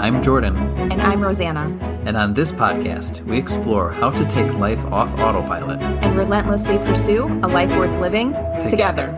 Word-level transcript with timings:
I'm 0.00 0.22
Jordan. 0.22 0.56
And 0.78 0.98
I'm 1.02 1.20
Rosanna. 1.20 1.78
And 2.06 2.16
on 2.16 2.32
this 2.32 2.52
podcast, 2.52 3.22
we 3.26 3.36
explore 3.36 3.92
how 3.92 4.08
to 4.08 4.24
take 4.24 4.50
life 4.54 4.82
off 4.86 5.12
autopilot 5.18 5.82
and 5.82 6.16
relentlessly 6.16 6.78
pursue 6.78 7.26
a 7.42 7.48
life 7.48 7.68
worth 7.76 8.00
living 8.00 8.32
together. 8.58 8.70
together. 8.70 9.12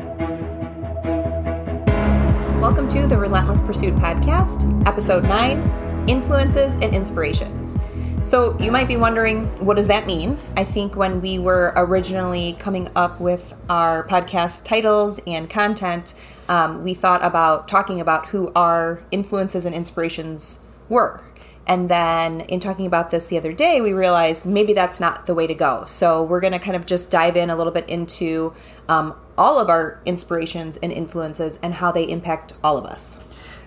Welcome 2.61 2.89
to 2.89 3.07
the 3.07 3.17
Relentless 3.17 3.61
Pursuit 3.61 3.95
Podcast, 3.95 4.85
Episode 4.85 5.23
9 5.23 6.09
Influences 6.09 6.75
and 6.75 6.93
Inspirations. 6.93 7.79
So, 8.25 8.59
you 8.59 8.73
might 8.73 8.89
be 8.89 8.97
wondering, 8.97 9.47
what 9.65 9.77
does 9.77 9.87
that 9.87 10.09
mean? 10.09 10.37
I 10.57 10.65
think 10.65 10.97
when 10.97 11.21
we 11.21 11.39
were 11.39 11.73
originally 11.77 12.55
coming 12.55 12.89
up 12.97 13.21
with 13.21 13.55
our 13.71 14.05
podcast 14.09 14.65
titles 14.65 15.21
and 15.29 15.49
content, 15.49 16.15
um, 16.49 16.83
we 16.83 16.93
thought 16.93 17.25
about 17.25 17.69
talking 17.69 18.01
about 18.01 18.27
who 18.27 18.51
our 18.57 19.01
influences 19.13 19.65
and 19.65 19.77
inspirations 19.77 20.59
were. 20.93 21.25
And 21.67 21.89
then 21.89 22.41
in 22.43 22.61
talking 22.61 22.87
about 22.87 23.11
this 23.11 23.27
the 23.27 23.39
other 23.39 23.53
day, 23.53 23.81
we 23.81 23.93
realized 23.93 24.47
maybe 24.47 24.73
that's 24.73 24.99
not 24.99 25.27
the 25.27 25.35
way 25.35 25.47
to 25.47 25.55
go. 25.55 25.85
So 25.87 26.23
we're 26.23 26.41
going 26.41 26.53
to 26.53 26.59
kind 26.59 26.77
of 26.77 26.87
just 26.87 27.11
dive 27.11 27.37
in 27.37 27.51
a 27.51 27.57
little 27.57 27.73
bit 27.73 27.89
into 27.89 28.53
um, 28.89 29.15
all 29.39 29.59
of 29.61 29.69
our 29.69 30.01
inspirations 30.05 30.77
and 30.77 30.93
influences 30.93 31.59
and 31.63 31.75
how 31.75 31.93
they 31.93 32.05
impact 32.05 32.55
all 32.65 32.77
of 32.79 32.85
us. 32.85 33.21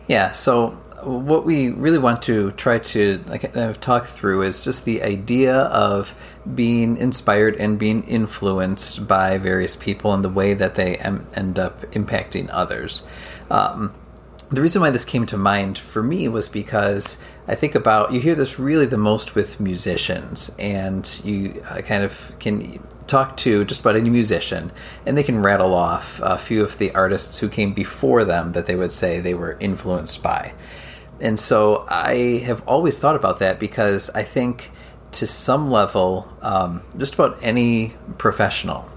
Yeah. 0.07 0.31
So 0.31 0.71
what 1.03 1.45
we 1.45 1.69
really 1.69 1.97
want 1.97 2.21
to 2.23 2.51
try 2.51 2.79
to 2.79 3.23
like, 3.27 3.55
uh, 3.55 3.73
talk 3.73 4.05
through 4.05 4.41
is 4.41 4.63
just 4.63 4.85
the 4.85 5.01
idea 5.01 5.55
of 5.55 6.13
being 6.53 6.97
inspired 6.97 7.55
and 7.55 7.79
being 7.79 8.03
influenced 8.03 9.07
by 9.07 9.37
various 9.37 9.75
people 9.75 10.13
and 10.13 10.23
the 10.23 10.29
way 10.29 10.53
that 10.53 10.75
they 10.75 10.97
em- 10.97 11.27
end 11.33 11.59
up 11.59 11.81
impacting 11.91 12.49
others. 12.51 13.07
Um, 13.49 13.93
the 14.51 14.61
reason 14.61 14.81
why 14.81 14.89
this 14.89 15.05
came 15.05 15.25
to 15.27 15.37
mind 15.37 15.77
for 15.77 16.03
me 16.03 16.27
was 16.27 16.49
because 16.49 17.23
I 17.47 17.55
think 17.55 17.75
about 17.75 18.13
you 18.13 18.19
hear 18.19 18.35
this 18.35 18.59
really 18.59 18.85
the 18.85 18.97
most 18.97 19.35
with 19.35 19.59
musicians, 19.59 20.55
and 20.59 21.21
you 21.23 21.63
uh, 21.69 21.81
kind 21.81 22.03
of 22.03 22.33
can 22.39 22.79
talk 23.07 23.37
to 23.37 23.65
just 23.65 23.81
about 23.81 23.95
any 23.95 24.09
musician, 24.09 24.71
and 25.05 25.17
they 25.17 25.23
can 25.23 25.41
rattle 25.41 25.73
off 25.73 26.19
a 26.23 26.37
few 26.37 26.61
of 26.61 26.77
the 26.77 26.93
artists 26.93 27.39
who 27.39 27.49
came 27.49 27.73
before 27.73 28.23
them 28.23 28.51
that 28.53 28.65
they 28.65 28.75
would 28.75 28.91
say 28.91 29.19
they 29.19 29.33
were 29.33 29.57
influenced 29.59 30.21
by. 30.21 30.53
And 31.19 31.39
so 31.39 31.85
I 31.87 32.41
have 32.45 32.67
always 32.67 32.99
thought 32.99 33.15
about 33.15 33.39
that 33.39 33.59
because 33.59 34.09
I 34.11 34.23
think 34.23 34.71
to 35.13 35.25
some 35.25 35.71
level, 35.71 36.31
um, 36.41 36.81
just 36.97 37.13
about 37.13 37.37
any 37.41 37.95
professional 38.17 38.89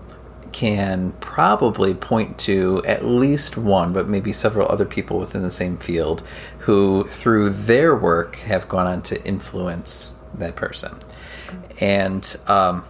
can 0.52 1.12
probably 1.20 1.94
point 1.94 2.38
to 2.38 2.82
at 2.84 3.04
least 3.04 3.56
one, 3.56 3.92
but 3.92 4.08
maybe 4.08 4.32
several 4.32 4.68
other 4.68 4.84
people 4.84 5.18
within 5.18 5.42
the 5.42 5.50
same 5.50 5.76
field 5.76 6.22
who, 6.60 7.04
through 7.08 7.50
their 7.50 7.94
work, 7.94 8.36
have 8.36 8.68
gone 8.68 8.86
on 8.86 9.02
to 9.02 9.24
influence 9.24 10.14
that 10.34 10.56
person. 10.56 10.96
And 11.80 12.36
um, 12.46 12.84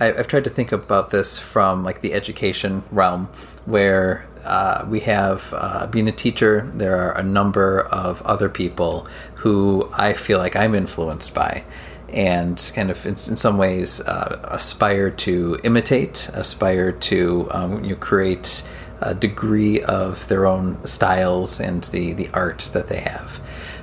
I, 0.00 0.06
have 0.06 0.26
tried 0.26 0.44
to 0.44 0.50
think 0.50 0.72
about 0.72 1.10
this 1.10 1.38
from 1.38 1.84
like 1.84 2.00
the 2.00 2.12
education 2.12 2.82
realm, 2.90 3.26
where 3.66 4.26
uh, 4.44 4.84
we 4.88 5.00
have 5.00 5.54
uh, 5.56 5.86
being 5.86 6.08
a 6.08 6.12
teacher. 6.12 6.70
There 6.74 6.96
are 6.96 7.16
a 7.16 7.22
number 7.22 7.80
of 7.80 8.22
other 8.22 8.48
people 8.48 9.06
who 9.36 9.88
I 9.92 10.12
feel 10.12 10.38
like 10.38 10.56
I'm 10.56 10.74
influenced 10.74 11.34
by, 11.34 11.64
and 12.12 12.72
kind 12.74 12.90
of 12.90 13.04
in, 13.06 13.12
in 13.12 13.36
some 13.36 13.58
ways 13.58 14.00
uh, 14.00 14.40
aspire 14.50 15.10
to 15.10 15.58
imitate, 15.64 16.28
aspire 16.34 16.92
to 16.92 17.48
um, 17.50 17.84
you 17.84 17.90
know, 17.90 17.96
create 17.96 18.62
a 19.00 19.14
degree 19.14 19.82
of 19.82 20.28
their 20.28 20.46
own 20.46 20.84
styles 20.86 21.60
and 21.60 21.84
the 21.84 22.12
the 22.12 22.28
art 22.32 22.70
that 22.72 22.86
they 22.86 23.00
have. 23.00 23.40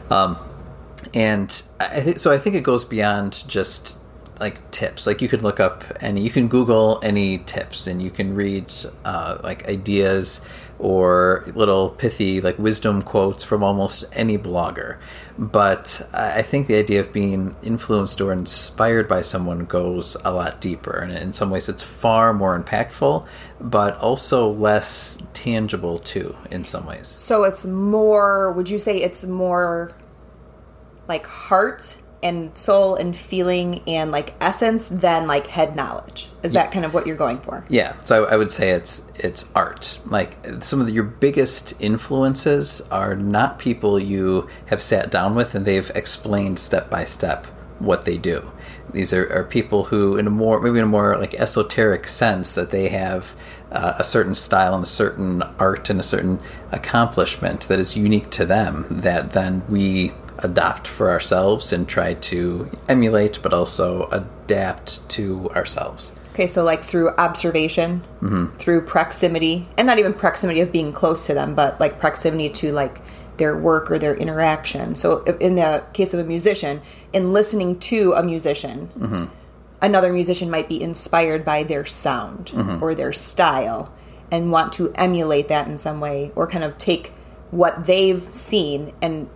Um, 0.09 0.37
and 1.13 1.61
I 1.79 2.01
th- 2.01 2.19
so 2.19 2.31
I 2.31 2.37
think 2.37 2.55
it 2.55 2.63
goes 2.63 2.85
beyond 2.85 3.43
just 3.47 3.97
like 4.39 4.71
tips. 4.71 5.05
Like 5.05 5.21
you 5.21 5.27
could 5.27 5.41
look 5.41 5.59
up 5.59 5.83
any, 5.99 6.21
you 6.21 6.29
can 6.29 6.47
Google 6.47 6.99
any 7.03 7.39
tips, 7.39 7.87
and 7.87 8.01
you 8.01 8.09
can 8.09 8.33
read 8.35 8.73
uh, 9.03 9.37
like 9.43 9.67
ideas 9.67 10.45
or 10.77 11.43
little 11.55 11.89
pithy 11.89 12.39
like 12.39 12.57
wisdom 12.57 13.01
quotes 13.01 13.43
from 13.43 13.63
almost 13.63 14.05
any 14.13 14.37
blogger. 14.37 14.97
But 15.39 16.09
I 16.13 16.41
think 16.41 16.67
the 16.67 16.75
idea 16.75 16.99
of 16.99 17.13
being 17.13 17.55
influenced 17.63 18.19
or 18.19 18.33
inspired 18.33 19.07
by 19.07 19.21
someone 19.21 19.63
goes 19.63 20.17
a 20.25 20.33
lot 20.33 20.59
deeper, 20.59 20.91
and 20.91 21.13
in 21.13 21.31
some 21.31 21.49
ways, 21.49 21.69
it's 21.69 21.81
far 21.81 22.33
more 22.33 22.61
impactful, 22.61 23.25
but 23.61 23.95
also 23.99 24.49
less 24.49 25.23
tangible 25.33 25.97
too. 25.97 26.35
In 26.51 26.65
some 26.65 26.85
ways, 26.85 27.07
so 27.07 27.45
it's 27.45 27.65
more. 27.65 28.51
Would 28.51 28.69
you 28.69 28.77
say 28.77 28.97
it's 28.97 29.25
more 29.25 29.93
like 31.07 31.25
heart 31.25 31.95
and 32.21 32.57
soul 32.57 32.95
and 32.95 33.15
feeling 33.15 33.81
and 33.87 34.11
like 34.11 34.33
essence 34.41 34.87
than 34.87 35.27
like 35.27 35.47
head 35.47 35.75
knowledge. 35.75 36.29
Is 36.43 36.53
that 36.53 36.71
kind 36.71 36.85
of 36.85 36.93
what 36.93 37.07
you're 37.07 37.17
going 37.17 37.39
for? 37.39 37.65
Yeah. 37.69 37.97
So 37.99 38.25
I, 38.25 38.33
I, 38.33 38.35
would 38.35 38.51
say 38.51 38.71
it's 38.71 39.11
it's 39.17 39.51
art. 39.55 39.99
Like 40.05 40.37
some 40.61 40.79
of 40.79 40.87
the, 40.87 40.93
your 40.93 41.03
biggest 41.03 41.73
influences 41.81 42.81
are 42.89 43.15
not 43.15 43.59
people 43.59 43.99
you 43.99 44.49
have 44.67 44.81
sat 44.81 45.11
down 45.11 45.35
with 45.35 45.55
and 45.55 45.65
they've 45.65 45.89
explained 45.91 46.59
step 46.59 46.89
by 46.89 47.05
step 47.05 47.45
what 47.79 48.05
they 48.05 48.17
do. 48.17 48.51
These 48.91 49.13
are, 49.13 49.31
are 49.33 49.43
people 49.43 49.85
who 49.85 50.17
in 50.17 50.27
a 50.27 50.31
more 50.31 50.59
maybe 50.59 50.79
in 50.79 50.83
a 50.83 50.87
more 50.87 51.17
like 51.17 51.33
esoteric 51.35 52.07
sense 52.07 52.55
that 52.55 52.71
they 52.71 52.89
have 52.89 53.35
uh, 53.71 53.95
a 53.97 54.03
certain 54.03 54.33
style 54.33 54.73
and 54.73 54.83
a 54.83 54.87
certain 54.87 55.43
art 55.59 55.89
and 55.89 55.99
a 55.99 56.03
certain 56.03 56.39
accomplishment 56.71 57.61
that 57.67 57.79
is 57.79 57.95
unique 57.95 58.29
to 58.31 58.45
them 58.45 58.85
that 58.89 59.33
then 59.33 59.61
we 59.69 60.11
adopt 60.43 60.87
for 60.87 61.09
ourselves 61.09 61.71
and 61.71 61.87
try 61.87 62.13
to 62.13 62.69
emulate, 62.87 63.39
but 63.41 63.53
also 63.53 64.07
adapt 64.11 65.07
to 65.09 65.49
ourselves. 65.51 66.13
Okay, 66.33 66.47
so 66.47 66.63
like 66.63 66.83
through 66.83 67.09
observation, 67.17 68.01
mm-hmm. 68.21 68.55
through 68.57 68.85
proximity, 68.85 69.67
and 69.77 69.85
not 69.85 69.99
even 69.99 70.13
proximity 70.13 70.61
of 70.61 70.71
being 70.71 70.93
close 70.93 71.25
to 71.27 71.33
them, 71.33 71.53
but 71.55 71.79
like 71.79 71.99
proximity 71.99 72.49
to 72.49 72.71
like 72.71 73.01
their 73.37 73.57
work 73.57 73.89
or 73.89 73.97
their 73.97 74.15
interaction. 74.15 74.95
So, 74.95 75.23
in 75.23 75.55
the 75.55 75.83
case 75.93 76.13
of 76.13 76.19
a 76.19 76.23
musician, 76.23 76.81
in 77.11 77.33
listening 77.33 77.79
to 77.79 78.13
a 78.13 78.21
musician, 78.23 78.89
mm-hmm. 78.97 79.25
another 79.81 80.13
musician 80.13 80.49
might 80.49 80.69
be 80.69 80.81
inspired 80.81 81.43
by 81.43 81.63
their 81.63 81.85
sound 81.85 82.47
mm-hmm. 82.47 82.83
or 82.83 82.93
their 82.93 83.11
style 83.13 83.91
and 84.31 84.51
want 84.51 84.71
to 84.73 84.93
emulate 84.93 85.47
that 85.47 85.67
in 85.67 85.77
some 85.77 85.99
way 85.99 86.31
or 86.35 86.47
kind 86.47 86.63
of 86.63 86.77
take 86.77 87.11
what 87.51 87.85
they've 87.85 88.21
seen 88.33 88.93
and 89.01 89.29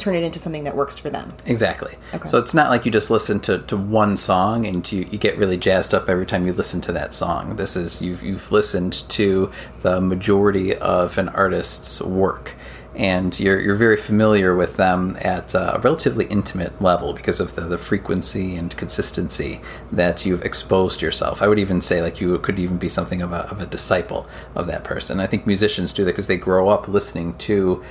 turn 0.00 0.14
it 0.14 0.22
into 0.22 0.38
something 0.38 0.64
that 0.64 0.76
works 0.76 0.98
for 0.98 1.10
them. 1.10 1.34
Exactly. 1.46 1.94
Okay. 2.14 2.28
So 2.28 2.38
it's 2.38 2.54
not 2.54 2.70
like 2.70 2.84
you 2.84 2.92
just 2.92 3.10
listen 3.10 3.40
to, 3.40 3.58
to 3.58 3.76
one 3.76 4.16
song 4.16 4.66
and 4.66 4.90
you, 4.90 5.06
you 5.10 5.18
get 5.18 5.36
really 5.36 5.56
jazzed 5.56 5.94
up 5.94 6.08
every 6.08 6.26
time 6.26 6.46
you 6.46 6.52
listen 6.52 6.80
to 6.82 6.92
that 6.92 7.14
song. 7.14 7.56
This 7.56 7.76
is 7.76 8.02
you've 8.02 8.22
you've 8.22 8.50
listened 8.50 8.92
to 9.10 9.50
the 9.82 10.00
majority 10.00 10.76
of 10.76 11.18
an 11.18 11.28
artist's 11.30 12.00
work 12.00 12.54
and 12.94 13.38
you're, 13.38 13.60
you're 13.60 13.76
very 13.76 13.96
familiar 13.96 14.54
with 14.54 14.76
them 14.76 15.16
at 15.20 15.54
a 15.54 15.80
relatively 15.82 16.26
intimate 16.26 16.82
level 16.82 17.12
because 17.12 17.40
of 17.40 17.54
the, 17.54 17.62
the 17.62 17.78
frequency 17.78 18.56
and 18.56 18.76
consistency 18.76 19.60
that 19.92 20.26
you've 20.26 20.42
exposed 20.42 21.00
yourself. 21.00 21.40
I 21.40 21.46
would 21.46 21.58
even 21.58 21.80
say 21.80 22.02
like 22.02 22.20
you 22.20 22.36
could 22.38 22.58
even 22.58 22.78
be 22.78 22.88
something 22.88 23.22
of 23.22 23.32
a, 23.32 23.48
of 23.48 23.62
a 23.62 23.66
disciple 23.66 24.28
of 24.54 24.66
that 24.66 24.82
person. 24.82 25.20
I 25.20 25.26
think 25.26 25.46
musicians 25.46 25.92
do 25.92 26.04
that 26.04 26.12
because 26.12 26.26
they 26.26 26.36
grow 26.36 26.68
up 26.68 26.88
listening 26.88 27.34
to 27.38 27.82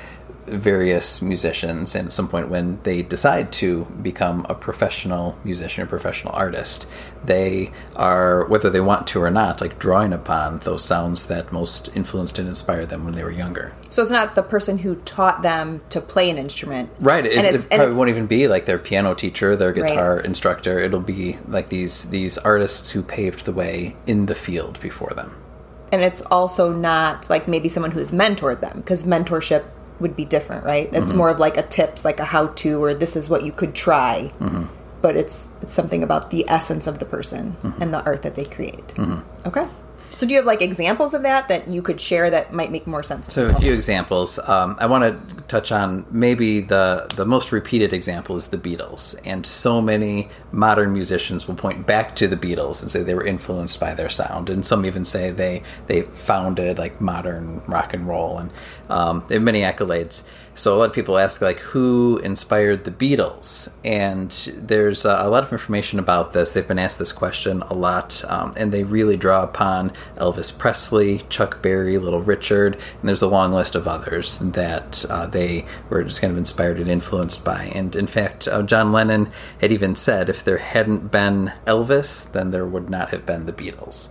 various 0.50 1.22
musicians 1.22 1.96
and 1.96 2.08
at 2.08 2.12
some 2.12 2.28
point 2.28 2.50
when 2.50 2.80
they 2.84 3.02
decide 3.02 3.52
to 3.52 3.86
become 4.02 4.46
a 4.50 4.56
professional 4.56 5.38
musician 5.44 5.84
or 5.84 5.88
professional 5.88 6.34
artist 6.34 6.88
they 7.24 7.72
are 7.96 8.46
whether 8.46 8.70
they 8.70 8.80
want 8.80 9.06
to 9.08 9.22
or 9.22 9.30
not 9.30 9.62
like 9.62 9.80
drawing 9.80 10.14
upon 10.14 10.60
those 10.60 10.84
sounds 10.84 11.28
that 11.28 11.52
most 11.52 11.96
influenced 11.96 12.40
and 12.40 12.48
inspired 12.48 12.90
them 12.90 13.04
when 13.06 13.14
they 13.14 13.24
were 13.24 13.32
younger. 13.32 13.74
So 13.90 14.02
it's 14.02 14.12
not 14.12 14.36
the 14.36 14.44
person 14.44 14.80
who 14.80 14.96
taught 14.96 15.42
them 15.42 15.82
to 15.90 16.02
play 16.02 16.30
an 16.30 16.38
instrument. 16.38 16.90
Right 17.00 17.26
it, 17.26 17.44
it 17.44 17.68
probably 17.70 17.96
won't 17.96 18.10
even 18.10 18.28
be 18.28 18.48
like 18.48 18.66
their 18.66 18.80
piano 18.80 19.14
teacher 19.14 19.56
their 19.56 19.74
guitar 19.74 20.18
right. 20.18 20.26
instructor. 20.26 20.80
It'll 20.80 21.00
be 21.00 21.38
like 21.48 21.70
these 21.70 22.10
these 22.10 22.38
artists 22.38 22.92
who 22.92 23.04
paved 23.04 23.46
the 23.46 23.54
way 23.54 23.96
in 24.08 24.26
the 24.26 24.36
field 24.36 24.80
before 24.80 25.14
them. 25.16 25.36
And 25.92 26.04
it's 26.04 26.22
also 26.22 26.72
not 26.72 27.30
like 27.30 27.48
maybe 27.48 27.68
someone 27.68 27.92
who's 27.92 28.12
mentored 28.12 28.62
them 28.62 28.78
because 28.78 29.04
mentorship 29.04 29.66
would 30.00 30.16
be 30.16 30.26
different, 30.26 30.64
right? 30.64 30.90
It's 30.94 31.10
mm-hmm. 31.10 31.18
more 31.18 31.30
of 31.30 31.40
like 31.40 31.58
a 31.58 31.64
tips, 31.64 32.06
like 32.06 32.20
a 32.20 32.26
how 32.26 32.48
to, 32.48 32.84
or 32.84 32.94
this 32.94 33.16
is 33.16 33.30
what 33.30 33.44
you 33.44 33.52
could 33.52 33.76
try. 33.76 34.32
Mm-hmm. 34.40 34.66
But 35.02 35.16
it's 35.16 35.50
it's 35.62 35.74
something 35.74 36.04
about 36.04 36.30
the 36.30 36.46
essence 36.50 36.86
of 36.88 37.00
the 37.00 37.06
person 37.06 37.56
mm-hmm. 37.64 37.82
and 37.82 37.94
the 37.94 38.04
art 38.04 38.22
that 38.24 38.36
they 38.36 38.46
create. 38.46 38.88
Mm-hmm. 38.90 39.48
Okay. 39.48 39.68
So, 40.20 40.28
do 40.28 40.34
you 40.34 40.40
have 40.40 40.46
like 40.46 40.62
examples 40.62 41.14
of 41.14 41.22
that 41.24 41.48
that 41.48 41.70
you 41.70 41.82
could 41.82 42.02
share 42.02 42.30
that 42.30 42.52
might 42.52 42.74
make 42.74 42.86
more 42.86 43.04
sense? 43.04 43.32
So, 43.32 43.48
a 43.48 43.54
few 43.54 43.72
examples. 43.72 44.38
Um, 44.38 44.76
I 44.78 44.86
want 44.86 45.06
to 45.06 45.36
touch 45.44 45.72
on 45.72 46.06
maybe 46.12 46.60
the 46.60 47.10
the 47.16 47.26
most 47.26 47.54
repeated 47.54 47.94
example 47.94 48.36
is 48.36 48.50
the 48.50 48.58
Beatles, 48.58 49.18
and 49.24 49.46
so 49.46 49.82
many 49.82 50.28
modern 50.52 50.92
musicians 50.92 51.48
will 51.48 51.56
point 51.56 51.88
back 51.88 52.18
to 52.18 52.28
the 52.28 52.36
Beatles 52.36 52.82
and 52.82 52.92
say 52.92 53.02
they 53.02 53.16
were 53.16 53.26
influenced 53.26 53.80
by 53.80 53.94
their 53.94 54.10
sound, 54.10 54.50
and 54.50 54.66
some 54.66 54.86
even 54.86 55.06
say 55.06 55.32
they 55.32 55.64
they 55.88 56.02
founded 56.02 56.78
like 56.78 57.00
modern 57.00 57.62
rock 57.66 57.94
and 57.94 58.06
roll. 58.06 58.40
And 58.40 58.52
Um, 58.90 59.24
they 59.30 59.36
have 59.36 59.44
many 59.44 59.62
accolades. 59.62 60.28
So 60.60 60.76
a 60.76 60.78
lot 60.78 60.90
of 60.90 60.94
people 60.94 61.18
ask 61.18 61.42
like 61.42 61.60
who 61.60 62.18
inspired 62.18 62.84
the 62.84 62.92
Beatles, 62.92 63.74
and 63.86 64.30
there's 64.58 65.06
uh, 65.06 65.22
a 65.22 65.30
lot 65.30 65.46
of 65.46 65.54
information 65.54 66.00
about 66.00 66.34
this. 66.34 66.52
They've 66.52 66.68
been 66.68 66.78
asked 66.78 67.00
this 67.00 67.14
question 67.14 67.62
a 67.62 67.74
lot, 67.74 68.22
um, 68.28 68.52
and 68.58 68.74
they 68.74 68.84
really 68.84 69.16
draw 69.16 69.42
upon 69.42 69.94
Elvis 70.18 70.52
Presley, 70.56 71.20
Chuck 71.30 71.62
Berry, 71.62 71.98
Little 71.98 72.20
Richard, 72.20 72.74
and 72.74 73.08
there's 73.08 73.22
a 73.22 73.28
long 73.30 73.54
list 73.54 73.74
of 73.74 73.88
others 73.88 74.40
that 74.40 75.06
uh, 75.10 75.28
they 75.28 75.66
were 75.90 76.04
just 76.04 76.20
kind 76.20 76.32
of 76.32 76.38
inspired 76.38 76.78
and 76.78 76.90
influenced 76.90 77.46
by. 77.46 77.72
And 77.74 77.96
in 77.96 78.08
fact, 78.08 78.46
uh, 78.46 78.62
John 78.62 78.92
Lennon 78.92 79.32
had 79.62 79.72
even 79.72 79.96
said 79.96 80.28
if 80.28 80.44
there 80.44 80.58
hadn't 80.58 81.10
been 81.10 81.54
Elvis, 81.68 82.30
then 82.30 82.52
there 82.52 82.68
would 82.68 82.90
not 82.90 83.12
have 83.12 83.26
been 83.26 83.46
the 83.46 83.54
Beatles. 83.54 84.10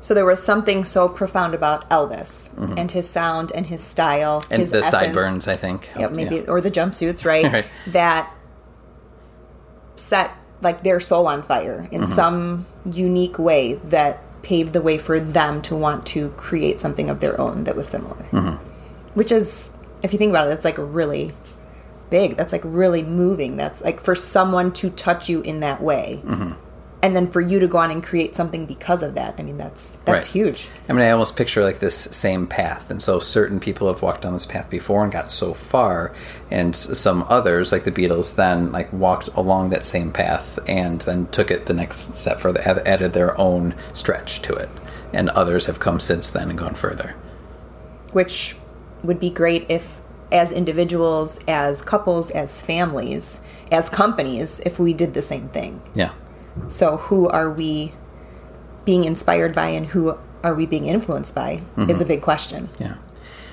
So 0.00 0.14
there 0.14 0.24
was 0.24 0.40
something 0.42 0.84
so 0.84 1.08
profound 1.08 1.54
about 1.54 1.88
Elvis 1.90 2.50
and 2.78 2.90
his 2.90 3.08
sound 3.10 3.50
and 3.54 3.66
his 3.66 3.82
style 3.82 4.42
Mm-hmm. 4.42 4.52
And 4.54 4.60
his 4.60 4.70
the 4.70 4.78
essence. 4.78 4.90
sideburns, 4.92 5.48
I 5.48 5.56
think. 5.56 5.90
Yep, 5.98 6.12
maybe 6.12 6.36
Yeah. 6.36 6.42
or 6.48 6.60
the 6.60 6.70
jumpsuits, 6.70 7.24
right? 7.24 7.52
Right. 7.52 7.66
That 7.88 8.32
set 9.96 10.32
like 10.60 10.82
their 10.82 11.00
soul 11.00 11.26
on 11.26 11.42
fire 11.42 11.82
Mm-hmm. 11.82 11.94
in 11.94 12.06
some 12.06 12.66
unique 12.90 13.38
way 13.38 13.74
that 13.84 14.22
paved 14.42 14.72
the 14.72 14.80
way 14.82 14.98
for 14.98 15.18
them 15.20 15.60
to 15.62 15.74
want 15.76 16.06
to 16.06 16.30
create 16.30 16.80
something 16.80 17.10
of 17.10 17.18
their 17.20 17.40
own 17.40 17.64
that 17.64 17.74
was 17.76 17.88
similar. 17.88 18.16
Mm-hmm. 18.32 18.54
Which 19.14 19.32
is, 19.32 19.72
if 20.02 20.12
you 20.12 20.18
think 20.18 20.30
about 20.30 20.46
it, 20.46 20.50
that's 20.50 20.64
like 20.64 20.76
really 20.78 21.32
big. 22.08 22.36
That's 22.36 22.52
like 22.52 22.62
really 22.64 23.02
moving. 23.02 23.56
That's 23.56 23.82
like 23.82 24.00
for 24.00 24.14
someone 24.14 24.72
to 24.74 24.90
touch 24.90 25.28
you 25.28 25.40
in 25.42 25.60
that 25.60 25.82
way. 25.82 26.22
And 27.00 27.14
then 27.14 27.30
for 27.30 27.40
you 27.40 27.60
to 27.60 27.68
go 27.68 27.78
on 27.78 27.92
and 27.92 28.02
create 28.02 28.34
something 28.34 28.66
because 28.66 29.04
of 29.04 29.14
that. 29.14 29.36
I 29.38 29.42
mean, 29.44 29.56
that's 29.56 29.98
that's 30.04 30.26
Right. 30.26 30.32
huge. 30.32 30.68
I 30.88 30.92
mean, 30.92 31.02
I 31.02 31.10
almost 31.12 31.36
picture 31.36 31.62
like 31.62 31.78
this 31.78 31.94
same 31.96 32.48
path, 32.48 32.90
and 32.90 33.00
so 33.00 33.20
certain 33.20 33.60
people 33.60 33.86
have 33.86 34.02
walked 34.02 34.22
down 34.22 34.32
this 34.32 34.46
path 34.46 34.68
before 34.68 35.04
and 35.04 35.12
got 35.12 35.30
so 35.30 35.54
far, 35.54 36.12
and 36.50 36.74
some 36.74 37.24
others, 37.28 37.70
like 37.70 37.84
the 37.84 37.92
Beatles, 37.92 38.34
then 38.34 38.72
like 38.72 38.92
walked 38.92 39.28
along 39.36 39.70
that 39.70 39.84
same 39.84 40.10
path 40.10 40.58
and 40.66 41.00
then 41.02 41.28
took 41.28 41.52
it 41.52 41.66
the 41.66 41.72
next 41.74 42.16
step 42.16 42.40
further, 42.40 42.60
added 42.84 43.12
their 43.12 43.38
own 43.40 43.76
stretch 43.92 44.42
to 44.42 44.52
it, 44.54 44.68
and 45.12 45.30
others 45.30 45.66
have 45.66 45.78
come 45.78 46.00
since 46.00 46.30
then 46.30 46.50
and 46.50 46.58
gone 46.58 46.74
further. 46.74 47.14
which 48.12 48.56
would 49.04 49.20
be 49.20 49.30
great 49.30 49.66
if 49.68 50.00
as 50.32 50.50
individuals 50.50 51.38
as 51.46 51.80
couples 51.82 52.30
as 52.32 52.60
families 52.62 53.40
as 53.70 53.88
companies 53.88 54.60
if 54.66 54.78
we 54.78 54.92
did 54.92 55.14
the 55.14 55.22
same 55.22 55.48
thing 55.50 55.80
Yeah, 55.94 56.10
so 56.68 56.96
who 56.96 57.28
are 57.28 57.50
we 57.50 57.92
being 58.84 59.04
inspired 59.04 59.54
by 59.54 59.68
and 59.68 59.86
who 59.86 60.18
are 60.42 60.54
we 60.54 60.66
being 60.66 60.86
influenced 60.86 61.34
by 61.34 61.62
is 61.88 62.00
a 62.00 62.04
big 62.04 62.22
question 62.22 62.68
yeah. 62.78 62.96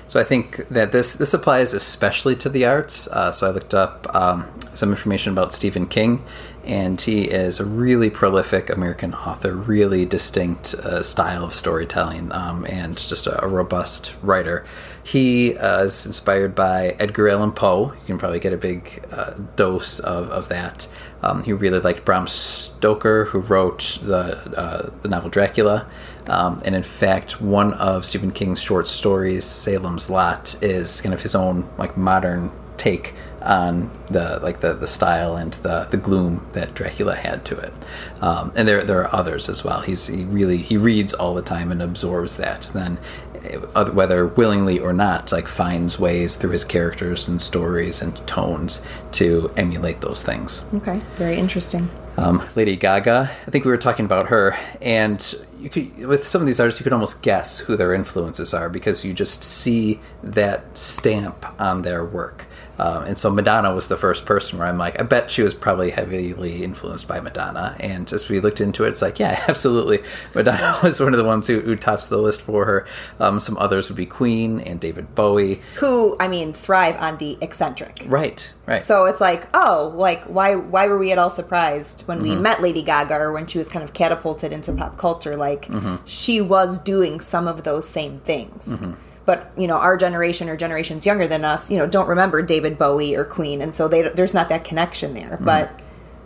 So 0.08 0.20
I 0.20 0.24
think 0.24 0.68
that 0.70 0.92
this 0.92 1.14
this 1.16 1.34
applies 1.34 1.74
especially 1.74 2.36
to 2.38 2.50
the 2.50 2.66
arts. 2.66 3.08
Uh, 3.08 3.32
so 3.32 3.48
I 3.48 3.52
looked 3.52 3.74
up 3.74 4.14
um, 4.16 4.46
some 4.76 4.90
information 4.90 5.32
about 5.32 5.54
Stephen 5.54 5.88
King, 5.88 6.24
and 6.64 7.00
he 7.00 7.24
is 7.24 7.60
a 7.60 7.66
really 7.66 8.10
prolific 8.10 8.70
American 8.70 9.14
author, 9.14 9.54
really 9.54 10.06
distinct 10.06 10.74
uh, 10.76 11.02
style 11.02 11.44
of 11.46 11.54
storytelling, 11.54 12.32
um, 12.32 12.66
and 12.68 12.98
just 12.98 13.28
a, 13.28 13.44
a 13.44 13.48
robust 13.48 14.16
writer. 14.22 14.64
He 15.04 15.56
uh, 15.58 15.84
is 15.84 16.06
inspired 16.06 16.56
by 16.56 16.96
Edgar 17.00 17.30
Allan 17.30 17.52
Poe. 17.52 17.94
You 17.94 18.06
can 18.06 18.18
probably 18.18 18.40
get 18.40 18.54
a 18.54 18.58
big 18.58 19.06
uh, 19.12 19.36
dose 19.56 20.00
of, 20.00 20.30
of 20.32 20.50
that. 20.50 20.88
Um, 21.22 21.44
he 21.44 21.54
really 21.54 21.80
liked 21.80 22.06
Bram 22.06 22.28
Stoker, 22.28 23.26
who 23.26 23.40
wrote 23.40 24.00
the 24.02 24.36
uh, 24.58 24.90
the 25.02 25.08
novel 25.08 25.30
Dracula. 25.30 25.88
Um, 26.28 26.60
and 26.66 26.74
in 26.74 26.84
fact, 26.84 27.40
one 27.40 27.74
of 27.74 28.06
Stephen 28.06 28.32
King's 28.32 28.62
short 28.62 28.88
stories, 28.88 29.46
Salem's 29.46 30.10
Lot, 30.10 30.62
is 30.64 31.02
kind 31.02 31.14
of 31.14 31.22
his 31.22 31.36
own 31.36 31.70
like 31.78 31.98
modern 31.98 32.52
take 32.78 33.14
on 33.46 33.92
the 34.08 34.40
like 34.42 34.60
the, 34.60 34.74
the 34.74 34.88
style 34.88 35.36
and 35.36 35.54
the, 35.54 35.88
the 35.92 35.98
gloom 35.98 36.46
that 36.54 36.74
Dracula 36.74 37.16
had 37.16 37.46
to 37.46 37.58
it. 37.58 37.74
Um, 38.22 38.52
and 38.56 38.68
there 38.68 38.84
there 38.84 39.02
are 39.02 39.16
others 39.16 39.50
as 39.50 39.64
well. 39.64 39.82
He's 39.82 40.08
he 40.08 40.24
really 40.24 40.58
he 40.58 40.78
reads 40.78 41.14
all 41.14 41.34
the 41.34 41.42
time 41.42 41.72
and 41.72 41.82
absorbs 41.82 42.38
that. 42.38 42.70
Then 42.74 43.00
eh, 43.44 43.58
whether 43.58 44.28
willingly 44.28 44.80
or 44.80 44.94
not, 44.94 45.32
like 45.32 45.48
finds 45.48 46.00
ways 46.00 46.36
through 46.36 46.52
his 46.52 46.66
characters 46.66 47.28
and 47.28 47.42
stories 47.42 48.02
and 48.02 48.16
tones 48.28 48.86
to 49.14 49.52
emulate 49.56 50.02
those 50.02 50.24
things 50.24 50.66
okay 50.74 51.02
very 51.16 51.38
interesting 51.38 51.90
um, 52.18 52.48
Lady 52.56 52.76
Gaga. 52.76 53.30
I 53.46 53.52
think 53.52 53.66
we 53.66 53.72
were 53.72 53.78
talking 53.78 54.06
about 54.06 54.30
her, 54.30 54.58
and 54.82 55.36
you 55.60 55.70
could, 55.70 56.06
with 56.06 56.26
some 56.26 56.42
of 56.42 56.48
these 56.48 56.60
artists, 56.60 56.80
you 56.80 56.86
could 56.86 56.94
almost 56.94 57.22
guess 57.22 57.60
who 57.60 57.76
their 57.76 57.94
influences 57.94 58.54
are 58.54 58.70
because 58.70 59.04
you 59.04 59.14
just 59.14 59.44
see 59.44 60.00
that 60.24 60.78
stamp 60.78 61.46
on 61.60 61.82
their 61.82 62.06
work. 62.06 62.46
Um, 62.78 63.06
and 63.06 63.18
so 63.18 63.30
Madonna 63.30 63.74
was 63.74 63.88
the 63.88 63.96
first 63.98 64.26
person 64.26 64.60
where 64.60 64.68
I'm 64.68 64.78
like, 64.78 65.00
I 65.00 65.04
bet 65.04 65.32
she 65.32 65.42
was 65.44 65.54
probably 65.54 65.92
heavily 65.92 66.64
influenced 66.64 67.08
by 67.08 67.20
Madonna. 67.20 67.76
And 67.80 68.12
as 68.12 68.28
we 68.30 68.40
looked 68.40 68.60
into 68.62 68.84
it, 68.84 68.90
it's 68.90 69.02
like, 69.02 69.18
yeah, 69.20 69.44
absolutely. 69.48 70.04
Madonna 70.34 70.80
was 70.84 71.00
one 71.00 71.14
of 71.14 71.18
the 71.18 71.24
ones 71.26 71.48
who, 71.48 71.62
who 71.62 71.76
tops 71.76 72.08
the 72.08 72.18
list 72.18 72.42
for 72.42 72.66
her. 72.66 72.86
Um, 73.20 73.40
some 73.40 73.58
others 73.58 73.90
would 73.90 73.96
be 73.98 74.06
Queen 74.06 74.60
and 74.60 74.80
David 74.80 75.16
Bowie. 75.16 75.62
who 75.76 76.16
i 76.20 76.28
mean 76.28 76.54
thrive 76.54 76.96
on 77.02 77.18
the 77.18 77.38
eccentric 77.42 78.02
Right, 78.06 78.52
right. 78.66 78.80
so 78.82 79.06
it's 79.06 79.22
like 79.22 79.48
oh 79.54 79.94
like 79.96 80.24
why 80.26 80.56
why 80.56 80.88
were 80.88 80.98
we 80.98 81.12
at 81.12 81.18
all 81.18 81.30
surprised 81.30 82.02
when 82.08 82.22
we 82.22 82.36
met 82.36 82.62
lady 82.62 82.82
gaga 82.82 83.16
or 83.16 83.32
when 83.34 83.48
she 83.48 83.58
was 83.58 83.68
kind 83.70 83.84
of 83.84 83.94
catapulted 83.94 84.52
into 84.52 84.74
pop 84.74 84.98
culture 84.98 85.36
like 85.36 85.70
she 86.06 86.42
was 86.42 86.80
doing 86.80 87.20
some 87.20 87.48
of 87.48 87.64
those 87.64 87.88
same 87.88 88.20
things 88.20 88.82
but 89.26 89.52
you 89.58 89.68
know 89.68 89.78
our 89.78 89.98
generation 89.98 90.50
or 90.50 90.58
generations 90.58 91.06
younger 91.06 91.28
than 91.28 91.44
us 91.46 91.72
you 91.72 91.78
know 91.78 91.88
don't 91.88 92.08
remember 92.08 92.42
david 92.42 92.78
bowie 92.78 93.16
or 93.16 93.26
queen 93.26 93.62
and 93.62 93.74
so 93.74 93.88
they, 93.88 94.02
there's 94.02 94.34
not 94.34 94.50
that 94.50 94.64
connection 94.64 95.14
there 95.14 95.38
but 95.42 95.80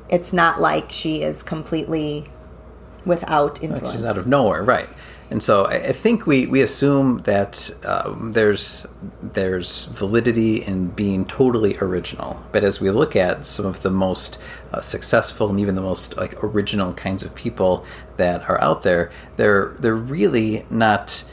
it's 0.09 0.33
not 0.33 0.59
like 0.59 0.91
she 0.91 1.21
is 1.21 1.43
completely 1.43 2.27
without 3.05 3.61
influence 3.63 3.99
She's 3.99 4.07
out 4.07 4.17
of 4.17 4.27
nowhere, 4.27 4.63
right? 4.63 4.89
And 5.31 5.43
so 5.43 5.65
I, 5.65 5.75
I 5.75 5.91
think 5.91 6.25
we, 6.25 6.47
we 6.47 6.61
assume 6.61 7.19
that 7.23 7.69
um, 7.85 8.31
there's 8.33 8.87
there's 9.21 9.85
validity 9.85 10.63
in 10.63 10.87
being 10.87 11.25
totally 11.25 11.77
original. 11.77 12.41
But 12.51 12.63
as 12.63 12.81
we 12.81 12.89
look 12.89 13.15
at 13.15 13.45
some 13.45 13.65
of 13.65 13.83
the 13.83 13.91
most 13.91 14.39
uh, 14.73 14.81
successful 14.81 15.49
and 15.49 15.59
even 15.59 15.75
the 15.75 15.81
most 15.81 16.17
like 16.17 16.43
original 16.43 16.93
kinds 16.93 17.21
of 17.21 17.35
people 17.35 17.85
that 18.17 18.49
are 18.49 18.59
out 18.59 18.81
there, 18.81 19.11
they're 19.35 19.75
they're 19.79 19.95
really 19.95 20.65
not 20.71 21.23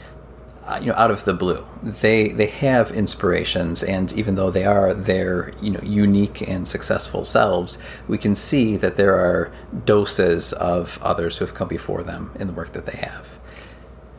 Uh, 0.67 0.77
you 0.81 0.87
know 0.87 0.97
out 0.97 1.11
of 1.11 1.23
the 1.23 1.33
blue. 1.33 1.65
They 1.81 2.27
they 2.27 2.47
have 2.47 2.91
inspirations 2.91 3.83
and 3.83 4.11
even 4.11 4.35
though 4.35 4.51
they 4.51 4.65
are 4.65 4.93
their 4.93 5.53
you 5.61 5.71
know 5.71 5.79
unique 5.81 6.41
and 6.41 6.67
successful 6.67 7.23
selves 7.23 7.81
we 8.05 8.17
can 8.17 8.35
see 8.35 8.75
that 8.75 8.97
there 8.97 9.15
are 9.15 9.49
doses 9.85 10.51
of 10.51 10.99
others 11.01 11.37
who 11.37 11.45
have 11.45 11.53
come 11.53 11.69
before 11.69 12.03
them 12.03 12.31
in 12.37 12.47
the 12.47 12.53
work 12.53 12.73
that 12.73 12.85
they 12.85 12.97
have. 12.97 13.37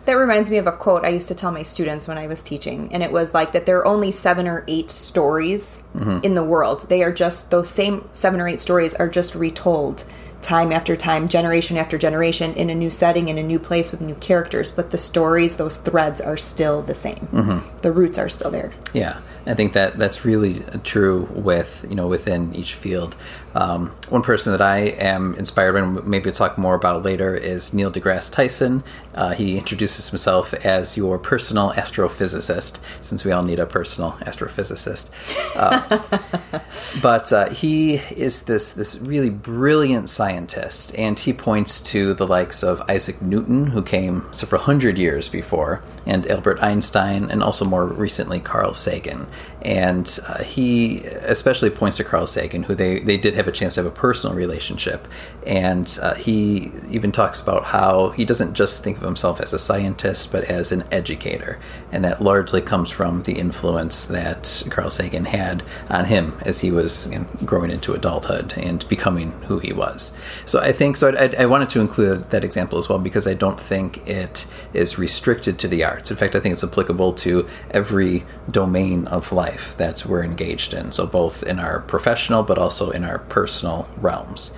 That 0.06 0.14
reminds 0.14 0.50
me 0.50 0.56
of 0.56 0.66
a 0.66 0.72
quote 0.72 1.04
I 1.04 1.08
used 1.08 1.28
to 1.28 1.34
tell 1.34 1.52
my 1.52 1.62
students 1.62 2.08
when 2.08 2.16
I 2.16 2.28
was 2.28 2.42
teaching, 2.42 2.94
and 2.94 3.02
it 3.02 3.12
was 3.12 3.34
like 3.34 3.52
that 3.52 3.66
there 3.66 3.76
are 3.76 3.86
only 3.86 4.10
seven 4.10 4.48
or 4.48 4.64
eight 4.66 4.90
stories 4.90 5.82
mm-hmm. 5.94 6.24
in 6.24 6.34
the 6.34 6.42
world. 6.42 6.88
They 6.88 7.02
are 7.02 7.12
just 7.12 7.50
those 7.50 7.68
same 7.68 8.08
seven 8.12 8.40
or 8.40 8.48
eight 8.48 8.62
stories 8.62 8.94
are 8.94 9.06
just 9.06 9.34
retold 9.34 10.04
time 10.40 10.72
after 10.72 10.96
time, 10.96 11.28
generation 11.28 11.76
after 11.76 11.98
generation, 11.98 12.54
in 12.54 12.70
a 12.70 12.74
new 12.74 12.90
setting, 12.90 13.28
in 13.28 13.38
a 13.38 13.42
new 13.42 13.58
place 13.58 13.90
with 13.90 14.00
new 14.00 14.14
characters. 14.16 14.70
But 14.70 14.90
the 14.90 14.98
stories, 14.98 15.56
those 15.56 15.76
threads, 15.76 16.20
are 16.20 16.36
still 16.36 16.82
the 16.82 16.94
same. 16.94 17.28
Mm-hmm. 17.32 17.78
The 17.82 17.92
roots 17.92 18.18
are 18.18 18.28
still 18.28 18.50
there. 18.50 18.72
Yeah, 18.92 19.20
I 19.46 19.54
think 19.54 19.72
that 19.72 19.96
that's 19.96 20.24
really 20.24 20.60
true 20.84 21.28
with 21.32 21.86
you 21.88 21.94
know 21.94 22.06
within 22.06 22.54
each 22.54 22.74
field. 22.74 23.16
Um, 23.54 23.90
one 24.08 24.22
person 24.22 24.52
that 24.52 24.62
I 24.62 24.78
am 24.78 25.34
inspired 25.34 25.72
by, 25.72 25.80
and 25.80 26.06
maybe 26.06 26.26
we'll 26.26 26.34
talk 26.34 26.58
more 26.58 26.74
about 26.74 27.02
later, 27.02 27.34
is 27.34 27.72
Neil 27.72 27.90
deGrasse 27.90 28.32
Tyson. 28.32 28.82
Uh, 29.14 29.34
he 29.34 29.58
introduces 29.58 30.08
himself 30.08 30.54
as 30.54 30.96
your 30.96 31.18
personal 31.18 31.72
astrophysicist, 31.72 32.78
since 33.00 33.24
we 33.24 33.32
all 33.32 33.42
need 33.42 33.58
a 33.58 33.66
personal 33.66 34.12
astrophysicist. 34.20 35.10
but 37.02 37.32
uh, 37.32 37.50
he 37.50 37.96
is 37.96 38.42
this 38.42 38.72
this 38.72 38.98
really 38.98 39.30
brilliant 39.30 40.08
scientist, 40.08 40.96
and 40.96 41.18
he 41.18 41.32
points 41.32 41.80
to 41.80 42.14
the 42.14 42.26
likes 42.26 42.62
of 42.62 42.82
Isaac 42.88 43.20
Newton, 43.20 43.68
who 43.68 43.82
came 43.82 44.26
several 44.32 44.62
hundred 44.62 44.98
years 44.98 45.28
before, 45.28 45.82
and 46.06 46.26
Albert 46.26 46.62
Einstein, 46.62 47.30
and 47.30 47.42
also 47.42 47.64
more 47.64 47.86
recently 47.86 48.40
Carl 48.40 48.74
Sagan. 48.74 49.26
And 49.62 50.18
uh, 50.26 50.44
he 50.44 50.98
especially 51.04 51.70
points 51.70 51.96
to 51.96 52.04
Carl 52.04 52.26
Sagan, 52.26 52.64
who 52.64 52.74
they, 52.74 53.00
they 53.00 53.16
did 53.16 53.34
have 53.34 53.48
a 53.48 53.52
chance 53.52 53.74
to 53.74 53.82
have 53.82 53.92
a 53.92 53.94
personal 53.94 54.36
relationship. 54.36 55.08
And 55.46 55.98
uh, 56.00 56.14
he 56.14 56.70
even 56.88 57.10
talks 57.10 57.40
about 57.40 57.66
how 57.66 58.10
he 58.10 58.24
doesn't 58.24 58.54
just 58.54 58.84
think 58.84 58.98
of 58.98 59.02
himself 59.02 59.40
as 59.40 59.52
a 59.52 59.58
scientist, 59.58 60.30
but 60.30 60.44
as 60.44 60.70
an 60.70 60.84
educator. 60.92 61.58
And 61.90 62.04
that 62.04 62.22
largely 62.22 62.60
comes 62.60 62.90
from 62.90 63.24
the 63.24 63.32
influence 63.32 64.04
that 64.04 64.62
Carl 64.70 64.90
Sagan 64.90 65.24
had 65.24 65.64
on 65.90 66.04
him 66.04 66.38
as 66.42 66.60
he 66.60 66.70
was 66.70 67.10
you 67.10 67.20
know, 67.20 67.26
growing 67.44 67.70
into 67.70 67.94
adulthood 67.94 68.54
and 68.56 68.88
becoming 68.88 69.32
who 69.42 69.58
he 69.58 69.72
was. 69.72 70.16
So 70.46 70.60
I 70.60 70.72
think, 70.72 70.96
so 70.96 71.14
I, 71.16 71.42
I 71.42 71.46
wanted 71.46 71.70
to 71.70 71.80
include 71.80 72.30
that 72.30 72.44
example 72.44 72.78
as 72.78 72.88
well 72.88 72.98
because 72.98 73.26
I 73.26 73.34
don't 73.34 73.60
think 73.60 74.06
it 74.06 74.46
is 74.72 74.98
restricted 74.98 75.58
to 75.58 75.68
the 75.68 75.82
arts. 75.82 76.10
In 76.10 76.16
fact, 76.16 76.36
I 76.36 76.40
think 76.40 76.52
it's 76.52 76.64
applicable 76.64 77.14
to 77.14 77.48
every 77.72 78.24
domain 78.50 79.06
of 79.08 79.32
life 79.32 79.47
that 79.76 80.04
we're 80.06 80.22
engaged 80.22 80.74
in. 80.74 80.92
So 80.92 81.06
both 81.06 81.42
in 81.42 81.58
our 81.58 81.80
professional, 81.80 82.42
but 82.42 82.58
also 82.58 82.90
in 82.90 83.04
our 83.04 83.18
personal 83.18 83.88
realms. 83.96 84.54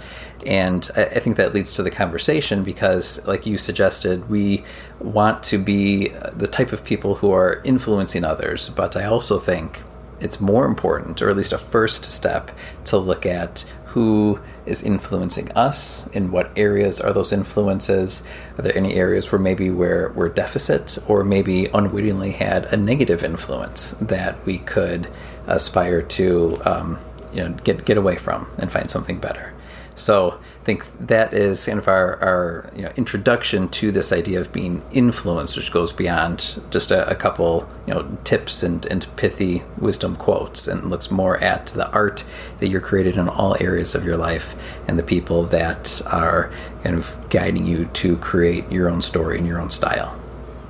And 0.46 0.88
I, 0.96 1.04
I 1.04 1.18
think 1.20 1.36
that 1.36 1.54
leads 1.54 1.74
to 1.74 1.82
the 1.82 1.90
conversation 1.90 2.62
because, 2.62 3.26
like 3.26 3.46
you 3.46 3.58
suggested, 3.58 4.28
we 4.30 4.64
want 4.98 5.42
to 5.44 5.58
be 5.58 6.08
the 6.32 6.46
type 6.46 6.72
of 6.72 6.84
people 6.84 7.16
who 7.16 7.30
are 7.30 7.60
influencing 7.64 8.24
others. 8.24 8.68
But 8.68 8.96
I 8.96 9.04
also 9.04 9.38
think 9.38 9.82
it's 10.20 10.40
more 10.40 10.66
important, 10.66 11.22
or 11.22 11.28
at 11.28 11.36
least 11.36 11.52
a 11.52 11.58
first 11.58 12.04
step, 12.04 12.50
to 12.84 12.98
look 12.98 13.24
at 13.26 13.64
who 13.90 14.38
is 14.66 14.84
influencing 14.84 15.50
us 15.52 16.06
in 16.08 16.30
what 16.30 16.50
areas 16.56 17.00
are 17.00 17.12
those 17.12 17.32
influences? 17.32 18.26
Are 18.56 18.62
there 18.62 18.76
any 18.76 18.94
areas 18.94 19.30
where 19.32 19.38
maybe 19.40 19.68
we're, 19.68 20.12
we're 20.12 20.28
deficit 20.28 20.96
or 21.08 21.24
maybe 21.24 21.66
unwittingly 21.74 22.32
had 22.32 22.66
a 22.66 22.76
negative 22.76 23.24
influence 23.24 23.92
that 24.00 24.44
we 24.46 24.58
could 24.58 25.08
aspire 25.46 26.02
to 26.02 26.56
um, 26.64 26.98
you 27.32 27.42
know 27.42 27.52
get 27.64 27.84
get 27.84 27.96
away 27.96 28.16
from 28.16 28.48
and 28.58 28.70
find 28.70 28.88
something 28.88 29.18
better? 29.18 29.52
So 29.96 30.40
think 30.64 30.84
that 31.06 31.32
is 31.32 31.64
kind 31.64 31.78
of 31.78 31.88
our, 31.88 32.22
our 32.22 32.70
you 32.76 32.82
know, 32.82 32.92
introduction 32.96 33.68
to 33.68 33.90
this 33.90 34.12
idea 34.12 34.40
of 34.40 34.52
being 34.52 34.82
influenced, 34.92 35.56
which 35.56 35.72
goes 35.72 35.92
beyond 35.92 36.60
just 36.70 36.90
a, 36.90 37.08
a, 37.08 37.14
couple 37.14 37.68
you 37.86 37.94
know 37.94 38.18
tips 38.24 38.62
and, 38.62 38.84
and 38.86 39.06
pithy 39.16 39.62
wisdom 39.78 40.16
quotes, 40.16 40.68
and 40.68 40.90
looks 40.90 41.10
more 41.10 41.38
at 41.38 41.68
the 41.68 41.90
art 41.92 42.24
that 42.58 42.68
you're 42.68 42.80
created 42.80 43.16
in 43.16 43.28
all 43.28 43.56
areas 43.60 43.94
of 43.94 44.04
your 44.04 44.16
life 44.16 44.54
and 44.86 44.98
the 44.98 45.02
people 45.02 45.44
that 45.44 46.02
are 46.06 46.52
kind 46.82 46.96
of 46.96 47.16
guiding 47.30 47.66
you 47.66 47.86
to 47.86 48.16
create 48.18 48.70
your 48.70 48.88
own 48.88 49.00
story 49.00 49.38
and 49.38 49.46
your 49.46 49.60
own 49.60 49.70
style. 49.70 50.16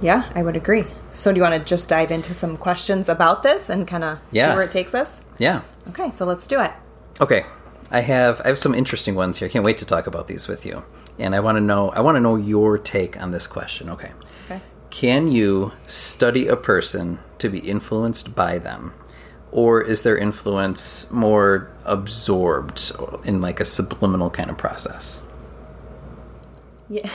Yeah, 0.00 0.30
I 0.34 0.42
would 0.42 0.56
agree. 0.56 0.84
So, 1.12 1.32
do 1.32 1.38
you 1.38 1.42
want 1.42 1.60
to 1.60 1.68
just 1.68 1.88
dive 1.88 2.10
into 2.10 2.32
some 2.32 2.56
questions 2.56 3.08
about 3.08 3.42
this 3.42 3.68
and 3.68 3.86
kind 3.86 4.04
of 4.04 4.20
yeah. 4.30 4.50
see 4.50 4.56
where 4.56 4.64
it 4.64 4.70
takes 4.70 4.94
us? 4.94 5.24
Yeah. 5.38 5.62
Okay, 5.88 6.10
so 6.10 6.24
let's 6.24 6.46
do 6.46 6.60
it. 6.60 6.72
Okay, 7.20 7.44
I 7.90 8.00
have 8.00 8.40
I 8.44 8.48
have 8.48 8.58
some 8.58 8.74
interesting 8.74 9.14
ones 9.14 9.38
here. 9.38 9.46
I 9.46 9.50
can't 9.50 9.64
wait 9.64 9.78
to 9.78 9.84
talk 9.84 10.06
about 10.06 10.28
these 10.28 10.46
with 10.46 10.64
you. 10.64 10.84
And 11.18 11.34
I 11.34 11.40
want 11.40 11.56
to 11.56 11.60
know 11.60 11.90
I 11.90 12.00
want 12.00 12.16
to 12.16 12.20
know 12.20 12.36
your 12.36 12.78
take 12.78 13.20
on 13.20 13.32
this 13.32 13.46
question. 13.46 13.90
Okay. 13.90 14.12
Okay. 14.44 14.60
Can 14.90 15.28
you 15.28 15.72
study 15.86 16.46
a 16.46 16.56
person 16.56 17.18
to 17.38 17.48
be 17.48 17.58
influenced 17.58 18.34
by 18.34 18.58
them? 18.58 18.94
Or 19.52 19.82
is 19.82 20.02
their 20.02 20.16
influence 20.16 21.10
more 21.10 21.70
absorbed 21.84 22.92
in 23.24 23.40
like 23.40 23.58
a 23.58 23.64
subliminal 23.64 24.30
kind 24.30 24.48
of 24.48 24.56
process? 24.56 25.22
Yeah. 26.88 27.10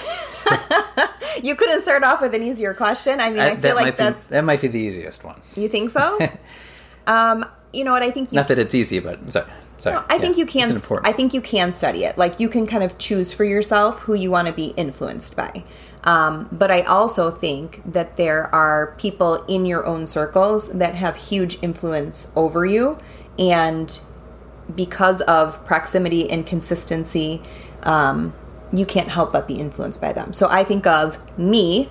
you 1.43 1.55
couldn't 1.55 1.81
start 1.81 2.03
off 2.03 2.21
with 2.21 2.33
an 2.33 2.43
easier 2.43 2.73
question. 2.73 3.21
I 3.21 3.29
mean, 3.29 3.39
I, 3.39 3.51
I 3.51 3.55
feel 3.55 3.75
like 3.75 3.95
that's 3.95 4.27
be, 4.27 4.33
that 4.33 4.43
might 4.43 4.59
be 4.59 4.67
the 4.67 4.79
easiest 4.79 5.23
one. 5.23 5.39
You 5.55 5.69
think 5.69 5.91
so? 5.91 6.19
um, 7.07 7.45
you 7.71 7.85
know 7.85 7.93
what? 7.93 8.03
I 8.03 8.11
think 8.11 8.33
you 8.33 8.35
not 8.35 8.49
that 8.49 8.59
it's 8.59 8.75
easy, 8.75 8.99
but 8.99 9.31
sorry. 9.31 9.47
Sorry. 9.77 9.95
No, 9.95 10.05
I 10.09 10.15
yeah, 10.15 10.19
think 10.19 10.37
you 10.37 10.45
can. 10.45 10.71
I 11.03 11.11
think 11.11 11.33
you 11.33 11.41
can 11.41 11.71
study 11.71 12.05
it. 12.05 12.17
Like 12.17 12.39
you 12.39 12.49
can 12.49 12.65
kind 12.65 12.83
of 12.83 12.97
choose 12.97 13.33
for 13.33 13.43
yourself 13.43 13.99
who 13.99 14.13
you 14.13 14.31
want 14.31 14.47
to 14.47 14.53
be 14.53 14.67
influenced 14.77 15.35
by. 15.35 15.63
Um, 16.03 16.47
but 16.51 16.69
I 16.71 16.81
also 16.81 17.31
think 17.31 17.81
that 17.91 18.15
there 18.15 18.53
are 18.53 18.95
people 18.97 19.43
in 19.45 19.65
your 19.65 19.85
own 19.85 20.05
circles 20.05 20.71
that 20.71 20.95
have 20.95 21.15
huge 21.15 21.57
influence 21.61 22.31
over 22.35 22.65
you, 22.65 22.99
and 23.39 23.99
because 24.73 25.21
of 25.21 25.63
proximity 25.65 26.29
and 26.29 26.45
consistency, 26.45 27.41
um, 27.83 28.33
you 28.71 28.85
can't 28.85 29.09
help 29.09 29.33
but 29.33 29.47
be 29.47 29.55
influenced 29.55 30.01
by 30.01 30.13
them. 30.13 30.33
So 30.33 30.47
I 30.49 30.63
think 30.63 30.85
of 30.87 31.17
me. 31.37 31.89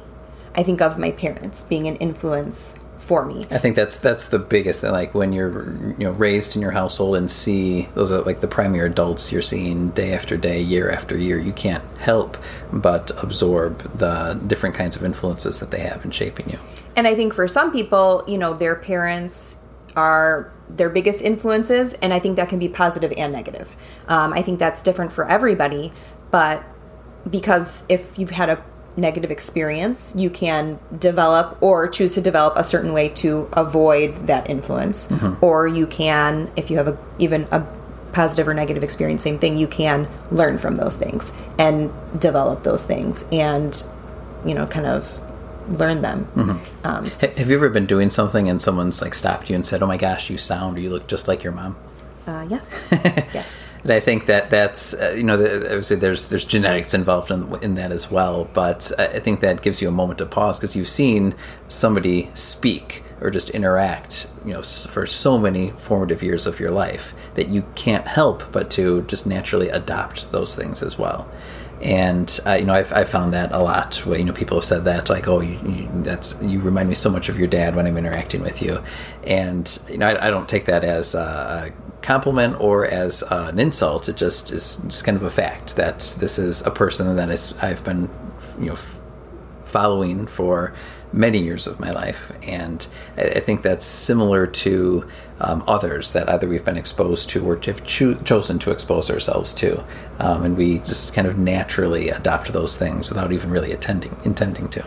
I 0.54 0.62
think 0.62 0.80
of 0.80 0.98
my 0.98 1.10
parents 1.10 1.64
being 1.64 1.88
an 1.88 1.96
influence 1.96 2.78
for 3.04 3.24
me. 3.24 3.44
I 3.50 3.58
think 3.58 3.76
that's 3.76 3.98
that's 3.98 4.28
the 4.28 4.38
biggest 4.38 4.80
thing. 4.80 4.92
Like 4.92 5.14
when 5.14 5.32
you're 5.32 5.70
you 5.98 6.06
know 6.06 6.12
raised 6.12 6.56
in 6.56 6.62
your 6.62 6.72
household 6.72 7.16
and 7.16 7.30
see 7.30 7.88
those 7.94 8.10
are 8.10 8.22
like 8.22 8.40
the 8.40 8.48
primary 8.48 8.88
adults 8.88 9.30
you're 9.30 9.42
seeing 9.42 9.90
day 9.90 10.14
after 10.14 10.36
day, 10.36 10.60
year 10.60 10.90
after 10.90 11.16
year. 11.16 11.38
You 11.38 11.52
can't 11.52 11.84
help 11.98 12.36
but 12.72 13.10
absorb 13.22 13.78
the 13.98 14.40
different 14.46 14.74
kinds 14.74 14.96
of 14.96 15.04
influences 15.04 15.60
that 15.60 15.70
they 15.70 15.80
have 15.80 16.04
in 16.04 16.10
shaping 16.10 16.48
you. 16.50 16.58
And 16.96 17.06
I 17.06 17.14
think 17.14 17.34
for 17.34 17.46
some 17.46 17.72
people, 17.72 18.24
you 18.26 18.38
know, 18.38 18.54
their 18.54 18.74
parents 18.74 19.58
are 19.96 20.52
their 20.68 20.88
biggest 20.88 21.22
influences, 21.22 21.92
and 21.94 22.12
I 22.12 22.18
think 22.18 22.36
that 22.36 22.48
can 22.48 22.58
be 22.58 22.68
positive 22.68 23.12
and 23.16 23.32
negative. 23.32 23.74
Um, 24.08 24.32
I 24.32 24.42
think 24.42 24.58
that's 24.58 24.82
different 24.82 25.12
for 25.12 25.28
everybody, 25.28 25.92
but 26.30 26.64
because 27.30 27.84
if 27.88 28.18
you've 28.18 28.30
had 28.30 28.48
a 28.48 28.64
negative 28.96 29.30
experience, 29.30 30.12
you 30.16 30.30
can 30.30 30.78
develop 30.98 31.60
or 31.60 31.88
choose 31.88 32.14
to 32.14 32.20
develop 32.20 32.56
a 32.56 32.64
certain 32.64 32.92
way 32.92 33.08
to 33.08 33.48
avoid 33.52 34.14
that 34.26 34.48
influence. 34.48 35.08
Mm-hmm. 35.08 35.44
Or 35.44 35.66
you 35.66 35.86
can, 35.86 36.50
if 36.56 36.70
you 36.70 36.76
have 36.76 36.88
a, 36.88 36.98
even 37.18 37.48
a 37.50 37.66
positive 38.12 38.46
or 38.46 38.54
negative 38.54 38.84
experience, 38.84 39.22
same 39.22 39.38
thing, 39.38 39.58
you 39.58 39.66
can 39.66 40.08
learn 40.30 40.58
from 40.58 40.76
those 40.76 40.96
things 40.96 41.32
and 41.58 41.92
develop 42.18 42.62
those 42.62 42.84
things 42.84 43.26
and, 43.32 43.84
you 44.44 44.54
know, 44.54 44.66
kind 44.66 44.86
of 44.86 45.20
learn 45.68 46.02
them. 46.02 46.26
Mm-hmm. 46.36 46.86
Um, 46.86 47.04
have 47.06 47.48
you 47.48 47.56
ever 47.56 47.68
been 47.68 47.86
doing 47.86 48.10
something 48.10 48.48
and 48.48 48.60
someone's 48.60 49.00
like 49.02 49.14
stopped 49.14 49.48
you 49.48 49.56
and 49.56 49.64
said, 49.64 49.82
"Oh 49.82 49.86
my 49.86 49.96
gosh, 49.96 50.30
you 50.30 50.38
sound 50.38 50.76
or 50.76 50.80
you 50.80 50.90
look 50.90 51.06
just 51.06 51.26
like 51.28 51.42
your 51.42 51.52
mom"? 51.52 51.76
Uh, 52.26 52.46
yes. 52.48 52.86
yes. 52.92 53.68
And 53.82 53.92
I 53.92 54.00
think 54.00 54.26
that 54.26 54.48
that's 54.48 54.94
uh, 54.94 55.14
you 55.16 55.24
know 55.24 55.34
obviously 55.34 55.96
there's 55.96 56.28
there's 56.28 56.44
genetics 56.44 56.94
involved 56.94 57.30
in, 57.30 57.54
in 57.62 57.74
that 57.74 57.92
as 57.92 58.10
well, 58.10 58.48
but 58.54 58.90
I 58.98 59.20
think 59.20 59.40
that 59.40 59.60
gives 59.60 59.82
you 59.82 59.88
a 59.88 59.92
moment 59.92 60.18
to 60.18 60.26
pause 60.26 60.58
because 60.58 60.74
you've 60.74 60.88
seen 60.88 61.34
somebody 61.68 62.30
speak 62.32 63.02
or 63.20 63.30
just 63.30 63.50
interact 63.50 64.26
you 64.44 64.52
know 64.52 64.62
for 64.62 65.06
so 65.06 65.38
many 65.38 65.70
formative 65.72 66.22
years 66.22 66.46
of 66.46 66.60
your 66.60 66.70
life 66.70 67.14
that 67.34 67.48
you 67.48 67.64
can't 67.74 68.06
help 68.06 68.50
but 68.52 68.70
to 68.70 69.02
just 69.02 69.26
naturally 69.26 69.68
adopt 69.68 70.30
those 70.32 70.54
things 70.54 70.82
as 70.82 70.98
well 70.98 71.30
and 71.84 72.40
uh, 72.46 72.54
you 72.54 72.64
know 72.64 72.72
I've, 72.72 72.92
I've, 72.92 73.08
found 73.08 73.34
that 73.34 73.52
a 73.52 73.58
lot 73.58 73.96
where 74.06 74.18
you 74.18 74.24
know 74.24 74.32
people 74.32 74.56
have 74.56 74.64
said 74.64 74.84
that 74.84 75.10
like 75.10 75.28
oh 75.28 75.40
you, 75.40 75.60
you, 75.64 75.88
that's 76.02 76.42
you 76.42 76.58
remind 76.60 76.88
me 76.88 76.94
so 76.94 77.10
much 77.10 77.28
of 77.28 77.38
your 77.38 77.46
dad 77.46 77.76
when 77.76 77.86
I'm 77.86 77.98
interacting 77.98 78.40
with 78.40 78.62
you. 78.62 78.82
And 79.24 79.78
you 79.88 79.98
know 79.98 80.08
I, 80.08 80.26
I 80.26 80.30
don't 80.30 80.48
take 80.48 80.64
that 80.64 80.82
as 80.82 81.14
a 81.14 81.72
compliment 82.00 82.58
or 82.60 82.86
as 82.86 83.22
an 83.30 83.58
insult. 83.58 84.08
It 84.08 84.16
just 84.16 84.50
is 84.50 84.78
just 84.78 85.04
kind 85.04 85.16
of 85.16 85.22
a 85.22 85.30
fact 85.30 85.76
that 85.76 86.16
this 86.18 86.38
is 86.38 86.62
a 86.62 86.70
person 86.70 87.14
that 87.16 87.30
is 87.30 87.56
I've 87.58 87.84
been 87.84 88.10
you 88.58 88.66
know 88.66 88.76
following 89.64 90.26
for 90.26 90.72
many 91.12 91.38
years 91.38 91.66
of 91.66 91.78
my 91.80 91.90
life. 91.90 92.32
And 92.42 92.86
I, 93.16 93.22
I 93.22 93.40
think 93.40 93.62
that's 93.62 93.84
similar 93.84 94.46
to 94.46 95.08
um, 95.40 95.64
others 95.66 96.12
that 96.12 96.28
either 96.28 96.48
we've 96.48 96.64
been 96.64 96.76
exposed 96.76 97.28
to 97.30 97.44
or 97.44 97.58
have 97.64 97.84
cho- 97.84 98.14
chosen 98.14 98.58
to 98.60 98.70
expose 98.70 99.10
ourselves 99.10 99.52
to. 99.54 99.84
Um, 100.18 100.44
and 100.44 100.56
we 100.56 100.78
just 100.78 101.14
kind 101.14 101.26
of 101.26 101.38
naturally 101.38 102.08
adopt 102.08 102.52
those 102.52 102.76
things 102.76 103.08
without 103.08 103.32
even 103.32 103.50
really 103.50 103.72
attending, 103.72 104.16
intending 104.24 104.68
to. 104.70 104.84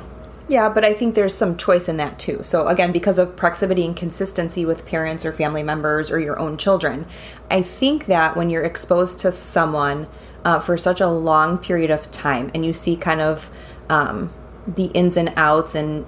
Yeah, 0.49 0.69
but 0.69 0.85
I 0.85 0.93
think 0.93 1.13
there's 1.13 1.33
some 1.33 1.57
choice 1.57 1.89
in 1.89 1.97
that 1.97 2.17
too. 2.17 2.41
So, 2.41 2.67
again, 2.67 2.93
because 2.93 3.19
of 3.19 3.35
proximity 3.35 3.85
and 3.85 3.97
consistency 3.97 4.65
with 4.65 4.85
parents 4.85 5.25
or 5.25 5.33
family 5.33 5.61
members 5.61 6.09
or 6.09 6.19
your 6.19 6.39
own 6.39 6.57
children, 6.57 7.05
I 7.51 7.61
think 7.61 8.05
that 8.05 8.37
when 8.37 8.49
you're 8.49 8.63
exposed 8.63 9.19
to 9.19 9.33
someone 9.33 10.07
uh, 10.45 10.61
for 10.61 10.77
such 10.77 11.01
a 11.01 11.07
long 11.07 11.57
period 11.57 11.91
of 11.91 12.09
time 12.11 12.49
and 12.53 12.65
you 12.65 12.71
see 12.71 12.95
kind 12.95 13.19
of 13.19 13.49
um, 13.89 14.31
the 14.65 14.85
ins 14.87 15.17
and 15.17 15.33
outs 15.35 15.75
and 15.75 16.05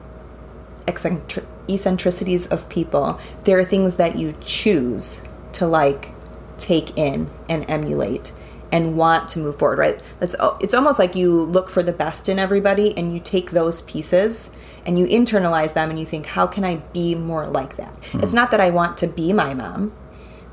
eccentric- 0.87 1.45
eccentricities 1.71 2.47
of 2.47 2.67
people, 2.69 3.19
there 3.45 3.59
are 3.59 3.65
things 3.65 3.95
that 3.95 4.17
you 4.17 4.35
choose 4.41 5.21
to 5.53 5.67
like 5.67 6.11
take 6.57 6.97
in 6.97 7.29
and 7.47 7.69
emulate 7.69 8.33
and 8.71 8.95
want 8.95 9.27
to 9.29 9.39
move 9.39 9.57
forward, 9.57 9.79
right? 9.79 10.01
It's 10.21 10.35
it's 10.61 10.73
almost 10.73 10.99
like 10.99 11.15
you 11.15 11.43
look 11.43 11.69
for 11.69 11.81
the 11.81 11.91
best 11.91 12.29
in 12.29 12.37
everybody 12.37 12.95
and 12.97 13.13
you 13.13 13.19
take 13.19 13.51
those 13.51 13.81
pieces 13.81 14.51
and 14.85 14.97
you 14.97 15.05
internalize 15.05 15.73
them 15.73 15.89
and 15.89 15.99
you 15.99 16.05
think, 16.05 16.27
how 16.27 16.47
can 16.47 16.63
I 16.63 16.77
be 16.93 17.15
more 17.15 17.47
like 17.47 17.75
that? 17.77 17.99
Mm-hmm. 18.01 18.23
It's 18.23 18.33
not 18.33 18.51
that 18.51 18.59
I 18.59 18.69
want 18.69 18.97
to 18.97 19.07
be 19.07 19.33
my 19.33 19.53
mom, 19.53 19.91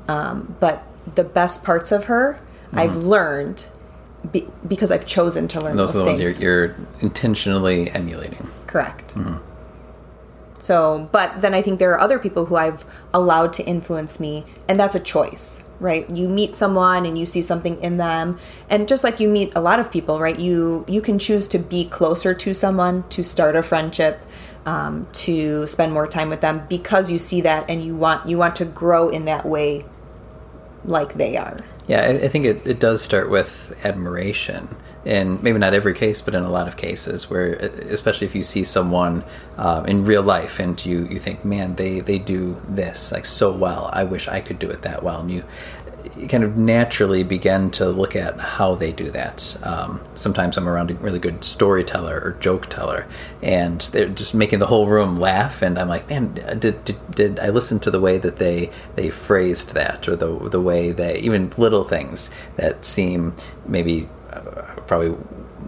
um, 0.07 0.55
but 0.59 0.83
the 1.15 1.23
best 1.23 1.63
parts 1.63 1.91
of 1.91 2.05
her 2.05 2.39
mm-hmm. 2.67 2.79
I've 2.79 2.95
learned 2.95 3.67
be, 4.31 4.47
because 4.67 4.91
I've 4.91 5.05
chosen 5.05 5.47
to 5.49 5.61
learn 5.61 5.77
those, 5.77 5.93
those 5.93 6.01
are 6.01 6.05
the 6.05 6.17
things. 6.17 6.19
ones 6.21 6.41
you're, 6.41 6.65
you're 6.65 6.75
intentionally 7.01 7.89
emulating. 7.91 8.47
Correct. 8.65 9.15
Mm-hmm. 9.15 9.37
So, 10.59 11.07
but 11.11 11.41
then 11.41 11.53
I 11.53 11.61
think 11.61 11.79
there 11.79 11.91
are 11.91 11.99
other 11.99 12.17
people 12.19 12.45
who 12.45 12.55
I've 12.55 12.83
allowed 13.13 13.53
to 13.53 13.65
influence 13.65 14.19
me, 14.19 14.45
and 14.67 14.79
that's 14.79 14.95
a 14.95 14.99
choice, 14.99 15.63
right? 15.79 16.09
You 16.09 16.27
meet 16.27 16.55
someone 16.55 17.05
and 17.05 17.17
you 17.17 17.25
see 17.25 17.41
something 17.41 17.81
in 17.81 17.97
them, 17.97 18.39
and 18.69 18.87
just 18.87 19.03
like 19.03 19.19
you 19.19 19.27
meet 19.27 19.53
a 19.55 19.61
lot 19.61 19.79
of 19.79 19.91
people, 19.91 20.19
right? 20.19 20.37
You 20.37 20.83
you 20.87 21.01
can 21.01 21.19
choose 21.19 21.47
to 21.49 21.59
be 21.59 21.85
closer 21.85 22.33
to 22.33 22.53
someone, 22.53 23.07
to 23.09 23.23
start 23.23 23.55
a 23.55 23.61
friendship, 23.61 24.19
um, 24.65 25.07
to 25.13 25.67
spend 25.67 25.93
more 25.93 26.07
time 26.07 26.29
with 26.29 26.41
them 26.41 26.65
because 26.69 27.11
you 27.11 27.19
see 27.19 27.41
that 27.41 27.69
and 27.69 27.83
you 27.83 27.95
want 27.95 28.27
you 28.27 28.37
want 28.37 28.55
to 28.57 28.65
grow 28.65 29.09
in 29.09 29.25
that 29.25 29.45
way, 29.45 29.85
like 30.85 31.13
they 31.13 31.37
are. 31.37 31.61
Yeah, 31.87 32.01
I, 32.01 32.25
I 32.25 32.27
think 32.27 32.45
it, 32.45 32.65
it 32.65 32.79
does 32.79 33.01
start 33.01 33.29
with 33.29 33.77
admiration 33.85 34.75
in 35.07 35.39
maybe 35.41 35.57
not 35.57 35.73
every 35.73 35.93
case, 35.93 36.21
but 36.21 36.35
in 36.35 36.43
a 36.43 36.51
lot 36.51 36.67
of 36.67 36.75
cases, 36.75 37.29
where 37.29 37.53
especially 37.89 38.27
if 38.27 38.35
you 38.35 38.43
see 38.43 38.65
someone 38.65 39.23
um, 39.57 39.85
in 39.85 40.03
real 40.03 40.21
life 40.21 40.59
and 40.59 40.85
you 40.85 41.07
you 41.07 41.17
think, 41.17 41.45
man, 41.45 41.75
they 41.75 42.01
they 42.01 42.19
do 42.19 42.61
this 42.67 43.13
like 43.13 43.25
so 43.25 43.51
well. 43.51 43.89
I 43.93 44.03
wish 44.03 44.27
I 44.27 44.41
could 44.41 44.59
do 44.59 44.69
it 44.69 44.81
that 44.81 45.03
well, 45.03 45.21
and 45.21 45.31
you 45.31 45.45
you 46.17 46.27
kind 46.27 46.43
of 46.43 46.57
naturally 46.57 47.23
begin 47.23 47.69
to 47.71 47.89
look 47.89 48.15
at 48.15 48.39
how 48.39 48.75
they 48.75 48.91
do 48.91 49.09
that. 49.11 49.57
Um, 49.63 50.01
sometimes 50.13 50.57
I'm 50.57 50.67
around 50.67 50.91
a 50.91 50.95
really 50.95 51.19
good 51.19 51.43
storyteller 51.43 52.19
or 52.23 52.31
joke 52.41 52.67
teller, 52.67 53.07
and 53.41 53.79
they're 53.93 54.09
just 54.09 54.35
making 54.35 54.59
the 54.59 54.67
whole 54.67 54.87
room 54.87 55.15
laugh, 55.17 55.61
and 55.61 55.79
I'm 55.79 55.87
like, 55.87 56.09
man, 56.09 56.33
did, 56.59 56.83
did, 56.83 57.11
did 57.11 57.39
I 57.39 57.49
listen 57.49 57.79
to 57.79 57.91
the 57.91 58.01
way 58.01 58.17
that 58.17 58.37
they 58.37 58.71
they 58.95 59.09
phrased 59.09 59.73
that, 59.73 60.09
or 60.09 60.17
the 60.17 60.49
the 60.49 60.61
way 60.61 60.91
they 60.91 61.17
even 61.19 61.53
little 61.55 61.85
things 61.85 62.29
that 62.57 62.83
seem 62.83 63.35
maybe 63.65 64.09
probably 64.87 65.15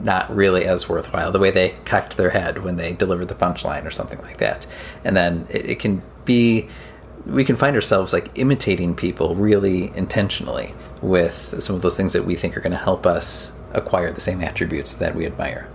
not 0.02 0.34
really 0.34 0.66
as 0.66 0.88
worthwhile. 0.88 1.32
The 1.32 1.40
way 1.40 1.52
they 1.52 1.76
cocked 1.86 2.18
their 2.18 2.30
head 2.32 2.64
when 2.64 2.78
they 2.78 2.94
delivered 2.94 3.28
the 3.28 3.36
punchline 3.36 3.86
or 3.86 3.92
something 3.92 4.22
like 4.22 4.38
that. 4.38 4.66
And 5.04 5.16
then 5.16 5.48
it, 5.50 5.72
it 5.72 5.80
can 5.80 6.02
be 6.26 6.70
we 7.26 7.44
can 7.44 7.56
find 7.56 7.76
ourselves 7.76 8.14
like 8.14 8.32
imitating 8.36 8.96
people 8.96 9.36
really 9.36 9.96
intentionally 9.96 10.74
with 11.02 11.62
some 11.62 11.76
of 11.76 11.82
those 11.82 11.98
things 11.98 12.14
that 12.14 12.26
we 12.26 12.36
think 12.36 12.56
are 12.56 12.62
going 12.62 12.72
to 12.72 12.78
help 12.78 13.06
us 13.06 13.60
acquire 13.74 14.12
the 14.12 14.22
same 14.22 14.42
attributes 14.42 14.94
that 14.96 15.16
we 15.16 15.26
admire 15.26 15.68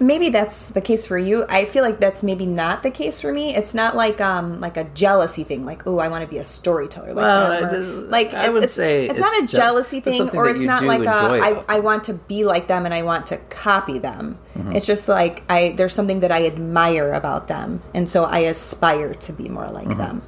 maybe 0.00 0.28
that's 0.30 0.68
the 0.68 0.80
case 0.80 1.06
for 1.06 1.18
you. 1.18 1.44
I 1.48 1.64
feel 1.64 1.82
like 1.82 2.00
that's 2.00 2.22
maybe 2.22 2.46
not 2.46 2.82
the 2.82 2.90
case 2.90 3.20
for 3.20 3.32
me. 3.32 3.54
It's 3.54 3.74
not 3.74 3.96
like 3.96 4.20
um 4.20 4.60
like 4.60 4.76
a 4.76 4.84
jealousy 4.84 5.44
thing, 5.44 5.64
like 5.64 5.86
oh 5.86 5.98
I 5.98 6.08
want 6.08 6.22
to 6.22 6.28
be 6.28 6.38
a 6.38 6.44
storyteller. 6.44 7.14
Like, 7.14 7.16
well, 7.16 7.80
like 8.08 8.34
I 8.34 8.48
would 8.48 8.70
say 8.70 9.04
it's, 9.04 9.12
it's 9.12 9.20
not 9.20 9.42
a 9.42 9.46
jealousy 9.46 10.00
thing, 10.00 10.30
or 10.30 10.48
it's 10.48 10.64
not 10.64 10.84
like 10.84 11.00
a, 11.00 11.10
I, 11.10 11.64
I 11.68 11.80
want 11.80 12.04
to 12.04 12.14
be 12.14 12.44
like 12.44 12.68
them 12.68 12.84
and 12.84 12.94
I 12.94 13.02
want 13.02 13.26
to 13.26 13.38
copy 13.50 13.98
them. 13.98 14.38
Mm-hmm. 14.56 14.76
It's 14.76 14.86
just 14.86 15.08
like 15.08 15.42
I 15.48 15.70
there's 15.76 15.94
something 15.94 16.20
that 16.20 16.32
I 16.32 16.46
admire 16.46 17.12
about 17.12 17.48
them, 17.48 17.82
and 17.94 18.08
so 18.08 18.24
I 18.24 18.40
aspire 18.40 19.14
to 19.14 19.32
be 19.32 19.48
more 19.48 19.68
like 19.68 19.88
mm-hmm. 19.88 19.98
them. 19.98 20.22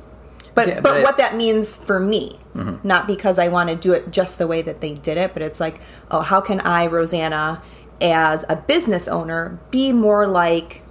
But 0.53 0.69
yeah, 0.69 0.75
but, 0.81 0.83
but 0.83 0.97
I, 0.99 1.03
what 1.05 1.17
that 1.19 1.37
means 1.37 1.77
for 1.77 2.01
me, 2.01 2.39
mm-hmm. 2.55 2.87
not 2.87 3.07
because 3.07 3.39
I 3.39 3.49
want 3.49 3.71
to 3.71 3.77
do 3.77 3.93
it 3.93 4.11
just 4.11 4.39
the 4.39 4.49
way 4.49 4.63
that 4.63 4.81
they 4.81 4.95
did 4.95 5.17
it, 5.17 5.33
but 5.33 5.43
it's 5.43 5.61
like 5.61 5.81
oh 6.11 6.23
how 6.23 6.41
can 6.41 6.61
I 6.61 6.87
Rosanna 6.87 7.63
as 8.01 8.45
a 8.49 8.57
business 8.57 9.09
owner 9.09 9.59
be 9.71 9.93
more 9.93 10.27
like 10.27 10.83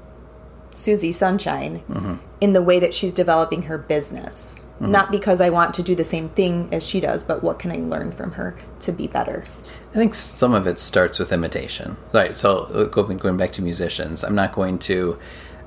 Susie 0.73 1.11
Sunshine 1.11 1.83
mm-hmm. 1.89 2.15
in 2.41 2.53
the 2.53 2.61
way 2.61 2.79
that 2.79 2.93
she's 2.93 3.13
developing 3.13 3.63
her 3.63 3.77
business. 3.77 4.55
Mm-hmm. 4.79 4.91
Not 4.91 5.11
because 5.11 5.41
I 5.41 5.49
want 5.49 5.73
to 5.75 5.83
do 5.83 5.93
the 5.93 6.05
same 6.05 6.29
thing 6.29 6.69
as 6.71 6.87
she 6.87 6.99
does, 7.01 7.23
but 7.23 7.43
what 7.43 7.59
can 7.59 7.71
I 7.71 7.77
learn 7.77 8.11
from 8.13 8.33
her 8.33 8.57
to 8.81 8.91
be 8.91 9.07
better? 9.07 9.45
I 9.91 9.93
think 9.93 10.13
some 10.13 10.53
of 10.53 10.67
it 10.67 10.79
starts 10.79 11.19
with 11.19 11.33
imitation. 11.33 11.97
Right. 12.13 12.35
So 12.35 12.65
uh, 12.65 12.83
going 12.85 13.17
going 13.17 13.37
back 13.37 13.51
to 13.53 13.61
musicians, 13.61 14.23
I'm 14.23 14.35
not 14.35 14.53
going 14.53 14.79
to 14.79 15.19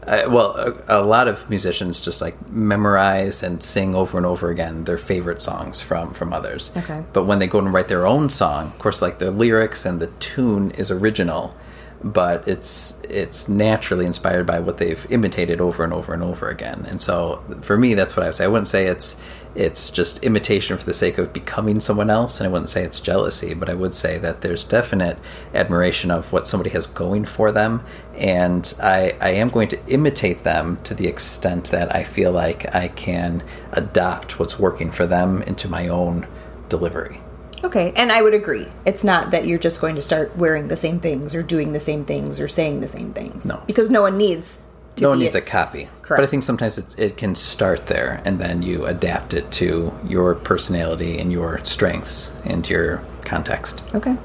uh, 0.06 0.24
well, 0.28 0.56
a, 0.56 1.00
a, 1.00 1.02
lot 1.02 1.28
of 1.28 1.48
musicians 1.48 2.00
just 2.00 2.20
like 2.20 2.50
memorize 2.50 3.42
and 3.42 3.62
sing 3.62 3.94
over 3.94 4.16
and 4.16 4.26
over 4.26 4.50
again 4.50 4.82
their 4.84 4.98
favorite 4.98 5.40
songs 5.40 5.80
from 5.80 6.12
from 6.12 6.32
others. 6.32 6.72
Okay. 6.76 7.04
But 7.12 7.24
when 7.24 7.38
they 7.38 7.46
go 7.46 7.60
and 7.60 7.72
write 7.72 7.88
their 7.88 8.04
own 8.04 8.28
song, 8.28 8.68
of 8.68 8.78
course, 8.78 9.00
like 9.00 9.18
the 9.18 9.30
lyrics 9.30 9.86
and 9.86 10.00
the 10.00 10.08
tune 10.18 10.72
is 10.72 10.90
original, 10.90 11.56
but 12.02 12.46
it's 12.48 13.00
it's 13.08 13.48
naturally 13.48 14.04
inspired 14.04 14.44
by 14.44 14.58
what 14.58 14.78
they've 14.78 15.06
imitated 15.08 15.60
over 15.60 15.84
and 15.84 15.92
over 15.92 16.12
and 16.12 16.22
over 16.22 16.48
again. 16.48 16.84
And 16.88 17.00
so, 17.00 17.44
for 17.60 17.78
me, 17.78 17.94
that's 17.94 18.16
what 18.16 18.24
I 18.24 18.26
would 18.26 18.34
say. 18.34 18.44
I 18.44 18.48
wouldn't 18.48 18.68
say 18.68 18.86
it's 18.86 19.22
it's 19.54 19.90
just 19.90 20.22
imitation 20.24 20.76
for 20.76 20.84
the 20.84 20.92
sake 20.92 21.18
of 21.18 21.32
becoming 21.32 21.80
someone 21.80 22.10
else, 22.10 22.40
and 22.40 22.48
I 22.48 22.50
wouldn't 22.50 22.68
say 22.68 22.84
it's 22.84 23.00
jealousy, 23.00 23.54
but 23.54 23.68
I 23.68 23.74
would 23.74 23.94
say 23.94 24.18
that 24.18 24.40
there's 24.40 24.64
definite 24.64 25.18
admiration 25.54 26.10
of 26.10 26.32
what 26.32 26.48
somebody 26.48 26.70
has 26.70 26.86
going 26.86 27.24
for 27.24 27.52
them, 27.52 27.84
and 28.16 28.72
I, 28.82 29.14
I 29.20 29.30
am 29.30 29.48
going 29.48 29.68
to 29.68 29.86
imitate 29.86 30.44
them 30.44 30.78
to 30.84 30.94
the 30.94 31.06
extent 31.06 31.70
that 31.70 31.94
I 31.94 32.02
feel 32.02 32.32
like 32.32 32.74
I 32.74 32.88
can 32.88 33.42
adopt 33.72 34.38
what's 34.38 34.58
working 34.58 34.90
for 34.90 35.06
them 35.06 35.42
into 35.42 35.68
my 35.68 35.88
own 35.88 36.26
delivery. 36.68 37.20
Okay, 37.64 37.92
and 37.94 38.10
I 38.10 38.22
would 38.22 38.34
agree. 38.34 38.66
It's 38.84 39.04
not 39.04 39.30
that 39.30 39.46
you're 39.46 39.58
just 39.58 39.80
going 39.80 39.94
to 39.94 40.02
start 40.02 40.36
wearing 40.36 40.66
the 40.68 40.76
same 40.76 40.98
things 40.98 41.34
or 41.34 41.42
doing 41.42 41.72
the 41.72 41.80
same 41.80 42.04
things 42.04 42.40
or 42.40 42.48
saying 42.48 42.80
the 42.80 42.88
same 42.88 43.12
things. 43.12 43.46
No. 43.46 43.62
Because 43.66 43.88
no 43.88 44.02
one 44.02 44.18
needs 44.18 44.62
no 45.00 45.10
one 45.10 45.18
needs 45.18 45.34
a 45.34 45.40
copy. 45.40 45.88
Correct. 46.02 46.18
But 46.18 46.20
I 46.20 46.26
think 46.26 46.42
sometimes 46.42 46.78
it, 46.78 46.98
it 46.98 47.16
can 47.16 47.34
start 47.34 47.86
there, 47.86 48.20
and 48.24 48.38
then 48.38 48.62
you 48.62 48.84
adapt 48.84 49.32
it 49.34 49.50
to 49.52 49.92
your 50.06 50.34
personality 50.34 51.18
and 51.18 51.32
your 51.32 51.64
strengths 51.64 52.36
and 52.44 52.68
your 52.68 53.02
context. 53.24 53.82
Okay. 53.94 54.16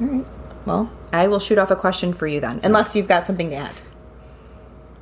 All 0.00 0.06
right. 0.06 0.26
Well, 0.64 0.90
I 1.12 1.28
will 1.28 1.40
shoot 1.40 1.58
off 1.58 1.70
a 1.70 1.76
question 1.76 2.12
for 2.12 2.26
you 2.26 2.40
then, 2.40 2.60
unless 2.62 2.94
you've 2.94 3.08
got 3.08 3.26
something 3.26 3.50
to 3.50 3.56
add. 3.56 3.74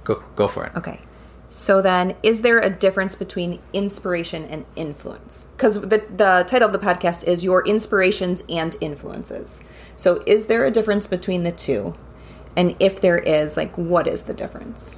Go 0.04 0.22
go 0.36 0.48
for 0.48 0.66
it. 0.66 0.72
Okay. 0.76 1.00
So 1.48 1.80
then, 1.80 2.16
is 2.22 2.42
there 2.42 2.58
a 2.58 2.68
difference 2.68 3.14
between 3.14 3.60
inspiration 3.72 4.44
and 4.44 4.64
influence? 4.76 5.46
Because 5.56 5.80
the 5.80 6.04
the 6.14 6.44
title 6.48 6.66
of 6.66 6.72
the 6.72 6.78
podcast 6.78 7.26
is 7.26 7.44
"Your 7.44 7.64
Inspirations 7.66 8.42
and 8.48 8.76
Influences." 8.80 9.62
So, 9.96 10.22
is 10.26 10.46
there 10.46 10.64
a 10.64 10.70
difference 10.70 11.06
between 11.06 11.42
the 11.42 11.52
two? 11.52 11.94
And 12.56 12.76
if 12.78 13.00
there 13.00 13.18
is, 13.18 13.56
like, 13.56 13.76
what 13.76 14.06
is 14.06 14.22
the 14.22 14.34
difference? 14.34 14.96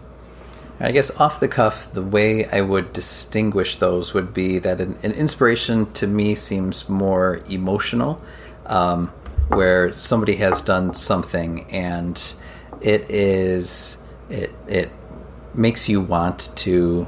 I 0.79 0.93
guess 0.93 1.11
off 1.19 1.41
the 1.41 1.49
cuff, 1.49 1.91
the 1.93 2.03
way 2.03 2.47
I 2.47 2.61
would 2.61 2.93
distinguish 2.93 3.77
those 3.77 4.13
would 4.13 4.35
be 4.35 4.59
that 4.59 4.81
an, 4.81 4.99
an 5.03 5.13
inspiration 5.13 5.91
to 5.93 6.07
me 6.07 6.35
seems 6.35 6.89
more 6.89 7.41
emotional, 7.49 8.23
um, 8.67 9.09
where 9.49 9.95
somebody 9.95 10.37
has 10.37 10.61
done 10.61 10.93
something 10.93 11.67
and 11.71 12.35
it 12.81 13.09
is 13.09 14.03
it 14.29 14.53
it 14.67 14.91
makes 15.55 15.89
you 15.89 16.01
want 16.01 16.51
to 16.57 17.07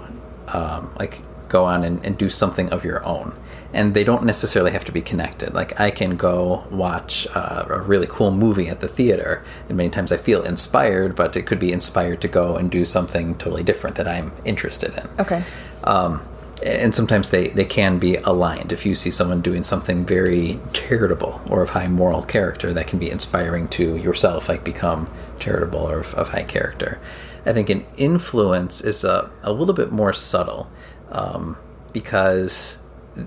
um, 0.49 0.91
like 0.99 1.23
go 1.49 1.65
on 1.65 1.85
and, 1.85 2.05
and 2.07 2.17
do 2.17 2.31
something 2.31 2.71
of 2.71 2.85
your 2.85 3.05
own 3.05 3.35
and 3.73 3.95
they 3.95 4.05
don't 4.05 4.25
necessarily 4.25 4.71
have 4.71 4.85
to 4.85 4.93
be 4.93 5.03
connected. 5.03 5.53
Like 5.53 5.79
I 5.79 5.91
can 5.91 6.17
go 6.17 6.67
watch 6.71 7.27
uh, 7.35 7.67
a 7.69 7.81
really 7.81 8.07
cool 8.09 8.31
movie 8.31 8.69
at 8.69 8.81
the 8.81 8.89
theater, 8.89 9.45
and 9.69 9.77
many 9.77 9.91
times 9.91 10.11
I 10.11 10.17
feel 10.17 10.43
inspired, 10.43 11.15
but 11.15 11.37
it 11.37 11.47
could 11.47 11.59
be 11.59 11.73
inspired 11.73 12.21
to 12.23 12.29
go 12.29 12.57
and 12.57 12.71
do 12.71 12.85
something 12.85 13.37
totally 13.37 13.63
different 13.63 13.97
that 13.97 14.09
I'm 14.09 14.33
interested 14.45 14.95
in. 14.95 15.09
Okay. 15.21 15.43
Um, 15.85 16.27
and 16.65 16.93
sometimes 16.93 17.31
they, 17.31 17.49
they 17.49 17.65
can 17.65 17.99
be 17.99 18.17
aligned. 18.17 18.73
If 18.73 18.85
you 18.85 18.95
see 18.95 19.11
someone 19.11 19.41
doing 19.41 19.63
something 19.63 20.05
very 20.05 20.59
charitable 20.73 21.41
or 21.49 21.63
of 21.63 21.71
high 21.71 21.87
moral 21.87 22.23
character, 22.23 22.73
that 22.73 22.89
can 22.89 22.99
be 22.99 23.11
inspiring 23.11 23.69
to 23.69 23.97
yourself, 23.97 24.49
like 24.49 24.65
become 24.65 25.09
charitable 25.39 25.79
or 25.79 26.01
of, 26.01 26.15
of 26.15 26.31
high 26.31 26.43
character. 26.43 27.01
I 27.47 27.53
think 27.53 27.71
an 27.71 27.87
influence 27.97 28.81
is 28.81 29.05
a, 29.05 29.31
a 29.43 29.53
little 29.53 29.75
bit 29.75 29.93
more 29.93 30.13
subtle 30.13 30.69
um, 31.11 31.57
because 31.93 32.85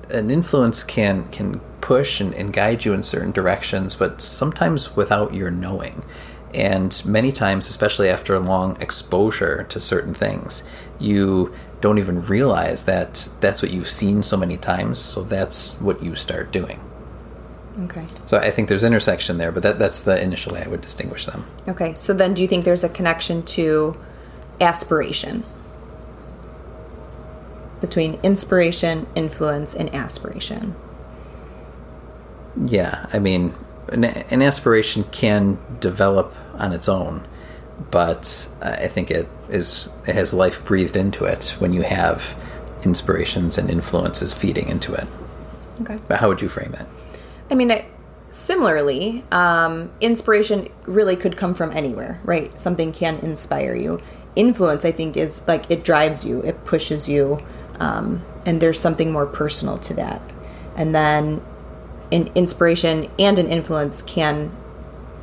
an 0.09 0.31
influence 0.31 0.83
can 0.83 1.29
can 1.29 1.59
push 1.81 2.21
and, 2.21 2.33
and 2.35 2.53
guide 2.53 2.85
you 2.85 2.93
in 2.93 3.03
certain 3.03 3.31
directions, 3.31 3.95
but 3.95 4.21
sometimes 4.21 4.95
without 4.95 5.33
your 5.33 5.51
knowing. 5.51 6.03
And 6.53 7.01
many 7.05 7.31
times, 7.31 7.69
especially 7.69 8.09
after 8.09 8.35
a 8.35 8.39
long 8.39 8.79
exposure 8.81 9.63
to 9.69 9.79
certain 9.79 10.13
things, 10.13 10.67
you 10.99 11.53
don't 11.79 11.97
even 11.97 12.21
realize 12.21 12.83
that 12.85 13.29
that's 13.39 13.61
what 13.61 13.71
you've 13.71 13.89
seen 13.89 14.21
so 14.21 14.37
many 14.37 14.57
times. 14.57 14.99
So 14.99 15.23
that's 15.23 15.79
what 15.81 16.03
you 16.03 16.15
start 16.15 16.51
doing. 16.51 16.79
Okay. 17.79 18.05
So 18.25 18.37
I 18.37 18.51
think 18.51 18.67
there's 18.69 18.83
intersection 18.83 19.37
there, 19.37 19.51
but 19.51 19.63
that, 19.63 19.79
that's 19.79 20.01
the 20.01 20.21
initial 20.21 20.53
way 20.53 20.63
I 20.63 20.67
would 20.67 20.81
distinguish 20.81 21.25
them. 21.25 21.45
Okay. 21.67 21.95
So 21.97 22.13
then 22.13 22.33
do 22.33 22.41
you 22.41 22.47
think 22.47 22.65
there's 22.65 22.83
a 22.83 22.89
connection 22.89 23.43
to 23.43 23.97
aspiration? 24.59 25.43
Between 27.81 28.19
inspiration, 28.23 29.07
influence, 29.15 29.75
and 29.75 29.93
aspiration. 29.93 30.75
Yeah, 32.55 33.07
I 33.11 33.19
mean, 33.19 33.53
an, 33.89 34.05
an 34.05 34.41
aspiration 34.41 35.03
can 35.05 35.57
develop 35.79 36.33
on 36.53 36.71
its 36.73 36.87
own, 36.87 37.25
but 37.89 38.49
I 38.61 38.87
think 38.87 39.09
it 39.09 39.27
is 39.49 39.97
it 40.07 40.15
has 40.15 40.33
life 40.33 40.63
breathed 40.63 40.95
into 40.95 41.25
it 41.25 41.55
when 41.59 41.73
you 41.73 41.81
have 41.81 42.35
inspirations 42.83 43.57
and 43.57 43.69
influences 43.69 44.33
feeding 44.33 44.69
into 44.69 44.93
it. 44.93 45.07
Okay. 45.81 45.97
But 46.07 46.19
how 46.19 46.27
would 46.27 46.41
you 46.41 46.49
frame 46.49 46.73
it? 46.73 46.85
I 47.49 47.55
mean, 47.55 47.73
similarly, 48.29 49.23
um, 49.31 49.91
inspiration 49.99 50.69
really 50.85 51.15
could 51.15 51.35
come 51.35 51.53
from 51.53 51.71
anywhere, 51.71 52.19
right? 52.23 52.57
Something 52.59 52.91
can 52.91 53.17
inspire 53.19 53.75
you. 53.75 53.99
influence 54.35 54.85
i 54.85 54.91
think 54.91 55.17
is 55.17 55.43
like 55.47 55.69
it 55.69 55.83
drives 55.83 56.23
you 56.25 56.41
it 56.43 56.63
pushes 56.65 57.09
you 57.09 57.37
um, 57.81 58.23
and 58.45 58.61
there's 58.61 58.79
something 58.79 59.11
more 59.11 59.25
personal 59.25 59.77
to 59.79 59.93
that. 59.95 60.21
And 60.75 60.93
then 60.93 61.41
an 62.11 62.29
inspiration 62.35 63.09
and 63.17 63.39
an 63.39 63.47
influence 63.47 64.03
can 64.03 64.51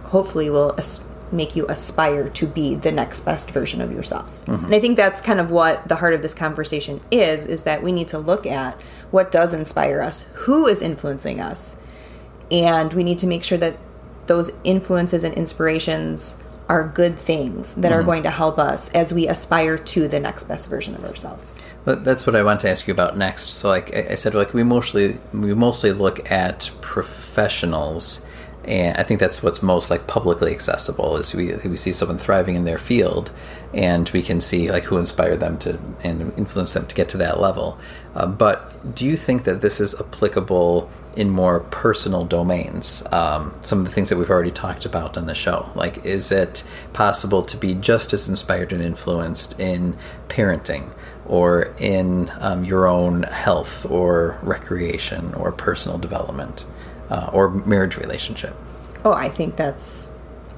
hopefully 0.06 0.50
will 0.50 0.74
as- 0.76 1.04
make 1.30 1.54
you 1.54 1.66
aspire 1.68 2.28
to 2.28 2.46
be 2.46 2.74
the 2.74 2.90
next 2.90 3.20
best 3.20 3.50
version 3.50 3.80
of 3.80 3.92
yourself. 3.92 4.46
And 4.64 4.74
i 4.74 4.80
think 4.80 4.96
that's 4.96 5.20
kind 5.20 5.38
of 5.38 5.50
what 5.50 5.86
the 5.86 5.96
heart 5.96 6.14
of 6.14 6.22
this 6.22 6.34
conversation 6.34 7.00
is 7.10 7.46
is 7.46 7.62
that 7.64 7.82
we 7.82 7.92
need 7.92 8.08
to 8.08 8.18
look 8.18 8.46
at 8.46 8.80
what 9.10 9.30
does 9.30 9.52
inspire 9.52 10.00
us 10.00 10.22
who 10.32 10.66
is 10.66 10.80
influencing 10.80 11.38
us 11.38 11.80
and 12.50 12.94
we 12.94 13.04
need 13.04 13.18
to 13.18 13.26
make 13.26 13.44
sure 13.44 13.58
that 13.58 13.76
those 14.26 14.50
influences 14.64 15.22
and 15.22 15.34
inspirations 15.34 16.42
are 16.66 16.86
good 16.88 17.18
things 17.18 17.74
that 17.74 17.92
are 17.92 18.02
going 18.02 18.22
to 18.22 18.30
help 18.30 18.58
us 18.58 18.88
as 18.94 19.12
we 19.12 19.28
aspire 19.28 19.76
to 19.76 20.08
the 20.08 20.20
next 20.20 20.44
best 20.44 20.70
version 20.70 20.94
of 20.94 21.04
ourselves 21.04 21.52
that's 21.84 22.26
what 22.26 22.36
I 22.36 22.42
want 22.42 22.60
to 22.60 22.70
ask 22.70 22.86
you 22.86 22.92
about 22.92 23.16
next. 23.16 23.44
So, 23.44 23.68
like 23.68 23.94
I 23.94 24.14
said, 24.14 24.34
like 24.34 24.52
we 24.54 24.62
mostly 24.62 25.18
we 25.32 25.54
mostly 25.54 25.92
look 25.92 26.30
at 26.30 26.70
professionals, 26.80 28.26
and 28.68 28.98
I 28.98 29.02
think 29.02 29.18
that's 29.18 29.42
what's 29.42 29.62
most 29.62 29.90
like 29.90 30.06
publicly 30.06 30.52
accessible 30.52 31.16
is 31.16 31.34
we 31.34 31.54
we 31.54 31.76
see 31.76 31.90
someone 31.90 32.18
thriving 32.18 32.54
in 32.54 32.66
their 32.66 32.76
field, 32.76 33.30
and 33.72 34.08
we 34.10 34.20
can 34.20 34.42
see 34.42 34.70
like 34.70 34.84
who 34.84 34.98
inspired 34.98 35.40
them 35.40 35.58
to 35.60 35.78
and 36.04 36.34
influence 36.36 36.74
them 36.74 36.86
to 36.86 36.94
get 36.94 37.08
to 37.08 37.16
that 37.16 37.40
level. 37.40 37.78
Uh, 38.14 38.26
but 38.26 38.94
do 38.94 39.06
you 39.06 39.16
think 39.16 39.44
that 39.44 39.62
this 39.62 39.80
is 39.80 39.98
applicable 39.98 40.90
in 41.16 41.30
more 41.30 41.60
personal 41.60 42.26
domains? 42.26 43.02
Um, 43.10 43.54
some 43.62 43.78
of 43.78 43.86
the 43.86 43.90
things 43.90 44.10
that 44.10 44.18
we've 44.18 44.28
already 44.28 44.50
talked 44.50 44.84
about 44.84 45.16
on 45.16 45.24
the 45.24 45.34
show, 45.34 45.70
like 45.74 46.04
is 46.04 46.30
it 46.30 46.62
possible 46.92 47.40
to 47.40 47.56
be 47.56 47.72
just 47.72 48.12
as 48.12 48.28
inspired 48.28 48.70
and 48.74 48.82
influenced 48.82 49.58
in 49.58 49.96
parenting? 50.28 50.92
or 51.26 51.74
in 51.78 52.32
um, 52.40 52.64
your 52.64 52.86
own 52.86 53.22
health 53.24 53.84
or 53.90 54.38
recreation 54.42 55.34
or 55.34 55.52
personal 55.52 55.98
development 55.98 56.64
uh, 57.10 57.30
or 57.32 57.50
marriage 57.50 57.96
relationship. 57.96 58.54
Oh, 59.04 59.12
I 59.12 59.28
think 59.28 59.56
that's 59.56 60.10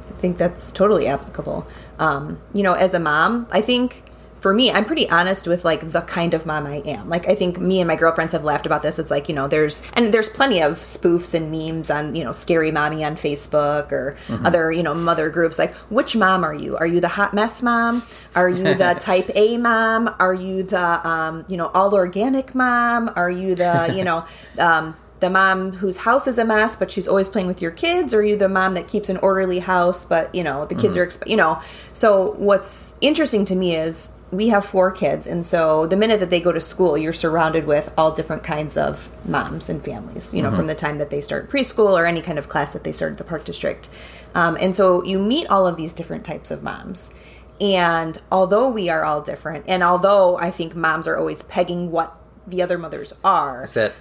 I 0.09 0.13
think 0.21 0.37
that's 0.37 0.73
totally 0.73 1.07
applicable. 1.07 1.67
Um, 1.99 2.41
you 2.55 2.63
know, 2.63 2.73
as 2.73 2.95
a 2.95 3.01
mom, 3.01 3.47
I 3.51 3.61
think 3.61 4.03
for 4.41 4.55
me, 4.55 4.73
I'm 4.73 4.87
pretty 4.87 5.09
honest 5.11 5.47
with 5.47 5.67
like 5.67 5.93
the 5.93 6.01
kind 6.01 6.33
of 6.33 6.47
mom 6.47 6.67
I 6.67 6.77
am. 6.87 7.11
Like 7.11 7.29
I 7.29 7.35
think 7.35 7.61
me 7.61 7.81
and 7.81 7.87
my 7.87 7.95
girlfriends 7.95 8.33
have 8.33 8.43
laughed 8.43 8.65
about 8.65 8.83
this. 8.83 8.99
It's 8.99 9.11
like, 9.11 9.29
you 9.29 9.35
know, 9.35 9.47
there's 9.47 9.83
and 9.93 10.13
there's 10.13 10.31
plenty 10.31 10.63
of 10.63 10.73
spoofs 10.77 11.35
and 11.35 11.53
memes 11.53 11.91
on, 11.91 12.15
you 12.15 12.25
know, 12.25 12.33
scary 12.33 12.71
mommy 12.71 13.05
on 13.05 13.17
Facebook 13.17 13.93
or 13.93 14.17
other, 14.45 14.73
you 14.73 14.83
know, 14.83 14.95
mother 14.95 15.29
groups 15.29 15.59
like 15.59 15.75
which 15.91 16.17
mom 16.17 16.43
are 16.43 16.55
you? 16.55 16.77
Are 16.79 16.87
you 16.87 17.01
the 17.01 17.09
hot 17.09 17.35
mess 17.35 17.63
mom? 17.63 18.03
Are 18.35 18.49
you 18.49 18.75
the 18.75 18.97
type 18.99 19.31
A 19.35 19.59
mom? 19.59 20.15
Are 20.19 20.35
you 20.35 20.63
the 20.63 21.07
um, 21.07 21.45
you 21.49 21.59
know, 21.59 21.69
all 21.69 21.95
organic 21.95 22.55
mom? 22.55 23.11
Are 23.17 23.31
you 23.31 23.55
the, 23.55 23.93
you 23.95 24.05
know, 24.05 24.25
um 24.59 24.97
the 25.20 25.30
mom 25.30 25.72
whose 25.72 25.98
house 25.98 26.26
is 26.26 26.38
a 26.38 26.44
mess 26.44 26.76
but 26.76 26.90
she's 26.90 27.06
always 27.06 27.28
playing 27.28 27.46
with 27.46 27.62
your 27.62 27.70
kids? 27.70 28.12
Or 28.12 28.20
are 28.20 28.22
you 28.22 28.37
the 28.37 28.48
mom 28.48 28.74
that 28.74 28.88
keeps 28.88 29.09
an 29.09 29.16
orderly 29.18 29.61
house 29.61 30.04
but 30.04 30.35
you 30.35 30.42
know 30.42 30.66
the 30.66 30.74
kids 30.74 30.96
are 30.96 31.06
exp- 31.06 31.26
you 31.28 31.37
know? 31.37 31.61
So 31.92 32.33
what's 32.33 32.94
interesting 33.00 33.44
to 33.46 33.54
me 33.54 33.76
is 33.76 34.12
we 34.30 34.48
have 34.48 34.64
four 34.64 34.90
kids 34.92 35.26
and 35.26 35.44
so 35.44 35.87
the 35.87 35.96
minute 35.96 36.20
that 36.20 36.30
they 36.30 36.40
go 36.40 36.52
to 36.52 36.61
school 36.61 36.96
you're 36.96 37.12
surrounded 37.12 37.66
with 37.66 37.92
all 37.98 38.12
different 38.12 38.44
kinds 38.44 38.76
of 38.76 39.09
moms 39.26 39.68
and 39.68 39.85
families 39.85 40.33
you 40.33 40.40
know 40.40 40.52
from 40.52 40.68
the 40.68 40.74
time 40.74 40.98
that 40.98 41.11
they 41.11 41.20
start 41.20 41.50
preschool 41.50 41.98
or 41.98 42.06
any 42.06 42.22
kind 42.22 42.38
of 42.38 42.48
class 42.48 42.72
that 42.72 42.85
they 42.85 42.92
start 42.92 43.12
at 43.12 43.18
the 43.18 43.24
park 43.24 43.44
district. 43.44 43.88
Um, 44.35 44.56
and 44.61 44.74
so 44.76 45.02
you 45.04 45.18
meet 45.18 45.48
all 45.48 45.66
of 45.66 45.76
these 45.76 45.92
different 45.92 46.24
types 46.24 46.52
of 46.52 46.62
moms. 46.62 47.12
And 47.61 48.16
although 48.30 48.68
we 48.68 48.88
are 48.88 49.04
all 49.04 49.20
different 49.20 49.66
and 49.68 49.83
although 49.83 50.38
i 50.38 50.50
think 50.50 50.74
moms 50.74 51.06
are 51.06 51.18
always 51.18 51.42
pegging 51.42 51.90
what 51.90 52.16
the 52.46 52.62
other 52.62 52.78
mothers 52.78 53.12
are 53.22 53.64
Is 53.64 53.74
that 53.74 53.92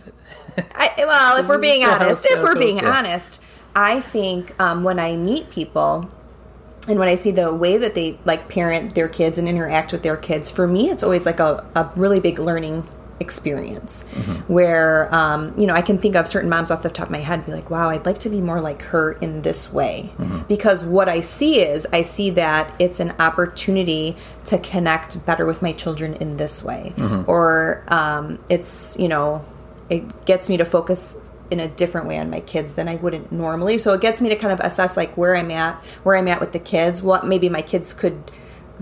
I, 0.75 0.89
well, 0.99 1.37
if 1.37 1.47
we're 1.47 1.59
being 1.61 1.83
honest, 1.83 2.25
if 2.29 2.41
we're 2.43 2.57
being 2.57 2.77
yeah. 2.77 2.89
honest, 2.97 3.41
I 3.75 3.99
think 4.01 4.59
um, 4.59 4.83
when 4.83 4.99
I 4.99 5.15
meet 5.15 5.49
people 5.49 6.09
and 6.87 6.97
when 6.97 7.07
I 7.07 7.15
see 7.15 7.31
the 7.31 7.53
way 7.53 7.77
that 7.77 7.93
they 7.95 8.17
like 8.25 8.49
parent 8.49 8.95
their 8.95 9.09
kids 9.09 9.37
and 9.37 9.47
interact 9.47 9.91
with 9.91 10.01
their 10.03 10.17
kids, 10.17 10.49
for 10.49 10.65
me, 10.67 10.89
it's 10.89 11.03
always 11.03 11.25
like 11.25 11.39
a, 11.39 11.65
a 11.75 11.91
really 11.95 12.19
big 12.19 12.39
learning 12.39 12.83
experience 13.21 14.05
Mm-hmm. 14.13 14.53
where 14.53 15.13
um, 15.13 15.53
you 15.57 15.67
know 15.67 15.73
I 15.73 15.81
can 15.81 15.97
think 15.97 16.15
of 16.15 16.25
certain 16.25 16.49
moms 16.49 16.71
off 16.71 16.83
the 16.83 16.89
top 16.89 17.07
of 17.07 17.11
my 17.11 17.17
head 17.19 17.39
and 17.39 17.45
be 17.45 17.51
like 17.51 17.69
wow 17.69 17.89
I'd 17.89 18.05
like 18.05 18.19
to 18.19 18.29
be 18.29 18.39
more 18.39 18.61
like 18.61 18.81
her 18.83 19.11
in 19.11 19.41
this 19.41 19.73
way 19.73 20.13
Mm-hmm. 20.17 20.43
because 20.47 20.85
what 20.85 21.09
I 21.09 21.19
see 21.19 21.59
is 21.59 21.85
I 21.91 22.01
see 22.01 22.29
that 22.31 22.73
it's 22.79 23.01
an 23.01 23.11
opportunity 23.19 24.15
to 24.45 24.57
connect 24.59 25.25
better 25.25 25.45
with 25.45 25.61
my 25.61 25.73
children 25.73 26.13
in 26.15 26.37
this 26.37 26.63
way 26.63 26.93
Mm-hmm. 26.95 27.29
or 27.29 27.83
um, 27.89 28.39
it's 28.47 28.97
you 28.97 29.09
know 29.09 29.43
it 29.89 30.25
gets 30.25 30.49
me 30.49 30.57
to 30.57 30.65
focus 30.65 31.31
in 31.51 31.59
a 31.59 31.67
different 31.67 32.07
way 32.07 32.17
on 32.19 32.29
my 32.29 32.39
kids 32.41 32.75
than 32.75 32.87
I 32.87 32.95
wouldn't 32.95 33.31
normally. 33.31 33.77
So 33.77 33.93
it 33.93 34.01
gets 34.01 34.21
me 34.21 34.29
to 34.29 34.35
kind 34.35 34.53
of 34.53 34.59
assess 34.59 34.95
like 34.95 35.17
where 35.17 35.35
I'm 35.35 35.51
at, 35.51 35.75
where 36.03 36.15
I'm 36.15 36.27
at 36.27 36.39
with 36.39 36.53
the 36.53 36.59
kids, 36.59 37.01
what 37.01 37.25
maybe 37.25 37.49
my 37.49 37.61
kids 37.61 37.93
could 37.93 38.31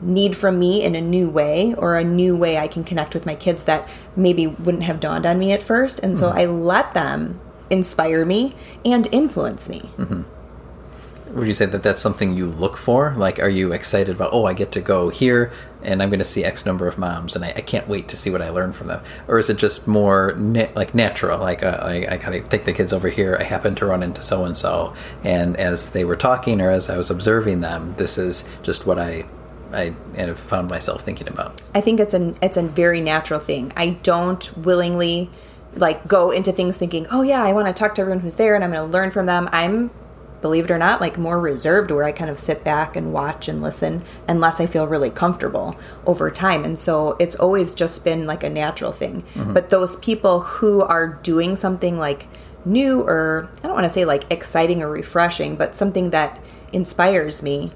need 0.02 0.36
from 0.36 0.60
me 0.60 0.84
in 0.84 0.96
a 0.96 1.02
new 1.02 1.30
way 1.30 1.74
or 1.76 1.96
a 1.96 2.04
new 2.04 2.36
way 2.36 2.58
I 2.58 2.68
can 2.68 2.84
connect 2.84 3.14
with 3.14 3.26
my 3.26 3.36
kids 3.36 3.64
that 3.64 3.88
maybe 4.16 4.48
wouldn't 4.48 4.84
have 4.84 5.00
dawned 5.00 5.26
on 5.26 5.40
me 5.40 5.52
at 5.52 5.64
first. 5.64 6.04
And 6.04 6.18
so 6.18 6.30
mm-hmm. 6.30 6.40
I 6.40 6.46
let 6.46 6.94
them 6.94 7.40
inspire 7.70 8.24
me 8.26 8.56
and 8.86 9.08
influence 9.12 9.70
me. 9.70 9.82
Mm-hmm. 9.98 11.34
would 11.38 11.48
you 11.48 11.54
say 11.54 11.66
that 11.66 11.84
that's 11.84 12.02
something 12.02 12.38
you 12.38 12.46
look 12.46 12.78
for? 12.78 13.14
Like, 13.18 13.40
are 13.40 13.50
you 13.50 13.74
excited 13.74 14.16
about? 14.16 14.32
Oh, 14.34 14.46
I 14.46 14.54
get 14.54 14.72
to 14.74 14.82
go 14.82 15.10
here, 15.10 15.52
and 15.84 16.02
I'm 16.02 16.10
going 16.10 16.20
to 16.20 16.26
see 16.26 16.44
X 16.44 16.66
number 16.66 16.88
of 16.88 16.98
moms, 16.98 17.36
and 17.36 17.46
I, 17.46 17.50
I 17.56 17.62
can't 17.62 17.88
wait 17.88 18.08
to 18.10 18.18
see 18.18 18.30
what 18.30 18.42
I 18.42 18.50
learn 18.50 18.74
from 18.74 18.88
them. 18.88 19.02
Or 19.28 19.38
is 19.40 19.50
it 19.50 19.58
just 19.58 19.88
more 19.88 20.34
na- 20.38 20.68
like 20.76 20.96
natural? 20.96 21.40
Like, 21.40 21.64
uh, 21.64 21.80
I, 21.82 22.08
I 22.10 22.18
kind 22.18 22.36
of 22.36 22.50
take 22.50 22.66
the 22.66 22.74
kids 22.74 22.94
over 22.94 23.10
here. 23.10 23.38
I 23.40 23.44
happen 23.44 23.76
to 23.76 23.86
run 23.86 24.04
into 24.04 24.22
so 24.22 24.46
and 24.46 24.58
so, 24.58 24.94
and 25.24 25.56
as 25.58 25.92
they 25.92 26.04
were 26.04 26.16
talking 26.16 26.62
or 26.62 26.70
as 26.70 26.90
I 26.90 26.98
was 26.98 27.10
observing 27.10 27.62
them, 27.62 27.96
this 27.98 28.18
is 28.18 28.50
just 28.64 28.86
what 28.86 29.00
I 29.00 29.26
I 29.74 29.94
have 30.16 30.40
found 30.40 30.70
myself 30.70 31.02
thinking 31.02 31.28
about. 31.28 31.62
I 31.76 31.82
think 31.82 32.00
it's 32.00 32.14
an 32.14 32.36
it's 32.42 32.58
a 32.58 32.64
very 32.64 33.02
natural 33.02 33.40
thing. 33.40 33.72
I 33.76 33.92
don't 34.04 34.58
willingly 34.58 35.30
like 35.76 36.08
go 36.08 36.32
into 36.32 36.52
things 36.52 36.78
thinking, 36.78 37.08
"Oh 37.12 37.22
yeah, 37.22 37.44
I 37.44 37.54
want 37.54 37.68
to 37.68 37.74
talk 37.74 37.96
to 37.96 38.02
everyone 38.02 38.22
who's 38.22 38.36
there 38.36 38.56
and 38.56 38.64
I'm 38.64 38.72
going 38.72 38.86
to 38.86 38.92
learn 38.92 39.12
from 39.12 39.26
them." 39.26 39.50
I'm 39.52 39.92
believe 40.42 40.66
it 40.66 40.72
or 40.72 40.78
not 40.78 41.02
like 41.02 41.18
more 41.18 41.40
reserved 41.40 41.92
where 41.92 42.04
I 42.04 42.12
kind 42.12 42.30
of 42.30 42.40
sit 42.40 42.64
back 42.64 42.96
and 42.96 43.12
watch 43.12 43.48
and 43.48 43.62
listen 43.62 44.04
unless 44.28 44.60
I 44.60 44.68
feel 44.68 44.88
really 44.88 45.10
comfortable 45.10 45.76
over 46.06 46.30
time. 46.30 46.64
And 46.64 46.78
so 46.78 47.16
it's 47.20 47.36
always 47.36 47.74
just 47.74 48.04
been 48.04 48.26
like 48.26 48.44
a 48.44 48.50
natural 48.50 48.92
thing. 48.92 49.24
Mm-hmm. 49.34 49.54
But 49.54 49.70
those 49.70 49.96
people 49.98 50.42
who 50.42 50.82
are 50.82 51.08
doing 51.08 51.56
something 51.56 51.98
like 51.98 52.28
new 52.66 53.02
or 53.02 53.50
I 53.64 53.68
don't 53.68 53.74
want 53.74 53.86
to 53.86 53.90
say 53.90 54.06
like 54.06 54.32
exciting 54.32 54.82
or 54.82 54.90
refreshing, 54.90 55.56
but 55.56 55.76
something 55.76 56.12
that 56.12 56.40
inspires 56.72 57.42
me, 57.42 57.72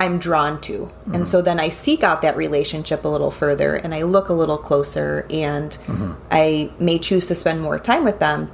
I'm 0.00 0.18
drawn 0.18 0.60
to. 0.62 0.90
And 1.06 1.14
mm-hmm. 1.14 1.24
so 1.24 1.42
then 1.42 1.58
I 1.58 1.68
seek 1.68 2.02
out 2.02 2.22
that 2.22 2.36
relationship 2.36 3.04
a 3.04 3.08
little 3.08 3.32
further 3.32 3.74
and 3.74 3.94
I 3.94 4.02
look 4.02 4.28
a 4.28 4.34
little 4.34 4.58
closer 4.58 5.26
and 5.28 5.72
mm-hmm. 5.72 6.12
I 6.30 6.70
may 6.78 6.98
choose 6.98 7.26
to 7.28 7.34
spend 7.34 7.60
more 7.60 7.78
time 7.78 8.04
with 8.04 8.20
them 8.20 8.50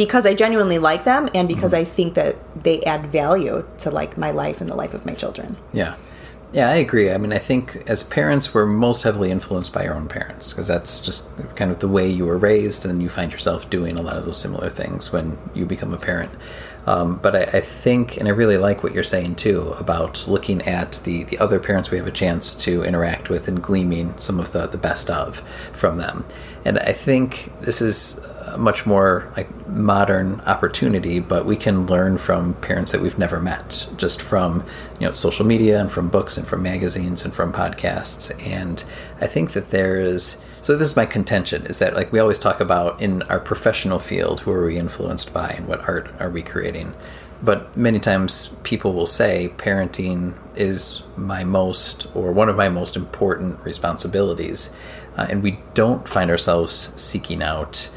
because 0.00 0.24
I 0.24 0.32
genuinely 0.32 0.78
like 0.78 1.04
them 1.04 1.28
and 1.34 1.46
because 1.46 1.74
I 1.74 1.84
think 1.84 2.14
that 2.14 2.36
they 2.64 2.80
add 2.84 3.08
value 3.08 3.66
to 3.80 3.90
like 3.90 4.16
my 4.16 4.30
life 4.30 4.62
and 4.62 4.70
the 4.70 4.74
life 4.74 4.94
of 4.94 5.04
my 5.04 5.12
children. 5.12 5.58
Yeah. 5.74 5.96
Yeah, 6.54 6.70
I 6.70 6.76
agree. 6.76 7.12
I 7.12 7.18
mean, 7.18 7.34
I 7.34 7.38
think 7.38 7.84
as 7.86 8.02
parents, 8.02 8.54
we're 8.54 8.64
most 8.64 9.02
heavily 9.02 9.30
influenced 9.30 9.74
by 9.74 9.86
our 9.86 9.94
own 9.94 10.08
parents 10.08 10.52
because 10.52 10.66
that's 10.66 11.02
just 11.02 11.28
kind 11.54 11.70
of 11.70 11.80
the 11.80 11.86
way 11.86 12.10
you 12.10 12.24
were 12.24 12.38
raised, 12.38 12.84
and 12.86 13.00
you 13.00 13.08
find 13.08 13.30
yourself 13.30 13.70
doing 13.70 13.96
a 13.96 14.02
lot 14.02 14.16
of 14.16 14.24
those 14.24 14.38
similar 14.38 14.68
things 14.68 15.12
when 15.12 15.38
you 15.54 15.64
become 15.66 15.94
a 15.94 15.98
parent. 15.98 16.32
Um, 16.86 17.18
but 17.22 17.36
I, 17.36 17.42
I 17.58 17.60
think, 17.60 18.16
and 18.16 18.26
I 18.26 18.32
really 18.32 18.56
like 18.56 18.82
what 18.82 18.94
you're 18.94 19.04
saying 19.04 19.36
too 19.36 19.68
about 19.78 20.26
looking 20.26 20.62
at 20.62 21.00
the, 21.04 21.22
the 21.24 21.38
other 21.38 21.60
parents 21.60 21.92
we 21.92 21.98
have 21.98 22.08
a 22.08 22.10
chance 22.10 22.54
to 22.64 22.82
interact 22.82 23.28
with 23.28 23.46
and 23.46 23.62
gleaming 23.62 24.16
some 24.16 24.40
of 24.40 24.50
the, 24.50 24.66
the 24.66 24.78
best 24.78 25.08
of 25.08 25.40
from 25.72 25.98
them. 25.98 26.24
And 26.64 26.78
I 26.80 26.94
think 26.94 27.52
this 27.60 27.80
is 27.80 28.18
much 28.58 28.86
more 28.86 29.30
like 29.36 29.68
modern 29.68 30.40
opportunity, 30.42 31.20
but 31.20 31.46
we 31.46 31.56
can 31.56 31.86
learn 31.86 32.18
from 32.18 32.54
parents 32.54 32.92
that 32.92 33.00
we've 33.00 33.18
never 33.18 33.40
met, 33.40 33.88
just 33.96 34.20
from 34.20 34.64
you 34.98 35.06
know 35.06 35.12
social 35.12 35.46
media 35.46 35.80
and 35.80 35.90
from 35.90 36.08
books 36.08 36.36
and 36.36 36.46
from 36.46 36.62
magazines 36.62 37.24
and 37.24 37.34
from 37.34 37.52
podcasts. 37.52 38.30
And 38.46 38.82
I 39.20 39.26
think 39.26 39.52
that 39.52 39.70
there 39.70 40.00
is 40.00 40.42
so 40.62 40.76
this 40.76 40.88
is 40.88 40.96
my 40.96 41.06
contention 41.06 41.66
is 41.66 41.78
that 41.78 41.94
like 41.94 42.12
we 42.12 42.18
always 42.18 42.38
talk 42.38 42.60
about 42.60 43.00
in 43.00 43.22
our 43.22 43.40
professional 43.40 43.98
field, 43.98 44.40
who 44.40 44.52
are 44.52 44.66
we 44.66 44.76
influenced 44.76 45.32
by 45.32 45.50
and 45.50 45.66
what 45.66 45.88
art 45.88 46.10
are 46.20 46.30
we 46.30 46.42
creating? 46.42 46.94
But 47.42 47.74
many 47.76 47.98
times 47.98 48.48
people 48.64 48.92
will 48.92 49.06
say 49.06 49.52
parenting 49.56 50.34
is 50.56 51.02
my 51.16 51.44
most 51.44 52.06
or 52.14 52.32
one 52.32 52.50
of 52.50 52.56
my 52.56 52.68
most 52.68 52.96
important 52.96 53.60
responsibilities. 53.64 54.76
Uh, 55.16 55.26
and 55.30 55.42
we 55.42 55.58
don't 55.72 56.06
find 56.06 56.30
ourselves 56.30 56.74
seeking 57.00 57.42
out 57.42 57.90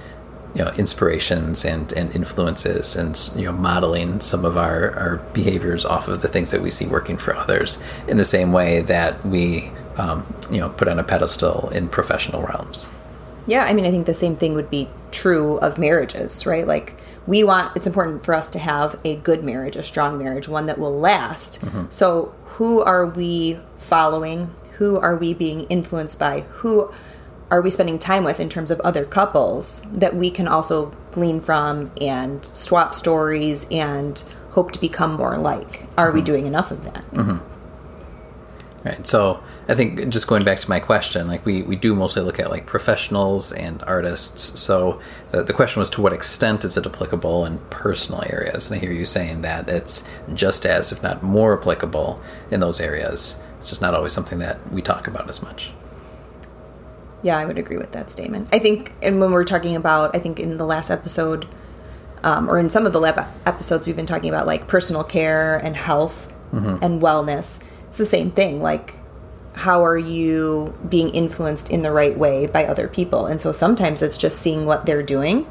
you 0.56 0.64
know 0.64 0.72
inspirations 0.78 1.66
and 1.66 1.92
and 1.94 2.16
influences 2.16 2.96
and 2.96 3.32
you 3.36 3.46
know 3.46 3.52
modeling 3.52 4.20
some 4.20 4.46
of 4.46 4.58
our 4.58 4.92
our 4.98 5.18
behaviors 5.34 5.86
off 5.86 6.08
of 6.08 6.22
the 6.22 6.28
things 6.28 6.52
that 6.52 6.62
we 6.62 6.70
see 6.70 6.86
working 6.86 7.18
for 7.18 7.36
others 7.36 7.82
in 8.08 8.18
the 8.18 8.26
same 8.26 8.52
way 8.52 8.82
that 8.82 9.26
we 9.26 9.72
um, 9.98 10.26
you 10.52 10.60
know 10.60 10.70
put 10.70 10.88
on 10.88 11.00
a 11.00 11.04
pedestal 11.04 11.70
in 11.70 11.88
professional 11.90 12.42
realms 12.44 12.90
Yeah, 13.46 13.66
I 13.66 13.74
mean, 13.74 13.86
I 13.86 13.92
think 13.92 14.06
the 14.06 14.14
same 14.14 14.36
thing 14.38 14.54
would 14.54 14.70
be 14.70 14.88
true 15.12 15.58
of 15.58 15.78
marriages, 15.78 16.46
right? 16.46 16.66
Like, 16.66 16.96
we 17.28 17.44
want, 17.44 17.76
it's 17.76 17.88
important 17.88 18.24
for 18.24 18.34
us 18.34 18.50
to 18.52 18.60
have 18.60 19.00
a 19.04 19.18
good 19.18 19.44
marriage, 19.44 19.76
a 19.76 19.84
strong 19.84 20.18
marriage, 20.18 20.48
one 20.48 20.66
that 20.68 20.78
will 20.78 20.98
last. 20.98 21.60
So, 21.90 22.34
who 22.46 22.82
are 22.82 23.06
we 23.06 23.60
following? 23.78 24.54
Who 24.78 24.98
are 24.98 25.16
we 25.16 25.34
being 25.34 25.62
influenced 25.64 26.20
by? 26.20 26.42
Who 26.42 26.94
are 27.54 27.62
we 27.62 27.70
spending 27.70 28.00
time 28.00 28.24
with 28.24 28.40
in 28.40 28.50
terms 28.50 28.72
of 28.72 28.80
other 28.80 29.06
couples 29.06 29.84
that 29.94 30.16
we 30.16 30.32
can 30.32 30.48
also 30.48 30.88
glean 31.12 31.40
from 31.40 31.92
and 32.02 32.44
swap 32.44 32.96
stories 32.96 33.68
and 33.70 34.24
hope 34.54 34.72
to 34.72 34.82
become 34.82 35.14
more 35.14 35.38
like? 35.38 35.86
Are 35.96 36.12
we 36.12 36.22
mm-hmm. 36.22 36.26
doing 36.26 36.48
enough 36.48 36.72
of 36.72 36.84
that? 36.86 37.06
Mm-hmm. 37.12 38.88
Right. 38.88 39.06
So 39.06 39.44
I 39.68 39.76
think 39.76 40.10
just 40.10 40.26
going 40.26 40.44
back 40.44 40.62
to 40.62 40.70
my 40.70 40.80
question, 40.80 41.28
like 41.28 41.46
we, 41.46 41.62
we 41.62 41.76
do 41.76 41.94
mostly 41.94 42.24
look 42.24 42.40
at 42.40 42.50
like 42.50 42.66
professionals 42.66 43.52
and 43.52 43.84
artists. 43.84 44.60
So 44.60 45.00
the, 45.30 45.44
the 45.44 45.54
question 45.54 45.80
was 45.80 45.92
to 45.92 46.02
what 46.02 46.12
extent 46.12 46.64
is 46.64 46.76
it 46.76 46.88
applicable 46.88 47.46
in 47.46 47.60
personal 47.70 48.24
areas? 48.24 48.66
And 48.66 48.78
I 48.78 48.80
hear 48.84 48.92
you 48.92 49.06
saying 49.06 49.44
that 49.44 49.70
it's 49.70 50.10
just 50.34 50.66
as, 50.66 50.92
if 50.92 51.04
not 51.04 51.22
more 51.22 51.56
applicable 51.56 52.20
in 52.50 52.62
those 52.62 52.82
areas. 52.82 53.40
It's 53.60 53.70
just 53.70 53.82
not 53.82 53.94
always 53.94 54.12
something 54.12 54.40
that 54.40 54.72
we 54.72 54.82
talk 54.82 55.06
about 55.06 55.30
as 55.30 55.44
much. 55.44 55.72
Yeah, 57.24 57.38
I 57.38 57.46
would 57.46 57.58
agree 57.58 57.78
with 57.78 57.94
that 57.94 58.12
statement. 58.12 58.50
I 58.52 58.60
think, 58.60 58.94
and 59.02 59.20
when 59.20 59.32
we're 59.32 59.46
talking 59.46 59.76
about, 59.76 60.16
I 60.16 60.20
think 60.20 60.40
in 60.40 60.58
the 60.58 60.66
last 60.66 60.92
episode, 60.92 61.48
um, 62.24 62.50
or 62.50 62.60
in 62.60 62.70
some 62.70 62.86
of 62.86 62.94
the 62.94 63.00
lab 63.00 63.26
episodes, 63.46 63.88
we've 63.88 63.96
been 63.96 64.06
talking 64.06 64.30
about 64.30 64.46
like 64.46 64.68
personal 64.68 65.04
care 65.04 65.56
and 65.58 65.76
health 65.76 66.32
and 66.84 67.02
wellness. 67.02 67.60
It's 67.88 67.98
the 67.98 68.06
same 68.06 68.30
thing. 68.30 68.62
Like, 68.62 68.94
how 69.56 69.84
are 69.84 69.98
you 69.98 70.78
being 70.88 71.10
influenced 71.10 71.70
in 71.70 71.82
the 71.82 71.92
right 71.92 72.18
way 72.18 72.46
by 72.46 72.66
other 72.66 72.88
people? 72.88 73.26
And 73.26 73.42
so 73.42 73.52
sometimes 73.52 74.02
it's 74.02 74.18
just 74.18 74.40
seeing 74.40 74.66
what 74.66 74.86
they're 74.86 75.04
doing 75.04 75.48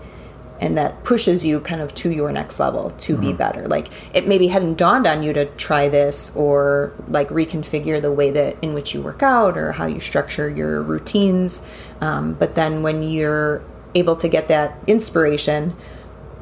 and 0.62 0.79
that 0.79 1.03
pushes 1.03 1.44
you 1.44 1.59
kind 1.61 1.81
of 1.81 1.92
to 1.92 2.11
your 2.11 2.31
next 2.31 2.61
level 2.61 2.90
to 2.90 3.18
be 3.18 3.33
better. 3.33 3.66
Like 3.66 3.88
it 4.14 4.29
maybe 4.29 4.46
hadn't 4.46 4.79
dawned 4.79 5.09
on 5.09 5.25
you 5.25 5.33
to 5.33 5.46
try 5.57 5.88
this 5.88 6.35
or 6.37 6.92
like 7.09 7.29
reconfigure 7.31 8.01
the 8.01 8.12
way 8.12 8.31
that 8.31 8.57
in 8.62 8.72
which 8.72 8.94
you 8.94 9.03
work 9.03 9.25
out 9.25 9.59
or 9.59 9.72
how 9.72 9.87
you 9.87 9.98
structure 9.98 10.48
your 10.48 10.81
routines. 10.81 11.66
Um, 12.01 12.35
but 12.35 12.55
then 12.55 12.85
when 12.85 13.03
you're 13.03 13.64
able 13.96 14.14
to 14.14 14.29
get 14.29 14.46
that 14.48 14.79
inspiration, 14.87 15.75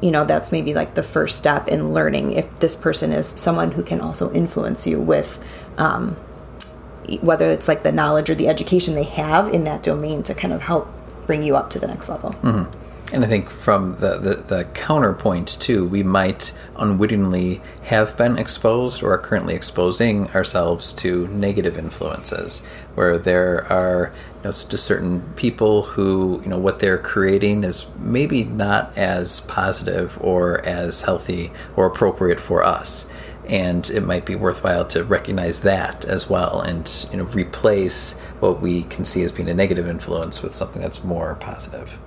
you 0.01 0.11
know, 0.11 0.23
that's 0.23 0.51
maybe 0.51 0.75
like 0.75 0.93
the 0.93 1.03
first 1.03 1.39
step 1.39 1.67
in 1.67 1.91
learning 1.91 2.33
if 2.33 2.59
this 2.59 2.75
person 2.75 3.11
is 3.11 3.27
someone 3.27 3.71
who 3.71 3.81
can 3.81 3.99
also 3.99 4.31
influence 4.33 4.85
you 4.85 4.99
with 4.99 5.43
um, 5.79 6.15
whether 7.21 7.47
it's 7.47 7.67
like 7.67 7.81
the 7.81 7.91
knowledge 7.91 8.29
or 8.29 8.35
the 8.35 8.47
education 8.47 8.93
they 8.93 9.03
have 9.03 9.49
in 9.49 9.63
that 9.63 9.81
domain 9.81 10.21
to 10.23 10.35
kind 10.35 10.53
of 10.53 10.61
help 10.61 10.87
bring 11.25 11.41
you 11.41 11.55
up 11.55 11.71
to 11.71 11.79
the 11.79 11.87
next 11.87 12.07
level. 12.07 12.35
And 13.13 13.25
I 13.25 13.27
think 13.27 13.49
from 13.49 13.97
the, 13.99 14.17
the, 14.17 14.35
the 14.35 14.63
counterpoint 14.73 15.59
too, 15.59 15.85
we 15.85 16.01
might 16.01 16.57
unwittingly 16.77 17.59
have 17.83 18.15
been 18.15 18.37
exposed 18.37 19.03
or 19.03 19.11
are 19.11 19.17
currently 19.17 19.53
exposing 19.53 20.29
ourselves 20.29 20.93
to 20.93 21.27
negative 21.27 21.77
influences, 21.77 22.65
where 22.95 23.17
there 23.17 23.69
are 23.71 24.13
you 24.37 24.43
know 24.45 24.51
just 24.51 24.77
certain 24.77 25.21
people 25.35 25.83
who 25.83 26.39
you 26.41 26.49
know 26.49 26.57
what 26.57 26.79
they're 26.79 26.97
creating 26.97 27.65
is 27.65 27.87
maybe 27.99 28.45
not 28.45 28.97
as 28.97 29.41
positive 29.41 30.17
or 30.21 30.65
as 30.65 31.01
healthy 31.01 31.51
or 31.75 31.87
appropriate 31.87 32.39
for 32.39 32.63
us. 32.63 33.11
And 33.45 33.89
it 33.89 34.03
might 34.03 34.25
be 34.25 34.35
worthwhile 34.35 34.85
to 34.85 35.03
recognize 35.03 35.61
that 35.61 36.05
as 36.05 36.29
well, 36.29 36.61
and 36.61 36.89
you 37.11 37.17
know 37.17 37.25
replace 37.25 38.21
what 38.39 38.61
we 38.61 38.83
can 38.83 39.03
see 39.03 39.21
as 39.23 39.33
being 39.33 39.49
a 39.49 39.53
negative 39.53 39.89
influence 39.89 40.41
with 40.41 40.55
something 40.55 40.81
that's 40.81 41.03
more 41.03 41.35
positive. 41.35 41.99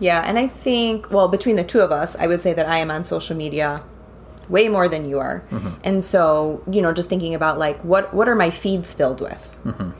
Yeah, 0.00 0.22
and 0.24 0.38
I 0.38 0.48
think, 0.48 1.10
well, 1.10 1.28
between 1.28 1.56
the 1.56 1.64
two 1.64 1.80
of 1.80 1.92
us, 1.92 2.16
I 2.16 2.26
would 2.26 2.40
say 2.40 2.52
that 2.52 2.68
I 2.68 2.78
am 2.78 2.90
on 2.90 3.04
social 3.04 3.36
media 3.36 3.82
way 4.48 4.68
more 4.68 4.88
than 4.88 5.08
you 5.08 5.18
are. 5.18 5.44
Mm-hmm. 5.50 5.70
And 5.84 6.04
so, 6.04 6.62
you 6.70 6.82
know, 6.82 6.92
just 6.92 7.08
thinking 7.08 7.34
about 7.34 7.58
like 7.58 7.80
what 7.82 8.12
what 8.12 8.28
are 8.28 8.34
my 8.34 8.50
feeds 8.50 8.92
filled 8.92 9.20
with? 9.20 9.50
Mm-hmm. 9.64 9.90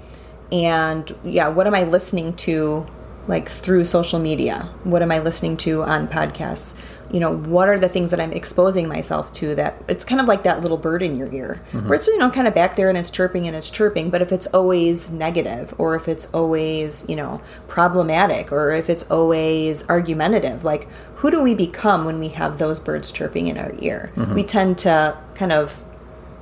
And 0.52 1.16
yeah, 1.24 1.48
what 1.48 1.66
am 1.66 1.74
I 1.74 1.84
listening 1.84 2.34
to 2.34 2.86
like 3.26 3.48
through 3.48 3.84
social 3.84 4.18
media? 4.18 4.68
What 4.84 5.02
am 5.02 5.10
I 5.10 5.18
listening 5.18 5.56
to 5.58 5.82
on 5.82 6.08
podcasts? 6.08 6.76
You 7.10 7.20
know, 7.20 7.36
what 7.36 7.68
are 7.68 7.78
the 7.78 7.88
things 7.88 8.10
that 8.10 8.18
I'm 8.18 8.32
exposing 8.32 8.88
myself 8.88 9.32
to 9.34 9.54
that 9.54 9.80
it's 9.86 10.04
kind 10.04 10.20
of 10.20 10.26
like 10.26 10.42
that 10.42 10.62
little 10.62 10.78
bird 10.78 11.02
in 11.02 11.16
your 11.16 11.32
ear 11.32 11.60
mm-hmm. 11.70 11.86
where 11.88 11.94
it's, 11.94 12.08
you 12.08 12.18
know, 12.18 12.30
kind 12.30 12.48
of 12.48 12.54
back 12.54 12.74
there 12.74 12.88
and 12.88 12.98
it's 12.98 13.10
chirping 13.10 13.46
and 13.46 13.54
it's 13.54 13.70
chirping. 13.70 14.10
But 14.10 14.20
if 14.20 14.32
it's 14.32 14.46
always 14.48 15.10
negative 15.10 15.74
or 15.78 15.94
if 15.94 16.08
it's 16.08 16.26
always, 16.26 17.04
you 17.08 17.14
know, 17.14 17.40
problematic 17.68 18.50
or 18.50 18.72
if 18.72 18.90
it's 18.90 19.08
always 19.10 19.88
argumentative, 19.88 20.64
like 20.64 20.88
who 21.16 21.30
do 21.30 21.40
we 21.42 21.54
become 21.54 22.04
when 22.04 22.18
we 22.18 22.28
have 22.30 22.58
those 22.58 22.80
birds 22.80 23.12
chirping 23.12 23.46
in 23.46 23.58
our 23.58 23.72
ear? 23.78 24.10
Mm-hmm. 24.16 24.34
We 24.34 24.42
tend 24.42 24.78
to 24.78 25.16
kind 25.34 25.52
of 25.52 25.83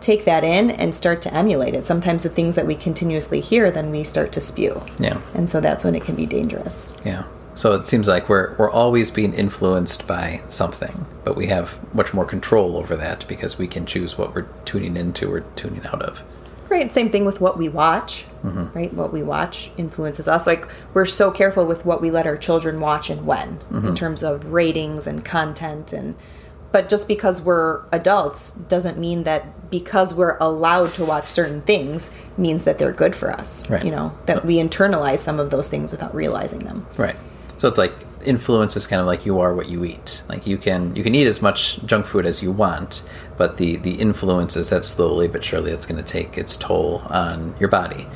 take 0.02 0.24
that 0.24 0.44
in 0.44 0.70
and 0.70 0.94
start 0.94 1.22
to 1.22 1.32
emulate 1.32 1.74
it. 1.74 1.86
Sometimes 1.86 2.24
the 2.24 2.28
things 2.28 2.56
that 2.56 2.66
we 2.66 2.74
continuously 2.74 3.40
hear, 3.40 3.70
then 3.70 3.90
we 3.90 4.04
start 4.04 4.32
to 4.32 4.40
spew. 4.40 4.82
Yeah. 4.98 5.20
And 5.34 5.48
so 5.48 5.60
that's 5.60 5.84
when 5.84 5.94
it 5.94 6.02
can 6.02 6.16
be 6.16 6.26
dangerous. 6.26 6.92
Yeah. 7.04 7.24
So 7.54 7.74
it 7.74 7.86
seems 7.86 8.08
like 8.08 8.28
we're 8.28 8.56
we're 8.56 8.70
always 8.70 9.10
being 9.10 9.34
influenced 9.34 10.06
by 10.06 10.42
something, 10.48 11.06
but 11.22 11.36
we 11.36 11.48
have 11.48 11.78
much 11.94 12.14
more 12.14 12.24
control 12.24 12.76
over 12.76 12.96
that 12.96 13.26
because 13.28 13.58
we 13.58 13.68
can 13.68 13.84
choose 13.84 14.16
what 14.16 14.34
we're 14.34 14.48
tuning 14.64 14.96
into 14.96 15.30
or 15.30 15.40
tuning 15.54 15.86
out 15.86 16.02
of. 16.02 16.24
Right. 16.70 16.90
Same 16.90 17.10
thing 17.10 17.26
with 17.26 17.42
what 17.42 17.58
we 17.58 17.68
watch. 17.68 18.24
Mm-hmm. 18.42 18.76
Right. 18.76 18.92
What 18.94 19.12
we 19.12 19.22
watch 19.22 19.70
influences 19.76 20.26
us. 20.26 20.46
Like 20.46 20.66
we're 20.94 21.04
so 21.04 21.30
careful 21.30 21.66
with 21.66 21.84
what 21.84 22.00
we 22.00 22.10
let 22.10 22.26
our 22.26 22.38
children 22.38 22.80
watch 22.80 23.10
and 23.10 23.26
when, 23.26 23.48
in 23.48 23.56
mm-hmm. 23.56 23.94
terms 23.94 24.22
of 24.22 24.52
ratings 24.52 25.06
and 25.06 25.24
content 25.24 25.92
and. 25.92 26.14
But 26.72 26.88
just 26.88 27.06
because 27.06 27.42
we're 27.42 27.84
adults 27.92 28.52
doesn't 28.52 28.98
mean 28.98 29.24
that 29.24 29.70
because 29.70 30.14
we're 30.14 30.36
allowed 30.38 30.90
to 30.94 31.04
watch 31.04 31.26
certain 31.26 31.60
things 31.62 32.10
means 32.36 32.64
that 32.64 32.78
they're 32.78 32.92
good 32.92 33.14
for 33.14 33.30
us. 33.30 33.68
Right. 33.68 33.84
You 33.84 33.90
know 33.90 34.18
that 34.26 34.44
we 34.44 34.56
internalize 34.56 35.18
some 35.18 35.38
of 35.38 35.50
those 35.50 35.68
things 35.68 35.92
without 35.92 36.14
realizing 36.14 36.60
them. 36.60 36.86
Right. 36.96 37.16
So 37.58 37.68
it's 37.68 37.78
like 37.78 37.92
influence 38.24 38.76
is 38.76 38.86
kind 38.86 39.00
of 39.00 39.06
like 39.06 39.26
you 39.26 39.40
are 39.40 39.54
what 39.54 39.68
you 39.68 39.84
eat. 39.84 40.22
Like 40.28 40.46
you 40.46 40.56
can 40.56 40.96
you 40.96 41.02
can 41.02 41.14
eat 41.14 41.26
as 41.26 41.42
much 41.42 41.84
junk 41.84 42.06
food 42.06 42.26
as 42.26 42.42
you 42.42 42.50
want, 42.50 43.02
but 43.36 43.58
the 43.58 43.76
the 43.76 43.94
influence 43.94 44.56
is 44.56 44.70
that 44.70 44.84
slowly 44.84 45.28
but 45.28 45.44
surely 45.44 45.72
it's 45.72 45.86
going 45.86 46.02
to 46.02 46.10
take 46.10 46.38
its 46.38 46.56
toll 46.56 47.02
on 47.06 47.54
your 47.60 47.68
body. 47.68 48.06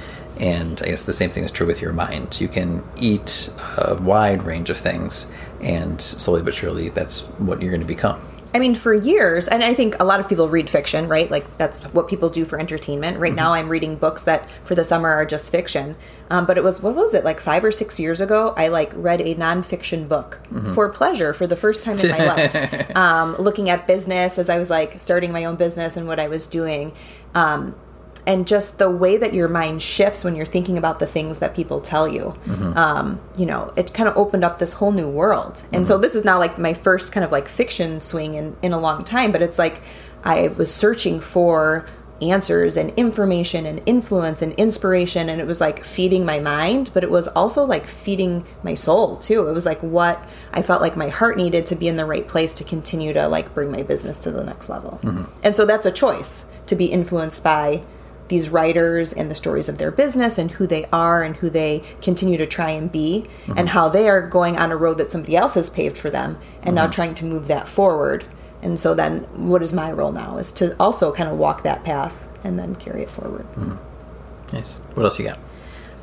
And 0.41 0.81
I 0.83 0.87
guess 0.87 1.03
the 1.03 1.15
same 1.15 1.31
thing 1.31 1.45
is 1.45 1.51
true 1.51 1.67
with 1.67 1.81
your 1.81 1.93
mind. 1.93 2.41
You 2.41 2.49
can 2.49 2.85
eat 2.97 3.51
a 3.79 3.95
wide 3.95 4.43
range 4.43 4.69
of 4.69 4.77
things, 4.77 5.33
and 5.61 6.01
slowly 6.01 6.43
but 6.43 6.55
surely 6.55 6.91
that's 6.91 7.23
what 7.39 7.63
you're 7.63 7.71
going 7.71 7.81
to 7.81 7.87
become. 7.87 8.21
I 8.57 8.59
mean, 8.59 8.75
for 8.75 8.95
years, 8.95 9.49
and 9.49 9.63
I 9.63 9.75
think 9.75 10.01
a 10.01 10.05
lot 10.05 10.19
of 10.19 10.31
people 10.31 10.49
read 10.49 10.71
fiction, 10.71 11.09
right? 11.09 11.31
Like 11.31 11.59
that's 11.59 11.83
what 11.93 12.09
people 12.09 12.31
do 12.31 12.47
for 12.47 12.59
entertainment. 12.59 13.19
Right 13.19 13.35
now, 13.35 13.53
I'm 13.53 13.69
reading 13.69 13.97
books 13.97 14.23
that 14.23 14.49
for 14.65 14.75
the 14.75 14.83
summer 14.83 15.11
are 15.11 15.27
just 15.27 15.53
fiction. 15.53 15.95
Um, 16.31 16.47
but 16.47 16.57
it 16.57 16.65
was 16.65 16.81
what 16.81 16.95
was 16.95 17.13
it 17.13 17.23
like 17.23 17.39
five 17.39 17.65
or 17.65 17.71
six 17.71 18.01
years 18.01 18.19
ago? 18.19 18.55
I 18.57 18.69
like 18.69 18.93
read 18.95 19.21
a 19.21 19.35
nonfiction 19.35 20.09
book 20.09 20.41
for 20.73 20.89
pleasure 20.89 21.35
for 21.35 21.47
the 21.47 21.55
first 21.55 21.83
time 21.83 21.99
in 21.99 22.11
my 22.11 22.25
life, 22.25 22.97
um, 22.97 23.37
looking 23.37 23.69
at 23.69 23.87
business 23.87 24.39
as 24.39 24.49
I 24.49 24.57
was 24.57 24.71
like 24.71 24.99
starting 24.99 25.33
my 25.33 25.45
own 25.45 25.57
business 25.57 25.99
and 25.99 26.07
what 26.07 26.19
I 26.19 26.29
was 26.29 26.49
doing. 26.49 26.95
Um, 27.35 27.77
and 28.27 28.47
just 28.47 28.79
the 28.79 28.91
way 28.91 29.17
that 29.17 29.33
your 29.33 29.49
mind 29.49 29.83
shifts 29.83 30.25
when 30.25 30.35
you're 30.37 30.47
thinking 30.47 30.79
about 30.79 30.99
the 30.99 31.07
things 31.07 31.39
that 31.39 31.55
people 31.55 31.81
tell 31.81 32.09
you. 32.09 32.35
Mm-hmm. 32.47 32.77
Um, 32.77 33.21
you 33.37 33.47
know 33.47 33.73
it 33.77 33.93
kind 33.95 34.09
of 34.09 34.17
opened 34.17 34.45
up 34.45 34.59
this 34.59 34.75
whole 34.75 34.93
new 34.93 35.09
world. 35.09 35.63
And 35.73 35.87
so 35.87 35.95
mm-hmm. 35.95 36.03
this 36.03 36.15
is 36.15 36.25
now 36.25 36.39
like 36.39 36.59
my 36.59 36.75
first 36.75 37.13
kind 37.13 37.25
of 37.25 37.33
like 37.33 37.49
fiction 37.49 38.01
swing 38.01 38.35
in, 38.35 38.57
in 38.63 38.73
a 38.73 38.79
long 38.79 39.05
time 39.05 39.33
but 39.33 39.43
it's 39.43 39.59
like 39.59 39.83
i 40.25 40.49
was 40.49 40.73
searching 40.73 41.21
for 41.21 41.87
answers 42.23 42.79
and 42.79 42.91
information 42.97 43.67
and 43.67 43.83
influence 43.85 44.41
and 44.41 44.55
inspiration 44.55 45.29
and 45.29 45.39
it 45.39 45.47
was 45.47 45.61
like 45.61 45.85
feeding 45.85 46.25
my 46.25 46.39
mind 46.39 46.91
but 46.95 47.05
it 47.05 47.11
was 47.11 47.29
also 47.29 47.63
like 47.65 47.87
feeding 47.87 48.43
my 48.63 48.73
soul 48.73 49.19
too. 49.19 49.47
It 49.49 49.53
was 49.53 49.67
like 49.67 49.81
what 49.83 50.27
i 50.53 50.63
felt 50.63 50.81
like 50.81 50.97
my 50.97 51.09
heart 51.09 51.37
needed 51.37 51.67
to 51.67 51.77
be 51.77 51.89
in 51.89 51.97
the 51.97 52.07
right 52.07 52.27
place 52.27 52.55
to 52.55 52.65
continue 52.65 53.13
to 53.13 53.29
like 53.29 53.53
bring 53.55 53.71
my 53.71 53.83
business 53.83 54.19
to 54.21 54.31
the 54.31 54.45
next 54.45 54.71
level. 54.71 54.99
Mm-hmm. 55.03 55.25
And 55.43 55.55
so 55.55 55.67
that's 55.67 55.85
a 55.85 55.93
choice 55.93 56.47
to 56.67 56.75
be 56.75 56.87
influenced 56.87 57.45
by 57.45 57.85
these 58.29 58.51
writers 58.51 59.13
and 59.13 59.31
the 59.31 59.35
stories 59.35 59.69
of 59.69 59.79
their 59.79 59.91
business 59.91 60.39
and 60.39 60.53
who 60.53 60.67
they 60.67 60.85
are 60.87 61.23
and 61.23 61.37
who 61.37 61.49
they 61.51 61.83
continue 62.01 62.37
to 62.37 62.47
try 62.47 62.71
and 62.71 62.91
be 62.91 63.27
and 63.47 63.57
mm-hmm. 63.57 63.67
how 63.69 63.89
they 63.89 64.09
are 64.09 64.27
going 64.27 64.57
on 64.57 64.73
a 64.73 64.77
road 64.77 64.99
that 64.99 65.11
somebody 65.11 65.37
else 65.37 65.55
has 65.55 65.71
paved 65.71 65.97
for 65.97 66.11
them 66.11 66.39
and 66.63 66.75
now 66.75 66.83
mm-hmm. 66.83 66.91
trying 66.93 67.15
to 67.15 67.25
move 67.25 67.47
that 67.49 67.69
forward. 67.69 68.25
And 68.63 68.79
so 68.81 68.95
then 68.95 69.21
what 69.49 69.63
is 69.63 69.73
my 69.73 69.93
role 69.93 70.13
now 70.13 70.39
is 70.39 70.51
to 70.53 70.77
also 70.81 71.13
kind 71.13 71.29
of 71.29 71.37
walk 71.39 71.63
that 71.63 71.85
path 71.85 72.29
and 72.45 72.59
then 72.59 72.75
carry 72.75 73.03
it 73.03 73.11
forward. 73.11 73.47
Mm-hmm. 73.53 74.57
Nice. 74.57 74.79
What 74.95 75.05
else 75.05 75.19
you 75.19 75.27
got? 75.27 75.39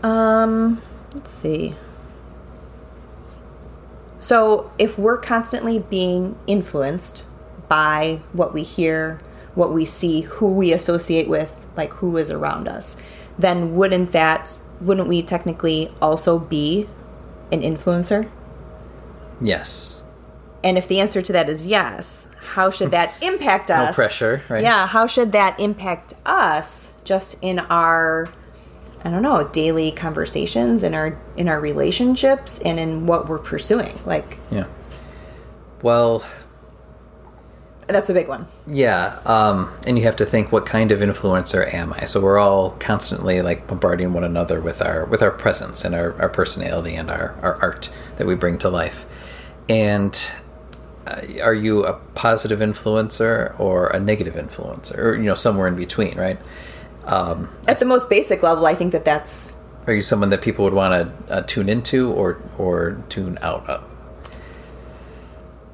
um 0.04 0.82
let's 1.14 1.32
see. 1.32 1.76
So, 4.24 4.72
if 4.80 4.98
we're 4.98 5.18
constantly 5.18 5.80
being 5.80 6.38
influenced 6.48 7.26
by 7.68 8.22
what 8.32 8.54
we 8.54 8.64
hear, 8.64 9.20
what 9.56 9.74
we 9.74 9.86
see, 9.86 10.22
who 10.22 10.48
we 10.48 10.74
associate 10.74 11.28
with, 11.28 11.66
like 11.76 11.92
who 11.94 12.18
is 12.18 12.30
around 12.30 12.68
us, 12.68 12.98
then 13.38 13.76
wouldn't 13.76 14.12
that 14.12 14.62
wouldn't 14.82 15.08
we 15.08 15.22
technically 15.24 15.92
also 16.02 16.38
be 16.40 16.88
an 17.52 17.62
influencer? 17.62 18.30
Yes. 19.40 20.02
And 20.64 20.78
if 20.78 20.88
the 20.88 21.00
answer 21.00 21.22
to 21.22 21.34
that 21.34 21.50
is 21.50 21.68
yes, 21.68 22.30
how 22.54 22.70
should 22.70 22.92
that 22.92 23.14
impact 23.24 23.70
us? 23.72 23.90
No 23.90 24.04
pressure, 24.04 24.42
right? 24.50 24.64
Yeah, 24.64 24.88
how 24.88 25.08
should 25.08 25.32
that 25.34 25.60
impact 25.60 26.14
us 26.26 26.94
just 27.04 27.42
in 27.44 27.60
our 27.60 28.30
I 29.06 29.10
don't 29.10 29.22
know, 29.22 29.46
daily 29.50 29.92
conversations 29.92 30.82
in 30.82 30.94
our 30.94 31.20
in 31.36 31.50
our 31.50 31.60
relationships 31.60 32.60
and 32.60 32.80
in 32.80 33.06
what 33.06 33.28
we're 33.28 33.40
pursuing? 33.40 34.00
Like 34.06 34.38
Yeah. 34.52 34.66
Well, 35.82 36.26
that's 37.88 38.10
a 38.10 38.14
big 38.14 38.28
one. 38.28 38.48
Yeah, 38.68 39.20
um, 39.26 39.72
and 39.88 39.98
you 39.98 40.06
have 40.06 40.16
to 40.18 40.26
think, 40.26 40.52
what 40.52 40.66
kind 40.66 40.92
of 40.92 41.00
influencer 41.00 41.72
am 41.74 41.94
I? 41.94 42.06
So 42.06 42.22
we're 42.22 42.40
all 42.40 42.72
constantly 42.80 43.42
like 43.42 43.68
bombarding 43.68 44.14
one 44.14 44.24
another 44.24 44.62
with 44.62 44.82
our 44.82 45.06
with 45.06 45.22
our 45.22 45.32
presence 45.32 45.86
and 45.86 45.94
our, 45.96 46.20
our 46.22 46.30
personality 46.30 46.96
and 46.96 47.12
our, 47.12 47.36
our 47.42 47.56
art 47.62 47.90
that 48.18 48.28
we 48.28 48.36
bring 48.36 48.58
to 48.60 48.70
life. 48.70 49.06
And 49.70 50.30
uh, 51.08 51.22
are 51.42 51.54
you 51.54 51.86
a 51.86 51.94
positive 52.16 52.60
influencer 52.60 53.60
or 53.60 53.88
a 53.90 54.00
negative 54.00 54.36
influencer, 54.36 54.98
or 54.98 55.16
you 55.16 55.24
know 55.26 55.34
somewhere 55.36 55.68
in 55.68 55.76
between, 55.76 56.18
right? 56.18 56.40
At 57.68 57.80
the 57.80 57.86
most 57.86 58.10
basic 58.10 58.44
level, 58.44 58.66
I 58.66 58.76
think 58.76 58.92
that 58.94 59.06
that's 59.06 59.54
Are 59.88 59.94
you 59.94 60.02
someone 60.02 60.30
that 60.30 60.42
people 60.42 60.64
would 60.66 60.74
want 60.74 61.28
to 61.28 61.34
uh, 61.34 61.42
tune 61.44 61.70
into 61.70 62.12
or 62.12 62.42
or 62.58 63.04
tune 63.10 63.38
out 63.42 63.70
of? 63.70 63.84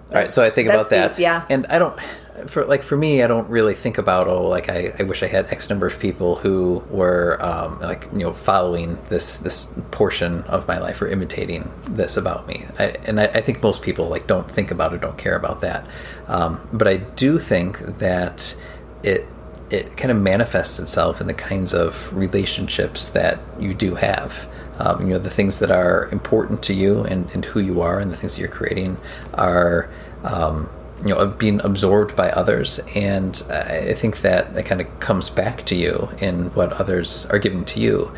All 0.10 0.16
right, 0.16 0.34
so 0.34 0.44
I 0.44 0.50
think 0.50 0.70
about 0.70 0.90
that. 0.90 1.12
deep, 1.12 1.20
yeah. 1.20 1.46
And 1.50 1.68
I 1.68 1.78
don't 1.78 2.00
for 2.48 2.66
like 2.66 2.84
for 2.84 2.96
me, 2.96 3.24
I 3.24 3.28
don't 3.28 3.50
really 3.50 3.74
think 3.74 3.98
about 3.98 4.28
oh, 4.28 4.48
like 4.48 4.70
I, 4.70 4.94
I 5.00 5.04
wish 5.04 5.24
I 5.24 5.28
had 5.28 5.48
X 5.48 5.70
number 5.70 5.88
of 5.88 6.00
people 6.00 6.36
who 6.38 6.84
were 6.90 7.38
um, 7.42 7.80
like 7.80 8.08
you 8.12 8.20
know 8.20 8.34
following 8.34 8.98
this 9.10 9.40
this 9.40 9.74
portion 9.92 10.44
of 10.44 10.68
my 10.68 10.78
life 10.78 11.02
or 11.02 11.08
imitating 11.08 11.72
this 11.82 12.18
about 12.18 12.48
me. 12.48 12.66
I, 12.78 12.96
and 13.06 13.20
I, 13.20 13.26
I 13.26 13.42
think 13.42 13.62
most 13.62 13.82
people 13.82 14.08
like 14.08 14.28
don't 14.28 14.50
think 14.50 14.72
about 14.72 14.94
it, 14.94 15.02
don't 15.02 15.18
care 15.18 15.36
about 15.36 15.62
that. 15.62 15.86
Um, 16.28 16.68
but 16.72 16.88
I 16.88 16.98
do 16.98 17.40
think 17.40 17.80
that 17.80 18.56
it 19.04 19.26
it 19.70 19.98
kind 19.98 20.12
of 20.12 20.18
manifests 20.18 20.80
itself 20.80 21.22
in 21.22 21.28
the 21.28 21.34
kinds 21.34 21.74
of 21.74 22.16
relationships 22.16 23.10
that 23.10 23.40
you 23.60 23.74
do 23.74 23.96
have. 23.96 24.48
Um, 24.80 25.02
you 25.02 25.14
know, 25.14 25.20
the 25.20 25.30
things 25.30 25.60
that 25.60 25.72
are 25.72 26.08
important 26.12 26.64
to 26.64 26.74
you 26.74 27.04
and, 27.04 27.30
and 27.34 27.44
who 27.46 27.60
you 27.60 27.82
are 27.82 28.00
and 28.00 28.10
the 28.12 28.16
things 28.16 28.36
that 28.36 28.42
you're 28.42 28.50
creating 28.50 28.98
are, 29.34 29.90
um, 30.24 30.70
you 31.04 31.10
know, 31.10 31.28
being 31.28 31.60
absorbed 31.62 32.16
by 32.16 32.30
others. 32.32 32.80
And 32.96 33.42
I 33.50 33.94
think 33.94 34.22
that 34.22 34.56
it 34.56 34.66
kind 34.66 34.82
of 34.82 35.00
comes 35.00 35.30
back 35.30 35.66
to 35.66 35.76
you 35.76 36.10
in 36.20 36.48
what 36.56 36.74
others 36.74 37.26
are 37.28 37.40
giving 37.40 37.66
to 37.66 37.80
you. 37.80 38.12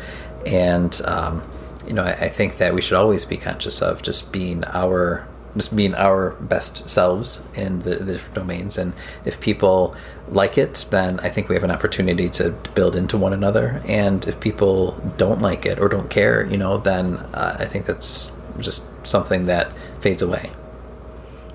And, 0.46 1.00
um, 1.04 1.42
you 1.86 1.92
know, 1.92 2.04
I, 2.04 2.12
I 2.12 2.28
think 2.28 2.56
that 2.58 2.74
we 2.74 2.80
should 2.80 2.96
always 2.96 3.24
be 3.24 3.36
conscious 3.36 3.82
of 3.82 4.02
just 4.02 4.32
being 4.32 4.64
our 4.66 5.26
just 5.56 5.76
being 5.76 5.94
our 5.94 6.30
best 6.40 6.88
selves 6.88 7.46
in 7.54 7.80
the, 7.80 7.96
the 7.96 8.14
different 8.14 8.34
domains. 8.34 8.78
And 8.78 8.94
if 9.24 9.38
people 9.40 9.94
like 10.32 10.58
it, 10.58 10.86
then 10.90 11.20
I 11.20 11.28
think 11.28 11.48
we 11.48 11.54
have 11.54 11.64
an 11.64 11.70
opportunity 11.70 12.28
to, 12.30 12.50
build 12.74 12.96
into 12.96 13.18
one 13.18 13.32
another. 13.32 13.82
And 13.86 14.26
if 14.26 14.40
people 14.40 14.92
don't 15.16 15.42
like 15.42 15.66
it 15.66 15.78
or 15.78 15.88
don't 15.88 16.08
care, 16.08 16.46
you 16.46 16.56
know, 16.56 16.78
then 16.78 17.16
uh, 17.34 17.56
I 17.58 17.66
think 17.66 17.86
that's 17.86 18.36
just 18.58 18.84
something 19.06 19.44
that 19.44 19.72
fades 20.00 20.22
away. 20.22 20.50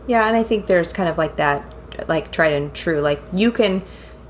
Yeah, 0.06 0.28
and 0.28 0.36
I 0.36 0.44
think 0.44 0.68
there's 0.68 0.94
kind 0.94 1.10
of 1.10 1.18
like 1.18 1.38
that 1.38 1.74
like 2.08 2.32
tried 2.32 2.54
and 2.54 2.74
true. 2.74 3.02
Like 3.02 3.22
you 3.34 3.52
can 3.52 3.82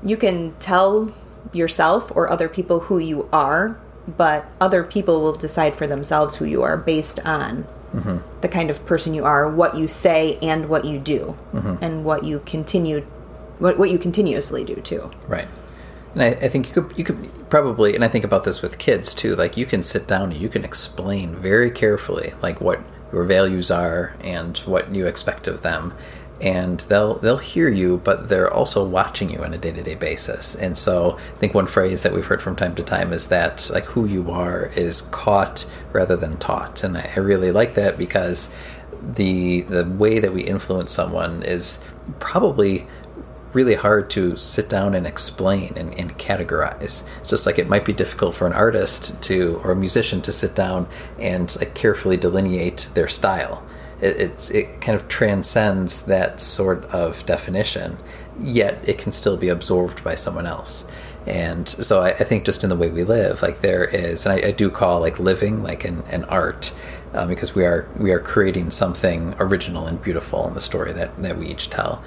you 0.02 0.16
can 0.16 0.54
tell 0.58 1.12
yourself 1.52 2.10
or 2.14 2.30
other 2.30 2.48
people 2.48 2.80
who 2.80 2.98
you 2.98 3.28
are, 3.32 3.78
but 4.06 4.46
other 4.60 4.82
people 4.82 5.20
will 5.20 5.34
decide 5.34 5.76
for 5.76 5.86
themselves 5.86 6.36
who 6.36 6.44
you 6.44 6.62
are 6.62 6.76
based 6.76 7.20
on 7.24 7.66
the 8.40 8.48
kind 8.48 8.70
of 8.70 8.84
person 8.86 9.14
you 9.14 9.24
are, 9.24 9.48
what 9.48 9.76
you 9.76 9.86
say 9.86 10.38
and 10.42 10.68
what 10.68 10.84
you 10.84 10.98
do. 10.98 11.36
And 11.82 12.04
what 12.04 12.24
you 12.24 12.40
continue 12.40 13.06
what 13.58 13.78
what 13.78 13.90
you 13.90 13.98
continuously 13.98 14.64
do 14.64 14.76
too. 14.76 15.10
Right. 15.26 15.48
And 16.14 16.22
I, 16.22 16.26
I 16.28 16.48
think 16.48 16.68
you 16.68 16.82
could 16.82 16.98
you 16.98 17.04
could 17.04 17.50
probably 17.50 17.94
and 17.94 18.04
I 18.04 18.08
think 18.08 18.24
about 18.24 18.44
this 18.44 18.62
with 18.62 18.78
kids 18.78 19.14
too. 19.14 19.34
Like 19.36 19.56
you 19.56 19.66
can 19.66 19.82
sit 19.82 20.06
down 20.06 20.32
and 20.32 20.40
you 20.40 20.48
can 20.48 20.64
explain 20.64 21.36
very 21.36 21.70
carefully 21.70 22.34
like 22.42 22.60
what 22.60 22.80
your 23.12 23.24
values 23.24 23.70
are 23.70 24.14
and 24.20 24.56
what 24.58 24.94
you 24.94 25.06
expect 25.06 25.46
of 25.46 25.62
them. 25.62 25.94
And 26.40 26.78
they'll 26.80 27.14
they'll 27.18 27.38
hear 27.38 27.68
you, 27.68 28.00
but 28.04 28.28
they're 28.28 28.52
also 28.52 28.86
watching 28.86 29.28
you 29.30 29.40
on 29.42 29.52
a 29.52 29.58
day 29.58 29.72
to 29.72 29.82
day 29.82 29.96
basis. 29.96 30.54
And 30.54 30.78
so 30.78 31.18
I 31.18 31.36
think 31.36 31.52
one 31.52 31.66
phrase 31.66 32.04
that 32.04 32.12
we've 32.12 32.26
heard 32.26 32.42
from 32.42 32.54
time 32.54 32.76
to 32.76 32.82
time 32.82 33.12
is 33.12 33.28
that 33.28 33.68
like 33.72 33.84
who 33.86 34.06
you 34.06 34.30
are 34.30 34.66
is 34.76 35.00
caught 35.00 35.68
rather 35.92 36.16
than 36.16 36.36
taught. 36.36 36.84
And 36.84 36.96
I, 36.96 37.10
I 37.16 37.18
really 37.18 37.50
like 37.50 37.74
that 37.74 37.98
because 37.98 38.54
the 39.02 39.62
the 39.62 39.84
way 39.84 40.20
that 40.20 40.32
we 40.32 40.42
influence 40.42 40.92
someone 40.92 41.42
is 41.42 41.84
probably 42.20 42.86
really 43.52 43.74
hard 43.74 44.10
to 44.10 44.36
sit 44.36 44.68
down 44.68 44.94
and 44.94 45.06
explain 45.06 45.72
and, 45.76 45.94
and 45.98 46.18
categorize. 46.18 47.08
It's 47.20 47.30
just 47.30 47.46
like 47.46 47.58
it 47.58 47.68
might 47.68 47.84
be 47.84 47.92
difficult 47.92 48.34
for 48.34 48.46
an 48.46 48.52
artist 48.52 49.20
to 49.24 49.60
or 49.64 49.72
a 49.72 49.76
musician 49.76 50.20
to 50.22 50.32
sit 50.32 50.54
down 50.54 50.86
and 51.18 51.54
like 51.56 51.74
carefully 51.74 52.16
delineate 52.16 52.88
their 52.94 53.08
style. 53.08 53.62
It, 54.00 54.16
it's 54.16 54.50
it 54.50 54.80
kind 54.80 54.96
of 54.96 55.08
transcends 55.08 56.06
that 56.06 56.40
sort 56.40 56.84
of 56.84 57.24
definition, 57.26 57.98
yet 58.38 58.78
it 58.84 58.98
can 58.98 59.12
still 59.12 59.36
be 59.36 59.48
absorbed 59.48 60.04
by 60.04 60.14
someone 60.14 60.46
else. 60.46 60.90
And 61.26 61.68
so 61.68 62.00
I, 62.00 62.08
I 62.10 62.24
think 62.24 62.44
just 62.44 62.64
in 62.64 62.70
the 62.70 62.76
way 62.76 62.90
we 62.90 63.04
live, 63.04 63.42
like 63.42 63.60
there 63.60 63.84
is, 63.84 64.24
and 64.24 64.32
I, 64.32 64.48
I 64.48 64.50
do 64.50 64.70
call 64.70 65.00
like 65.00 65.18
living 65.18 65.62
like 65.62 65.84
an, 65.84 66.02
an 66.08 66.24
art, 66.24 66.72
um, 67.12 67.28
because 67.28 67.54
we 67.54 67.64
are 67.64 67.86
we 67.98 68.12
are 68.12 68.20
creating 68.20 68.70
something 68.70 69.34
original 69.38 69.86
and 69.86 70.00
beautiful 70.00 70.46
in 70.48 70.54
the 70.54 70.60
story 70.60 70.92
that, 70.92 71.20
that 71.22 71.36
we 71.36 71.46
each 71.46 71.70
tell. 71.70 72.02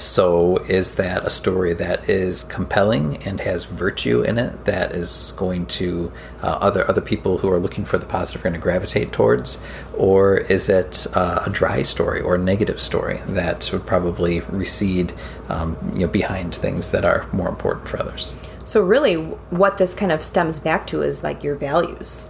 So, 0.00 0.56
is 0.66 0.94
that 0.94 1.26
a 1.26 1.30
story 1.30 1.74
that 1.74 2.08
is 2.08 2.44
compelling 2.44 3.18
and 3.18 3.38
has 3.42 3.66
virtue 3.66 4.22
in 4.22 4.38
it 4.38 4.64
that 4.64 4.92
is 4.92 5.34
going 5.36 5.66
to 5.66 6.10
uh, 6.42 6.56
other 6.58 6.88
other 6.88 7.02
people 7.02 7.36
who 7.36 7.52
are 7.52 7.58
looking 7.58 7.84
for 7.84 7.98
the 7.98 8.06
positive 8.06 8.40
are 8.40 8.44
going 8.44 8.54
to 8.54 8.58
gravitate 8.58 9.12
towards, 9.12 9.62
or 9.94 10.38
is 10.38 10.70
it 10.70 11.06
uh, 11.14 11.42
a 11.44 11.50
dry 11.50 11.82
story 11.82 12.22
or 12.22 12.36
a 12.36 12.38
negative 12.38 12.80
story 12.80 13.20
that 13.26 13.68
would 13.74 13.84
probably 13.84 14.40
recede, 14.48 15.12
um, 15.50 15.76
you 15.92 16.06
know, 16.06 16.08
behind 16.08 16.54
things 16.54 16.92
that 16.92 17.04
are 17.04 17.28
more 17.34 17.50
important 17.50 17.86
for 17.86 18.00
others? 18.00 18.32
So 18.64 18.80
really 18.80 19.16
what 19.16 19.76
this 19.76 19.94
kind 19.94 20.12
of 20.12 20.22
stems 20.22 20.58
back 20.58 20.86
to 20.86 21.02
is 21.02 21.22
like 21.22 21.44
your 21.44 21.56
values. 21.56 22.29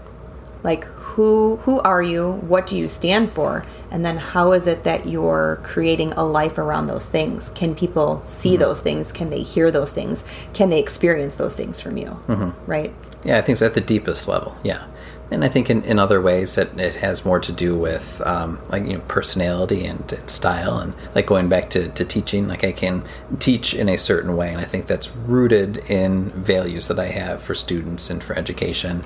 Like 0.63 0.85
who 0.85 1.57
who 1.65 1.81
are 1.81 2.03
you? 2.03 2.33
What 2.33 2.67
do 2.67 2.79
you 2.79 2.89
stand 2.89 3.31
for? 3.31 3.65
And 3.91 4.05
then 4.05 4.19
how 4.19 4.53
is 4.53 4.67
it 4.67 4.85
that 4.85 5.09
you're 5.09 5.61
creating 5.63 6.13
a 6.13 6.25
life 6.25 6.59
around 6.59 6.87
those 6.87 7.09
things? 7.09 7.51
Can 7.51 7.75
people 7.75 8.23
see 8.25 8.51
mm-hmm. 8.53 8.63
those 8.63 8.81
things? 8.81 9.13
Can 9.13 9.31
they 9.31 9.43
hear 9.43 9.71
those 9.71 9.93
things? 9.93 10.25
Can 10.53 10.71
they 10.71 10.79
experience 10.79 11.35
those 11.35 11.55
things 11.55 11.81
from 11.81 11.97
you? 11.97 12.21
Mm-hmm. 12.29 12.71
Right? 12.71 12.95
Yeah, 13.25 13.39
I 13.39 13.43
think 13.43 13.59
so 13.59 13.67
at 13.67 13.75
the 13.75 13.81
deepest 13.81 14.29
level. 14.29 14.57
Yeah, 14.63 14.85
and 15.31 15.45
I 15.45 15.49
think 15.49 15.71
in, 15.71 15.83
in 15.85 15.99
other 15.99 16.21
ways 16.21 16.57
that 16.57 16.79
it 16.79 16.97
has 16.97 17.25
more 17.25 17.39
to 17.39 17.53
do 17.53 17.77
with 17.77 18.21
um, 18.27 18.61
like 18.69 18.85
you 18.85 18.95
know 18.95 19.01
personality 19.07 19.87
and, 19.87 20.13
and 20.13 20.29
style 20.29 20.79
and 20.79 20.93
like 21.15 21.27
going 21.27 21.49
back 21.49 21.71
to, 21.71 21.89
to 21.89 22.05
teaching. 22.05 22.49
Like 22.49 22.65
I 22.65 22.73
can 22.73 23.05
teach 23.39 23.73
in 23.73 23.89
a 23.89 23.97
certain 23.97 24.37
way, 24.37 24.53
and 24.53 24.61
I 24.61 24.65
think 24.65 24.87
that's 24.89 25.15
rooted 25.15 25.79
in 25.89 26.33
values 26.33 26.89
that 26.89 26.99
I 26.99 27.07
have 27.07 27.43
for 27.43 27.55
students 27.55 28.11
and 28.11 28.23
for 28.23 28.37
education. 28.37 29.05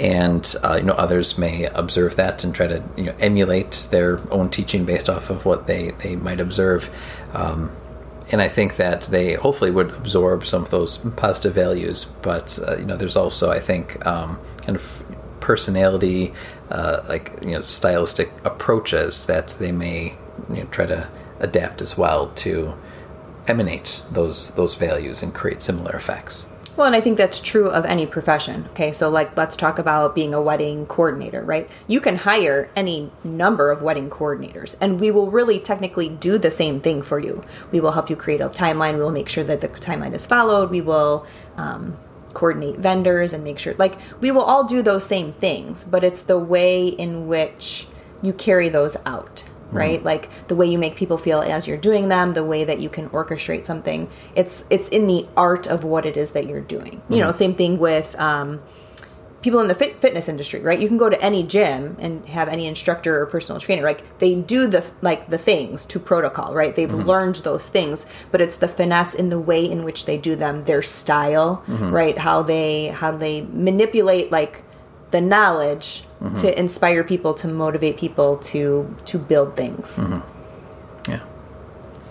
And 0.00 0.54
uh, 0.64 0.76
you 0.80 0.84
know 0.84 0.94
others 0.94 1.36
may 1.36 1.64
observe 1.66 2.16
that 2.16 2.42
and 2.42 2.54
try 2.54 2.66
to 2.68 2.82
you 2.96 3.04
know 3.04 3.14
emulate 3.20 3.88
their 3.90 4.20
own 4.32 4.48
teaching 4.48 4.86
based 4.86 5.10
off 5.10 5.28
of 5.28 5.44
what 5.44 5.66
they 5.66 5.90
they 5.90 6.16
might 6.16 6.40
observe. 6.40 6.88
Um, 7.32 7.70
and 8.32 8.40
I 8.42 8.48
think 8.48 8.76
that 8.76 9.02
they 9.02 9.34
hopefully 9.34 9.70
would 9.70 9.90
absorb 9.90 10.46
some 10.46 10.62
of 10.62 10.70
those 10.70 10.96
positive 10.96 11.54
values. 11.54 12.06
But 12.06 12.58
uh, 12.66 12.76
you 12.78 12.86
know, 12.86 12.96
there's 12.96 13.14
also 13.14 13.50
I 13.50 13.60
think 13.60 14.04
um, 14.06 14.40
kind 14.62 14.74
of 14.74 15.04
personality, 15.46 16.32
uh, 16.70 17.04
like 17.08 17.30
you 17.42 17.52
know, 17.52 17.60
stylistic 17.60 18.32
approaches 18.44 19.26
that 19.26 19.54
they 19.60 19.70
may 19.70 20.18
you 20.48 20.56
know, 20.56 20.64
try 20.72 20.86
to 20.86 21.08
adapt 21.38 21.80
as 21.80 21.96
well 21.96 22.32
to 22.34 22.74
emanate 23.46 24.02
those 24.10 24.56
those 24.56 24.74
values 24.74 25.22
and 25.22 25.32
create 25.32 25.62
similar 25.62 25.94
effects. 25.94 26.48
Well, 26.76 26.88
and 26.88 26.96
I 26.96 27.00
think 27.00 27.16
that's 27.16 27.40
true 27.40 27.70
of 27.70 27.86
any 27.86 28.06
profession. 28.06 28.66
Okay, 28.70 28.90
so 28.90 29.08
like 29.08 29.36
let's 29.36 29.54
talk 29.56 29.78
about 29.78 30.16
being 30.16 30.34
a 30.34 30.42
wedding 30.42 30.84
coordinator, 30.86 31.42
right? 31.42 31.70
You 31.86 32.00
can 32.00 32.16
hire 32.16 32.68
any 32.74 33.12
number 33.22 33.70
of 33.70 33.82
wedding 33.82 34.10
coordinators, 34.10 34.76
and 34.80 35.00
we 35.00 35.12
will 35.12 35.30
really 35.30 35.60
technically 35.60 36.08
do 36.08 36.38
the 36.38 36.50
same 36.50 36.80
thing 36.80 37.02
for 37.02 37.20
you. 37.20 37.42
We 37.70 37.80
will 37.80 37.92
help 37.92 38.10
you 38.10 38.16
create 38.16 38.40
a 38.40 38.48
timeline. 38.48 38.94
We 38.94 39.04
will 39.04 39.12
make 39.20 39.28
sure 39.28 39.44
that 39.44 39.60
the 39.60 39.68
timeline 39.68 40.12
is 40.12 40.26
followed. 40.26 40.70
We 40.70 40.80
will 40.80 41.24
um, 41.56 41.96
coordinate 42.36 42.78
vendors 42.78 43.32
and 43.32 43.42
make 43.42 43.58
sure, 43.58 43.74
like, 43.78 43.96
we 44.20 44.30
will 44.30 44.42
all 44.42 44.64
do 44.64 44.82
those 44.82 45.04
same 45.04 45.32
things, 45.32 45.84
but 45.84 46.04
it's 46.04 46.22
the 46.22 46.38
way 46.38 46.86
in 46.86 47.26
which 47.26 47.86
you 48.22 48.32
carry 48.32 48.68
those 48.68 48.96
out 49.06 49.48
right? 49.72 50.02
Like 50.04 50.30
the 50.46 50.54
way 50.54 50.66
you 50.66 50.78
make 50.78 50.96
people 50.96 51.18
feel 51.18 51.40
as 51.40 51.66
you're 51.66 51.76
doing 51.76 52.08
them, 52.08 52.34
the 52.34 52.44
way 52.44 52.64
that 52.64 52.78
you 52.78 52.88
can 52.88 53.08
orchestrate 53.10 53.66
something. 53.66 54.08
It's 54.34 54.64
it's 54.70 54.88
in 54.88 55.06
the 55.08 55.26
art 55.36 55.66
of 55.66 55.82
what 55.84 56.06
it 56.06 56.16
is 56.16 56.30
that 56.30 56.46
you're 56.46 56.60
doing. 56.60 57.02
You 57.08 57.18
know, 57.18 57.30
same 57.32 57.54
thing 57.54 57.78
with 57.78 58.14
um, 58.18 58.62
people 59.42 59.60
in 59.60 59.68
the 59.68 59.74
fit, 59.74 60.00
fitness 60.00 60.28
industry, 60.28 60.60
right? 60.60 60.78
You 60.78 60.88
can 60.88 60.98
go 60.98 61.08
to 61.08 61.20
any 61.22 61.42
gym 61.42 61.96
and 62.00 62.26
have 62.26 62.48
any 62.48 62.66
instructor 62.66 63.20
or 63.20 63.26
personal 63.26 63.60
trainer. 63.60 63.82
Like 63.82 64.18
they 64.18 64.34
do 64.34 64.66
the 64.66 64.90
like 65.02 65.28
the 65.28 65.38
things 65.38 65.84
to 65.86 65.98
protocol, 65.98 66.54
right? 66.54 66.74
They've 66.74 66.88
mm-hmm. 66.88 67.08
learned 67.08 67.36
those 67.36 67.68
things, 67.68 68.06
but 68.30 68.40
it's 68.40 68.56
the 68.56 68.68
finesse 68.68 69.14
in 69.14 69.28
the 69.28 69.38
way 69.38 69.64
in 69.64 69.84
which 69.84 70.06
they 70.06 70.18
do 70.18 70.36
them, 70.36 70.64
their 70.64 70.82
style, 70.82 71.62
mm-hmm. 71.66 71.92
right? 71.92 72.18
How 72.18 72.42
they 72.42 72.88
how 72.88 73.12
they 73.12 73.42
manipulate 73.42 74.32
like 74.32 74.62
the 75.10 75.20
knowledge 75.20 76.02
to 76.20 76.26
mm-hmm. 76.26 76.58
inspire 76.58 77.04
people, 77.04 77.34
to 77.34 77.48
motivate 77.48 77.98
people 77.98 78.38
to 78.38 78.96
to 79.04 79.18
build 79.18 79.54
things. 79.54 80.00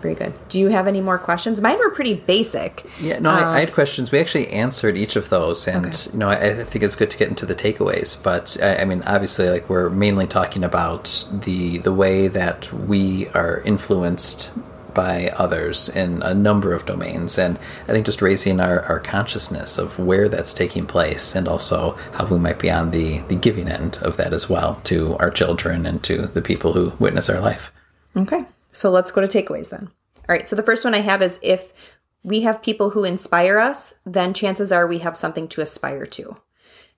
Very 0.05 0.13
good. 0.13 0.33
Do 0.49 0.59
you 0.59 0.67
have 0.67 0.85
any 0.85 1.01
more 1.01 1.17
questions? 1.17 1.61
Mine 1.61 1.79
were 1.79 1.89
pretty 1.89 2.13
basic. 2.13 2.85
Yeah, 3.01 3.17
no, 3.17 3.31
I, 3.31 3.55
I 3.55 3.59
had 3.61 3.69
um, 3.69 3.73
questions. 3.73 4.11
We 4.11 4.19
actually 4.19 4.49
answered 4.49 4.95
each 4.97 5.15
of 5.15 5.29
those, 5.29 5.67
and 5.67 5.87
Okay. 5.87 6.11
you 6.13 6.19
know, 6.19 6.29
I, 6.29 6.59
I 6.59 6.63
think 6.63 6.83
it's 6.83 6.95
good 6.95 7.09
to 7.09 7.17
get 7.17 7.27
into 7.27 7.43
the 7.47 7.55
takeaways. 7.55 8.21
But 8.21 8.55
I, 8.61 8.83
I 8.83 8.85
mean, 8.85 9.01
obviously, 9.07 9.49
like 9.49 9.67
we're 9.67 9.89
mainly 9.89 10.27
talking 10.27 10.63
about 10.63 11.25
the 11.31 11.79
the 11.79 11.91
way 11.91 12.27
that 12.27 12.71
we 12.71 13.29
are 13.29 13.61
influenced 13.61 14.51
by 14.93 15.29
others 15.29 15.89
in 15.89 16.21
a 16.21 16.35
number 16.35 16.71
of 16.75 16.85
domains, 16.85 17.39
and 17.39 17.57
I 17.87 17.91
think 17.91 18.05
just 18.05 18.21
raising 18.21 18.59
our, 18.59 18.81
our 18.81 18.99
consciousness 18.99 19.79
of 19.79 19.97
where 19.97 20.29
that's 20.29 20.53
taking 20.53 20.85
place, 20.85 21.33
and 21.35 21.47
also 21.47 21.95
how 22.13 22.27
we 22.27 22.37
might 22.37 22.59
be 22.59 22.69
on 22.69 22.91
the 22.91 23.21
the 23.27 23.35
giving 23.35 23.67
end 23.67 23.97
of 24.03 24.17
that 24.17 24.33
as 24.33 24.47
well 24.51 24.79
to 24.83 25.17
our 25.17 25.31
children 25.31 25.87
and 25.87 26.03
to 26.03 26.27
the 26.27 26.43
people 26.43 26.73
who 26.73 26.93
witness 26.99 27.27
our 27.27 27.39
life. 27.41 27.71
Okay. 28.15 28.45
So 28.75 28.91
let's 28.91 29.11
go 29.11 29.25
to 29.25 29.27
takeaways 29.27 29.69
then. 29.69 29.89
All 30.27 30.35
right. 30.35 30.47
So 30.47 30.55
the 30.55 30.63
first 30.63 30.83
one 30.83 30.93
I 30.93 30.99
have 30.99 31.21
is 31.21 31.39
if 31.41 31.73
we 32.23 32.41
have 32.41 32.61
people 32.61 32.89
who 32.89 33.03
inspire 33.03 33.57
us, 33.57 33.99
then 34.05 34.33
chances 34.33 34.71
are 34.71 34.85
we 34.85 34.99
have 34.99 35.15
something 35.15 35.47
to 35.49 35.61
aspire 35.61 36.05
to. 36.07 36.37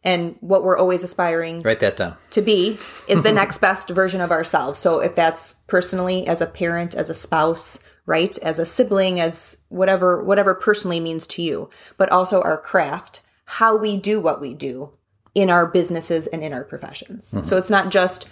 And 0.04 0.38
what 0.40 0.64
we're 0.64 0.78
always 0.78 1.04
aspiring 1.04 1.62
Write 1.62 1.82
that 1.82 1.98
down. 1.98 2.16
to 2.32 2.42
be 2.42 2.78
is 3.08 3.22
the 3.24 3.32
next 3.34 3.60
best 3.60 3.90
version 3.90 4.22
of 4.22 4.32
ourselves. 4.32 4.80
So 4.80 5.00
if 5.00 5.16
that's 5.16 5.54
personally 5.68 6.26
as 6.28 6.42
a 6.42 6.48
parent, 6.48 6.96
as 6.96 7.10
a 7.10 7.14
spouse, 7.14 7.84
right, 8.06 8.38
as 8.40 8.58
a 8.58 8.66
sibling, 8.66 9.20
as 9.20 9.64
whatever 9.70 10.24
whatever 10.24 10.56
personally 10.56 11.00
means 11.00 11.28
to 11.28 11.42
you, 11.42 11.70
but 11.98 12.12
also 12.12 12.42
our 12.42 12.58
craft, 12.58 13.22
how 13.46 13.76
we 13.76 13.98
do 13.98 14.20
what 14.20 14.40
we 14.40 14.54
do 14.54 14.92
in 15.36 15.50
our 15.50 15.68
businesses 15.68 16.26
and 16.28 16.44
in 16.44 16.54
our 16.54 16.64
professions. 16.64 17.34
Mm-hmm. 17.34 17.44
So 17.44 17.58
it's 17.58 17.70
not 17.70 17.92
just 17.92 18.30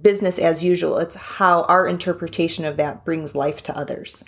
business 0.00 0.38
as 0.38 0.64
usual, 0.64 0.98
it's 0.98 1.16
how 1.16 1.62
our 1.64 1.86
interpretation 1.86 2.64
of 2.64 2.76
that 2.76 3.04
brings 3.04 3.34
life 3.34 3.62
to 3.64 3.76
others. 3.76 4.24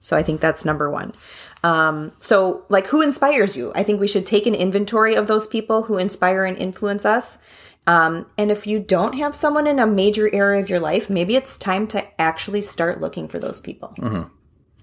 So 0.00 0.16
I 0.16 0.22
think 0.22 0.40
that's 0.40 0.64
number 0.64 0.90
1. 0.90 1.12
Um, 1.62 2.12
so, 2.18 2.64
like, 2.70 2.86
who 2.86 3.02
inspires 3.02 3.56
you? 3.56 3.70
I 3.74 3.82
think 3.82 4.00
we 4.00 4.08
should 4.08 4.24
take 4.24 4.46
an 4.46 4.54
inventory 4.54 5.14
of 5.14 5.26
those 5.26 5.46
people 5.46 5.82
who 5.82 5.98
inspire 5.98 6.44
and 6.44 6.56
influence 6.56 7.04
us. 7.04 7.38
Um, 7.86 8.26
and 8.38 8.50
if 8.50 8.66
you 8.66 8.80
don't 8.80 9.14
have 9.14 9.34
someone 9.34 9.66
in 9.66 9.78
a 9.78 9.86
major 9.86 10.32
area 10.34 10.62
of 10.62 10.70
your 10.70 10.80
life, 10.80 11.10
maybe 11.10 11.36
it's 11.36 11.58
time 11.58 11.86
to 11.88 12.20
actually 12.20 12.62
start 12.62 13.00
looking 13.00 13.28
for 13.28 13.38
those 13.38 13.60
people. 13.60 13.94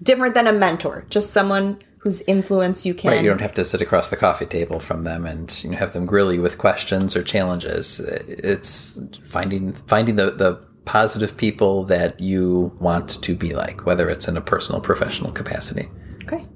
Different 0.02 0.34
than 0.34 0.46
a 0.46 0.52
mentor, 0.52 1.04
just 1.10 1.32
someone 1.32 1.80
whose 1.98 2.20
influence 2.22 2.86
you 2.86 2.94
can. 2.94 3.12
Right, 3.12 3.22
you 3.22 3.28
don't 3.28 3.40
have 3.40 3.54
to 3.54 3.64
sit 3.64 3.80
across 3.80 4.10
the 4.10 4.16
coffee 4.16 4.46
table 4.46 4.80
from 4.80 5.04
them 5.04 5.26
and 5.26 5.62
you 5.64 5.70
know, 5.70 5.78
have 5.78 5.92
them 5.92 6.06
grill 6.06 6.32
you 6.32 6.42
with 6.42 6.58
questions 6.58 7.16
or 7.16 7.22
challenges. 7.22 8.00
It's 8.00 9.00
finding 9.24 9.72
finding 9.72 10.16
the, 10.16 10.30
the 10.30 10.60
positive 10.84 11.36
people 11.36 11.84
that 11.84 12.18
you 12.20 12.74
want 12.80 13.22
to 13.22 13.34
be 13.34 13.54
like, 13.54 13.84
whether 13.84 14.08
it's 14.08 14.26
in 14.26 14.36
a 14.36 14.40
personal, 14.40 14.80
professional 14.80 15.30
capacity. 15.30 15.88
Okay. 16.22 16.46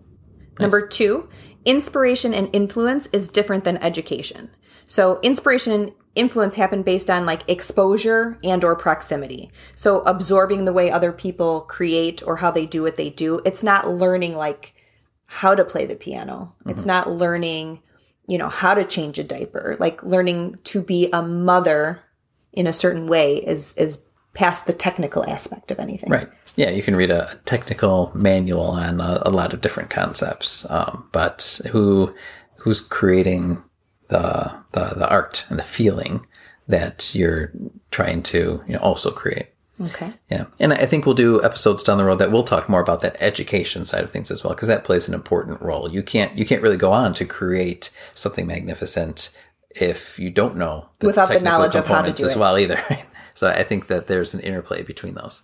Number 0.59 0.87
two, 0.87 1.29
inspiration 1.65 2.33
and 2.33 2.49
influence 2.53 3.07
is 3.09 3.29
different 3.29 3.65
than 3.65 3.77
education. 3.79 4.51
So 4.87 5.21
inspiration 5.21 5.73
and 5.73 5.93
influence 6.15 6.55
happen 6.55 6.83
based 6.83 7.11
on 7.11 7.27
like 7.27 7.49
exposure 7.49 8.39
and 8.43 8.65
or 8.65 8.77
proximity. 8.77 9.51
So 9.75 10.01
absorbing 10.01 10.65
the 10.65 10.73
way 10.73 10.91
other 10.91 11.13
people 11.13 11.63
create 11.63 12.23
or 12.27 12.37
how 12.37 12.51
they 12.51 12.67
do 12.67 12.83
what 12.83 12.97
they 12.97 13.11
do. 13.11 13.41
It's 13.45 13.63
not 13.63 13.89
learning 13.89 14.37
like 14.37 14.72
how 15.33 15.55
to 15.55 15.65
play 15.65 15.87
the 15.87 15.97
piano. 15.97 16.55
It's 16.67 16.85
not 16.85 17.09
learning, 17.09 17.81
you 18.29 18.37
know, 18.37 18.51
how 18.51 18.75
to 18.75 18.85
change 18.85 19.19
a 19.19 19.25
diaper. 19.25 19.79
Like 19.81 20.03
learning 20.03 20.59
to 20.65 20.83
be 20.83 21.09
a 21.11 21.23
mother 21.23 22.03
in 22.53 22.67
a 22.67 22.73
certain 22.73 23.07
way 23.07 23.37
is 23.39 23.73
is 23.79 24.05
past 24.35 24.67
the 24.67 24.75
technical 24.75 25.25
aspect 25.27 25.71
of 25.71 25.79
anything. 25.79 26.11
Right. 26.11 26.29
Yeah, 26.57 26.69
you 26.69 26.83
can 26.83 26.97
read 26.97 27.11
a 27.11 27.41
technical 27.47 28.13
manual 28.15 28.67
on 28.67 29.01
a, 29.01 29.23
a 29.25 29.31
lot 29.31 29.55
of 29.55 29.63
different 29.63 29.89
concepts, 29.89 30.71
um, 30.71 31.09
but 31.13 31.63
who 31.71 32.15
who's 32.57 32.83
creating 32.83 33.63
the, 34.09 34.53
the 34.73 34.93
the 34.97 35.09
art 35.09 35.47
and 35.49 35.59
the 35.59 35.65
feeling 35.65 36.27
that 36.69 37.15
you're 37.15 37.53
trying 37.91 38.23
to 38.25 38.63
you 38.67 38.75
know 38.75 38.81
also 38.81 39.11
create. 39.11 39.49
Okay. 39.81 40.13
Yeah. 40.31 40.47
And 40.61 40.73
I 40.73 40.87
think 40.87 41.07
we'll 41.07 41.15
do 41.15 41.43
episodes 41.43 41.83
down 41.83 41.99
the 41.99 42.05
road 42.05 42.19
that 42.19 42.31
we'll 42.31 42.43
talk 42.43 42.69
more 42.69 42.81
about 42.81 43.01
that 43.01 43.17
education 43.21 43.85
side 43.85 44.05
of 44.05 44.11
things 44.11 44.31
as 44.31 44.45
well, 44.45 44.55
because 44.55 44.69
that 44.69 44.85
plays 44.85 45.09
an 45.09 45.15
important 45.15 45.61
role. 45.63 45.91
You 45.91 46.03
can't 46.03 46.37
you 46.37 46.45
can't 46.45 46.63
really 46.63 46.77
go 46.77 46.93
on 46.93 47.15
to 47.15 47.25
create 47.25 47.91
something 48.13 48.47
magnificent 48.47 49.31
if 49.71 50.19
you 50.19 50.31
don't 50.31 50.57
know 50.57 50.89
Without 51.01 51.29
the 51.29 51.41
knowledge 51.41 51.75
of 51.75 51.87
how 51.87 52.03
to 52.03 52.13
do 52.13 52.25
as 52.25 52.37
it. 52.37 52.39
well 52.39 52.59
either. 52.59 52.79
so 53.35 53.49
I 53.49 53.63
think 53.63 53.87
that 53.87 54.07
there's 54.07 54.35
an 54.35 54.41
interplay 54.41 54.83
between 54.83 55.15
those. 55.15 55.43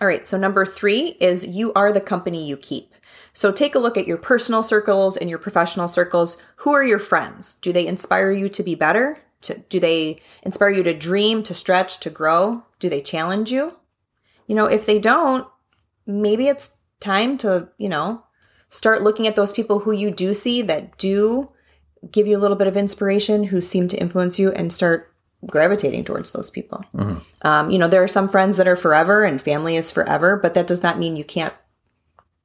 All 0.00 0.06
right, 0.06 0.26
so 0.26 0.36
number 0.36 0.64
three 0.64 1.16
is 1.20 1.46
you 1.46 1.72
are 1.74 1.92
the 1.92 2.00
company 2.00 2.46
you 2.46 2.56
keep. 2.56 2.94
So 3.32 3.52
take 3.52 3.74
a 3.74 3.78
look 3.78 3.96
at 3.96 4.06
your 4.06 4.16
personal 4.16 4.62
circles 4.62 5.16
and 5.16 5.30
your 5.30 5.38
professional 5.38 5.88
circles. 5.88 6.38
Who 6.56 6.72
are 6.72 6.84
your 6.84 6.98
friends? 6.98 7.54
Do 7.54 7.72
they 7.72 7.86
inspire 7.86 8.32
you 8.32 8.48
to 8.48 8.62
be 8.62 8.74
better? 8.74 9.20
To, 9.42 9.58
do 9.68 9.78
they 9.78 10.20
inspire 10.42 10.70
you 10.70 10.82
to 10.82 10.94
dream, 10.94 11.42
to 11.44 11.54
stretch, 11.54 12.00
to 12.00 12.10
grow? 12.10 12.64
Do 12.80 12.88
they 12.88 13.00
challenge 13.00 13.52
you? 13.52 13.76
You 14.46 14.54
know, 14.56 14.66
if 14.66 14.84
they 14.86 14.98
don't, 14.98 15.46
maybe 16.06 16.48
it's 16.48 16.78
time 17.00 17.38
to, 17.38 17.68
you 17.78 17.88
know, 17.88 18.24
start 18.68 19.02
looking 19.02 19.26
at 19.26 19.36
those 19.36 19.52
people 19.52 19.80
who 19.80 19.92
you 19.92 20.10
do 20.10 20.34
see 20.34 20.62
that 20.62 20.98
do 20.98 21.52
give 22.10 22.26
you 22.26 22.36
a 22.36 22.40
little 22.40 22.56
bit 22.56 22.66
of 22.66 22.76
inspiration, 22.76 23.44
who 23.44 23.60
seem 23.60 23.88
to 23.88 23.96
influence 23.96 24.38
you, 24.38 24.50
and 24.52 24.72
start 24.72 25.12
gravitating 25.46 26.04
towards 26.04 26.32
those 26.32 26.50
people. 26.50 26.84
Um, 27.42 27.70
you 27.70 27.78
know, 27.78 27.88
there 27.88 28.02
are 28.02 28.08
some 28.08 28.28
friends 28.28 28.56
that 28.56 28.66
are 28.66 28.76
forever 28.76 29.24
and 29.24 29.40
family 29.40 29.76
is 29.76 29.92
forever, 29.92 30.36
but 30.36 30.54
that 30.54 30.66
does 30.66 30.82
not 30.82 30.98
mean 30.98 31.16
you 31.16 31.24
can't 31.24 31.54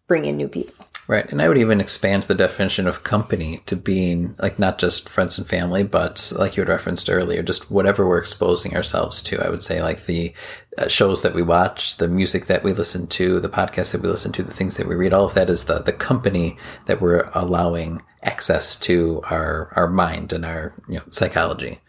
bring 0.07 0.25
in 0.25 0.37
new 0.37 0.47
people. 0.47 0.85
Right. 1.05 1.29
And 1.29 1.41
I 1.41 1.49
would 1.49 1.57
even 1.57 1.81
expand 1.81 2.23
the 2.23 2.35
definition 2.35 2.87
of 2.87 3.03
company 3.03 3.59
to 3.65 3.75
being 3.75 4.35
like 4.39 4.57
not 4.57 4.77
just 4.77 5.09
friends 5.09 5.37
and 5.37 5.45
family, 5.45 5.83
but 5.83 6.31
like 6.37 6.55
you 6.55 6.61
had 6.61 6.69
referenced 6.69 7.09
earlier, 7.09 7.43
just 7.43 7.69
whatever 7.69 8.07
we're 8.07 8.19
exposing 8.19 8.73
ourselves 8.73 9.21
to. 9.23 9.45
I 9.45 9.49
would 9.49 9.61
say 9.61 9.83
like 9.83 10.05
the 10.05 10.33
uh, 10.77 10.87
shows 10.87 11.21
that 11.21 11.33
we 11.33 11.41
watch, 11.41 11.97
the 11.97 12.07
music 12.07 12.45
that 12.45 12.63
we 12.63 12.71
listen 12.71 13.07
to, 13.07 13.41
the 13.41 13.49
podcasts 13.49 13.91
that 13.91 14.01
we 14.01 14.07
listen 14.07 14.31
to, 14.31 14.43
the 14.43 14.53
things 14.53 14.77
that 14.77 14.87
we 14.87 14.95
read, 14.95 15.11
all 15.11 15.25
of 15.25 15.33
that 15.33 15.49
is 15.49 15.65
the, 15.65 15.79
the 15.79 15.91
company 15.91 16.57
that 16.85 17.01
we're 17.01 17.29
allowing 17.33 18.01
access 18.21 18.77
to 18.77 19.21
our, 19.29 19.73
our 19.75 19.89
mind 19.89 20.31
and 20.31 20.45
our 20.45 20.73
you 20.87 20.95
know, 20.95 21.03
psychology. 21.09 21.81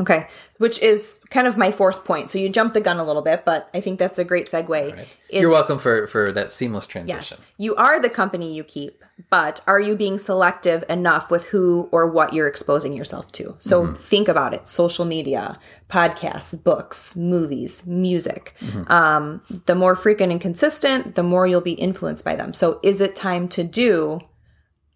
Okay, 0.00 0.26
which 0.58 0.78
is 0.80 1.18
kind 1.30 1.46
of 1.46 1.56
my 1.56 1.70
fourth 1.70 2.04
point. 2.04 2.30
So 2.30 2.38
you 2.38 2.48
jumped 2.48 2.74
the 2.74 2.80
gun 2.80 2.98
a 2.98 3.04
little 3.04 3.22
bit, 3.22 3.44
but 3.44 3.68
I 3.74 3.80
think 3.80 3.98
that's 3.98 4.18
a 4.18 4.24
great 4.24 4.46
segue. 4.46 4.98
Is- 5.28 5.42
You're 5.42 5.50
welcome 5.50 5.78
for, 5.78 6.06
for 6.06 6.30
that 6.32 6.50
seamless 6.50 6.86
transition. 6.86 7.38
Yes, 7.40 7.48
you 7.58 7.74
are 7.74 8.00
the 8.00 8.08
company 8.10 8.54
you 8.54 8.62
keep, 8.62 9.02
but 9.30 9.60
are 9.66 9.80
you 9.80 9.96
being 9.96 10.16
selective 10.18 10.84
enough 10.88 11.30
with 11.30 11.46
who 11.46 11.88
or 11.90 12.06
what 12.08 12.32
you're 12.32 12.46
exposing 12.46 12.92
yourself 12.92 13.32
to? 13.32 13.56
So 13.58 13.86
think 13.92 14.28
about 14.28 14.54
it 14.54 14.68
social 14.68 15.04
media, 15.04 15.58
podcasts, 15.90 16.62
books, 16.62 17.16
movies, 17.16 17.86
music. 17.86 18.54
Um, 18.88 19.42
the 19.66 19.74
more 19.74 19.96
frequent 19.96 20.30
and 20.32 20.40
consistent, 20.40 21.14
the 21.16 21.22
more 21.22 21.46
you'll 21.46 21.60
be 21.60 21.72
influenced 21.74 22.24
by 22.24 22.36
them. 22.36 22.52
So 22.54 22.78
is 22.82 23.00
it 23.00 23.14
time 23.16 23.48
to 23.48 23.64
do 23.64 24.20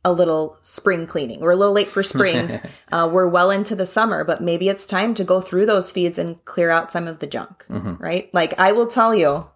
a 0.04 0.12
little 0.12 0.58
spring 0.62 1.06
cleaning? 1.06 1.40
We're 1.40 1.50
a 1.52 1.56
little 1.56 1.74
late 1.74 1.88
for 1.88 2.02
spring. 2.02 2.60
uh, 2.92 3.08
we're 3.12 3.26
well 3.28 3.50
into 3.50 3.74
the 3.74 3.86
summer, 3.86 4.24
but 4.24 4.40
maybe 4.40 4.68
it's 4.68 4.86
time 4.86 5.12
to 5.14 5.24
go 5.24 5.40
through 5.40 5.66
those 5.66 5.90
feeds 5.92 6.18
and 6.18 6.42
clear 6.44 6.70
out 6.70 6.90
some 6.92 7.06
of 7.08 7.18
the 7.18 7.26
junk, 7.26 7.64
right? 7.68 8.32
Like 8.32 8.58
I 8.58 8.72
will 8.72 8.86
tell 8.86 9.14
you 9.14 9.50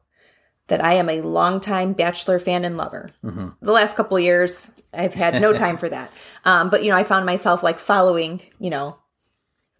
that 0.68 0.82
I 0.82 0.94
am 0.94 1.08
a 1.08 1.20
longtime 1.20 1.92
Bachelor 1.92 2.38
fan 2.38 2.64
and 2.64 2.76
lover. 2.76 3.10
The 3.22 3.72
last 3.72 3.96
couple 3.96 4.16
of 4.16 4.22
years, 4.22 4.72
I've 4.92 5.14
had 5.14 5.40
no 5.40 5.52
time 5.64 5.76
for 5.76 5.88
that. 5.88 6.10
Um, 6.44 6.70
but 6.70 6.82
you 6.82 6.90
know, 6.90 6.96
I 6.96 7.04
found 7.04 7.26
myself 7.26 7.62
like 7.62 7.78
following, 7.78 8.40
you 8.58 8.70
know, 8.70 8.96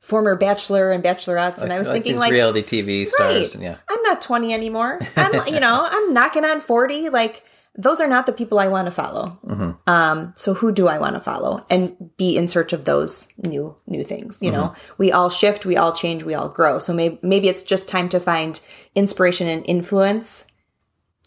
former 0.00 0.34
Bachelor 0.36 0.90
and 0.90 1.02
Bachelorettes, 1.02 1.62
and 1.62 1.72
I 1.72 1.78
was 1.78 1.86
Like 1.88 2.02
thinking 2.02 2.16
like, 2.18 2.32
reality 2.32 2.62
TV 2.62 3.06
stars. 3.06 3.36
right, 3.36 3.54
And 3.54 3.62
yeah. 3.62 3.76
I'm 3.88 4.02
not 4.02 4.20
20 4.20 4.52
anymore. 4.52 5.00
I'm, 5.16 5.46
you 5.46 5.60
know, 5.60 5.86
I'm 5.88 6.12
knocking 6.12 6.44
on 6.44 6.60
40. 6.60 7.08
Like, 7.10 7.44
those 7.74 8.02
are 8.02 8.08
not 8.08 8.26
the 8.26 8.32
people 8.32 8.58
I 8.58 8.68
want 8.68 8.86
to 8.86 8.90
follow. 8.90 9.38
Um, 9.86 10.32
so 10.36 10.52
who 10.54 10.72
do 10.72 10.88
I 10.88 10.98
want 10.98 11.14
to 11.14 11.20
follow 11.22 11.64
and 11.70 11.96
be 12.18 12.36
in 12.36 12.46
search 12.46 12.72
of 12.74 12.84
those 12.84 13.28
new 13.38 13.74
new 13.86 14.04
things? 14.04 14.42
You 14.42 14.50
know, 14.50 14.74
we 14.98 15.10
all 15.10 15.30
shift, 15.30 15.64
we 15.64 15.76
all 15.78 15.92
change, 15.92 16.22
we 16.22 16.34
all 16.34 16.48
grow. 16.50 16.78
So 16.78 16.92
maybe 16.92 17.18
maybe 17.22 17.48
it's 17.48 17.62
just 17.62 17.88
time 17.88 18.08
to 18.10 18.20
find 18.20 18.60
inspiration 18.94 19.48
and 19.48 19.64
influence 19.66 20.46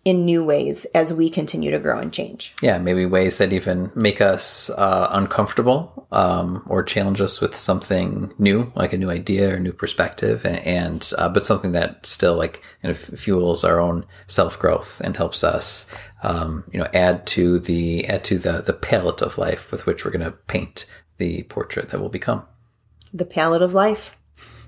in 0.06 0.24
new 0.24 0.45
ways 0.45 0.86
as 0.93 1.12
we 1.12 1.32
continue 1.32 1.72
to 1.72 1.80
grow 1.80 1.97
and 1.97 2.14
change. 2.14 2.53
Yeah, 2.62 2.78
maybe 2.78 3.08
ways 3.08 3.39
that 3.39 3.51
even 3.51 3.91
make 3.95 4.22
us 4.22 4.70
uh, 4.70 5.10
uncomfortable 5.12 6.08
um, 6.12 6.64
or 6.68 6.84
challenge 6.84 7.22
us 7.22 7.41
with 7.41 7.56
something 7.56 8.32
new, 8.38 8.72
like 8.76 8.93
a 8.93 8.99
new 8.99 9.10
idea 9.10 9.51
or 9.56 9.60
new 9.60 9.74
perspective, 9.74 10.45
and, 10.45 11.12
uh, 11.18 11.28
but 11.28 11.43
something 11.43 11.72
that 11.72 12.06
still 12.06 12.36
like 12.36 12.62
kind 12.84 12.91
of 12.91 12.99
fuels 12.99 13.64
our 13.64 13.80
own 13.80 14.06
self 14.28 14.60
growth 14.60 15.01
and 15.01 15.18
helps 15.18 15.43
us, 15.43 15.91
um, 16.22 16.64
you 16.72 16.80
know, 16.80 16.88
add 16.93 17.26
to 17.28 17.58
the 17.58 18.08
add 18.08 18.24
to 18.26 18.38
the 18.38 18.62
the 18.62 18.74
palette 18.74 19.24
of 19.24 19.39
life 19.39 19.72
with 19.72 19.88
which 19.88 20.06
we're 20.06 20.12
going 20.12 20.24
to 20.24 20.32
paint 20.32 20.86
the 21.18 21.43
portrait 21.43 21.89
that 21.89 21.99
will 21.99 22.10
become. 22.10 22.45
The 23.12 23.26
palette 23.26 23.64
of 23.64 23.74
life. 23.74 24.16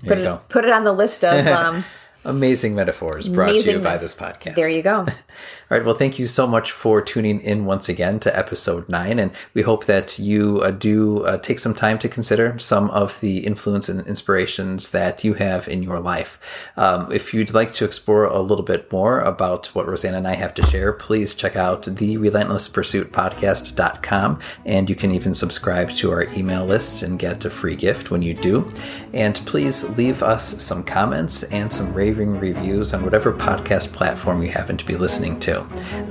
There 0.00 0.16
Put 0.16 0.18
it, 0.18 0.22
go. 0.22 0.40
put 0.48 0.64
it 0.64 0.70
on 0.72 0.84
the 0.84 0.92
list 0.92 1.24
of 1.24 1.46
um, 1.46 1.84
Amazing 2.28 2.74
metaphors 2.74 3.28
brought 3.28 3.48
to 3.48 3.54
you 3.54 3.60
Amazing 3.60 3.82
by 3.82 3.96
this 3.96 4.14
podcast. 4.14 4.54
there 4.54 4.70
you 4.70 4.82
go. 4.82 5.06
All 5.70 5.76
right. 5.76 5.84
Well, 5.84 5.94
thank 5.94 6.18
you 6.18 6.24
so 6.24 6.46
much 6.46 6.72
for 6.72 7.02
tuning 7.02 7.40
in 7.40 7.66
once 7.66 7.90
again 7.90 8.20
to 8.20 8.34
episode 8.34 8.88
nine. 8.88 9.18
And 9.18 9.32
we 9.52 9.60
hope 9.60 9.84
that 9.84 10.18
you 10.18 10.62
uh, 10.62 10.70
do 10.70 11.26
uh, 11.26 11.36
take 11.36 11.58
some 11.58 11.74
time 11.74 11.98
to 11.98 12.08
consider 12.08 12.58
some 12.58 12.88
of 12.88 13.20
the 13.20 13.40
influence 13.40 13.90
and 13.90 14.06
inspirations 14.06 14.92
that 14.92 15.24
you 15.24 15.34
have 15.34 15.68
in 15.68 15.82
your 15.82 16.00
life. 16.00 16.70
Um, 16.78 17.12
if 17.12 17.34
you'd 17.34 17.52
like 17.52 17.72
to 17.72 17.84
explore 17.84 18.24
a 18.24 18.40
little 18.40 18.64
bit 18.64 18.90
more 18.90 19.20
about 19.20 19.66
what 19.74 19.86
Rosanna 19.86 20.16
and 20.16 20.26
I 20.26 20.36
have 20.36 20.54
to 20.54 20.64
share, 20.64 20.94
please 20.94 21.34
check 21.34 21.54
out 21.54 21.82
the 21.82 22.16
relentlesspursuitpodcast.com. 22.16 24.40
And 24.64 24.88
you 24.88 24.96
can 24.96 25.12
even 25.12 25.34
subscribe 25.34 25.90
to 25.90 26.10
our 26.12 26.24
email 26.32 26.64
list 26.64 27.02
and 27.02 27.18
get 27.18 27.44
a 27.44 27.50
free 27.50 27.76
gift 27.76 28.10
when 28.10 28.22
you 28.22 28.32
do. 28.32 28.70
And 29.12 29.34
please 29.44 29.86
leave 29.98 30.22
us 30.22 30.62
some 30.62 30.82
comments 30.82 31.42
and 31.42 31.70
some 31.70 31.92
raving 31.92 32.40
reviews 32.40 32.94
on 32.94 33.04
whatever 33.04 33.34
podcast 33.34 33.92
platform 33.92 34.42
you 34.42 34.48
happen 34.48 34.78
to 34.78 34.86
be 34.86 34.96
listening 34.96 35.38
to. 35.40 35.57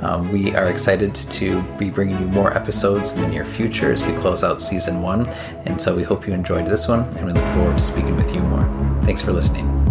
Um, 0.01 0.31
we 0.31 0.55
are 0.55 0.67
excited 0.67 1.13
to 1.15 1.61
be 1.77 1.89
bringing 1.89 2.19
you 2.19 2.27
more 2.27 2.53
episodes 2.55 3.13
in 3.13 3.21
the 3.21 3.27
near 3.27 3.45
future 3.45 3.91
as 3.91 4.05
we 4.05 4.13
close 4.13 4.43
out 4.43 4.61
season 4.61 5.01
one. 5.01 5.27
And 5.65 5.81
so 5.81 5.95
we 5.95 6.03
hope 6.03 6.27
you 6.27 6.33
enjoyed 6.33 6.65
this 6.65 6.87
one, 6.87 7.01
and 7.17 7.25
we 7.25 7.33
look 7.33 7.47
forward 7.49 7.77
to 7.77 7.83
speaking 7.83 8.15
with 8.15 8.33
you 8.33 8.41
more. 8.41 8.63
Thanks 9.03 9.21
for 9.21 9.31
listening. 9.31 9.86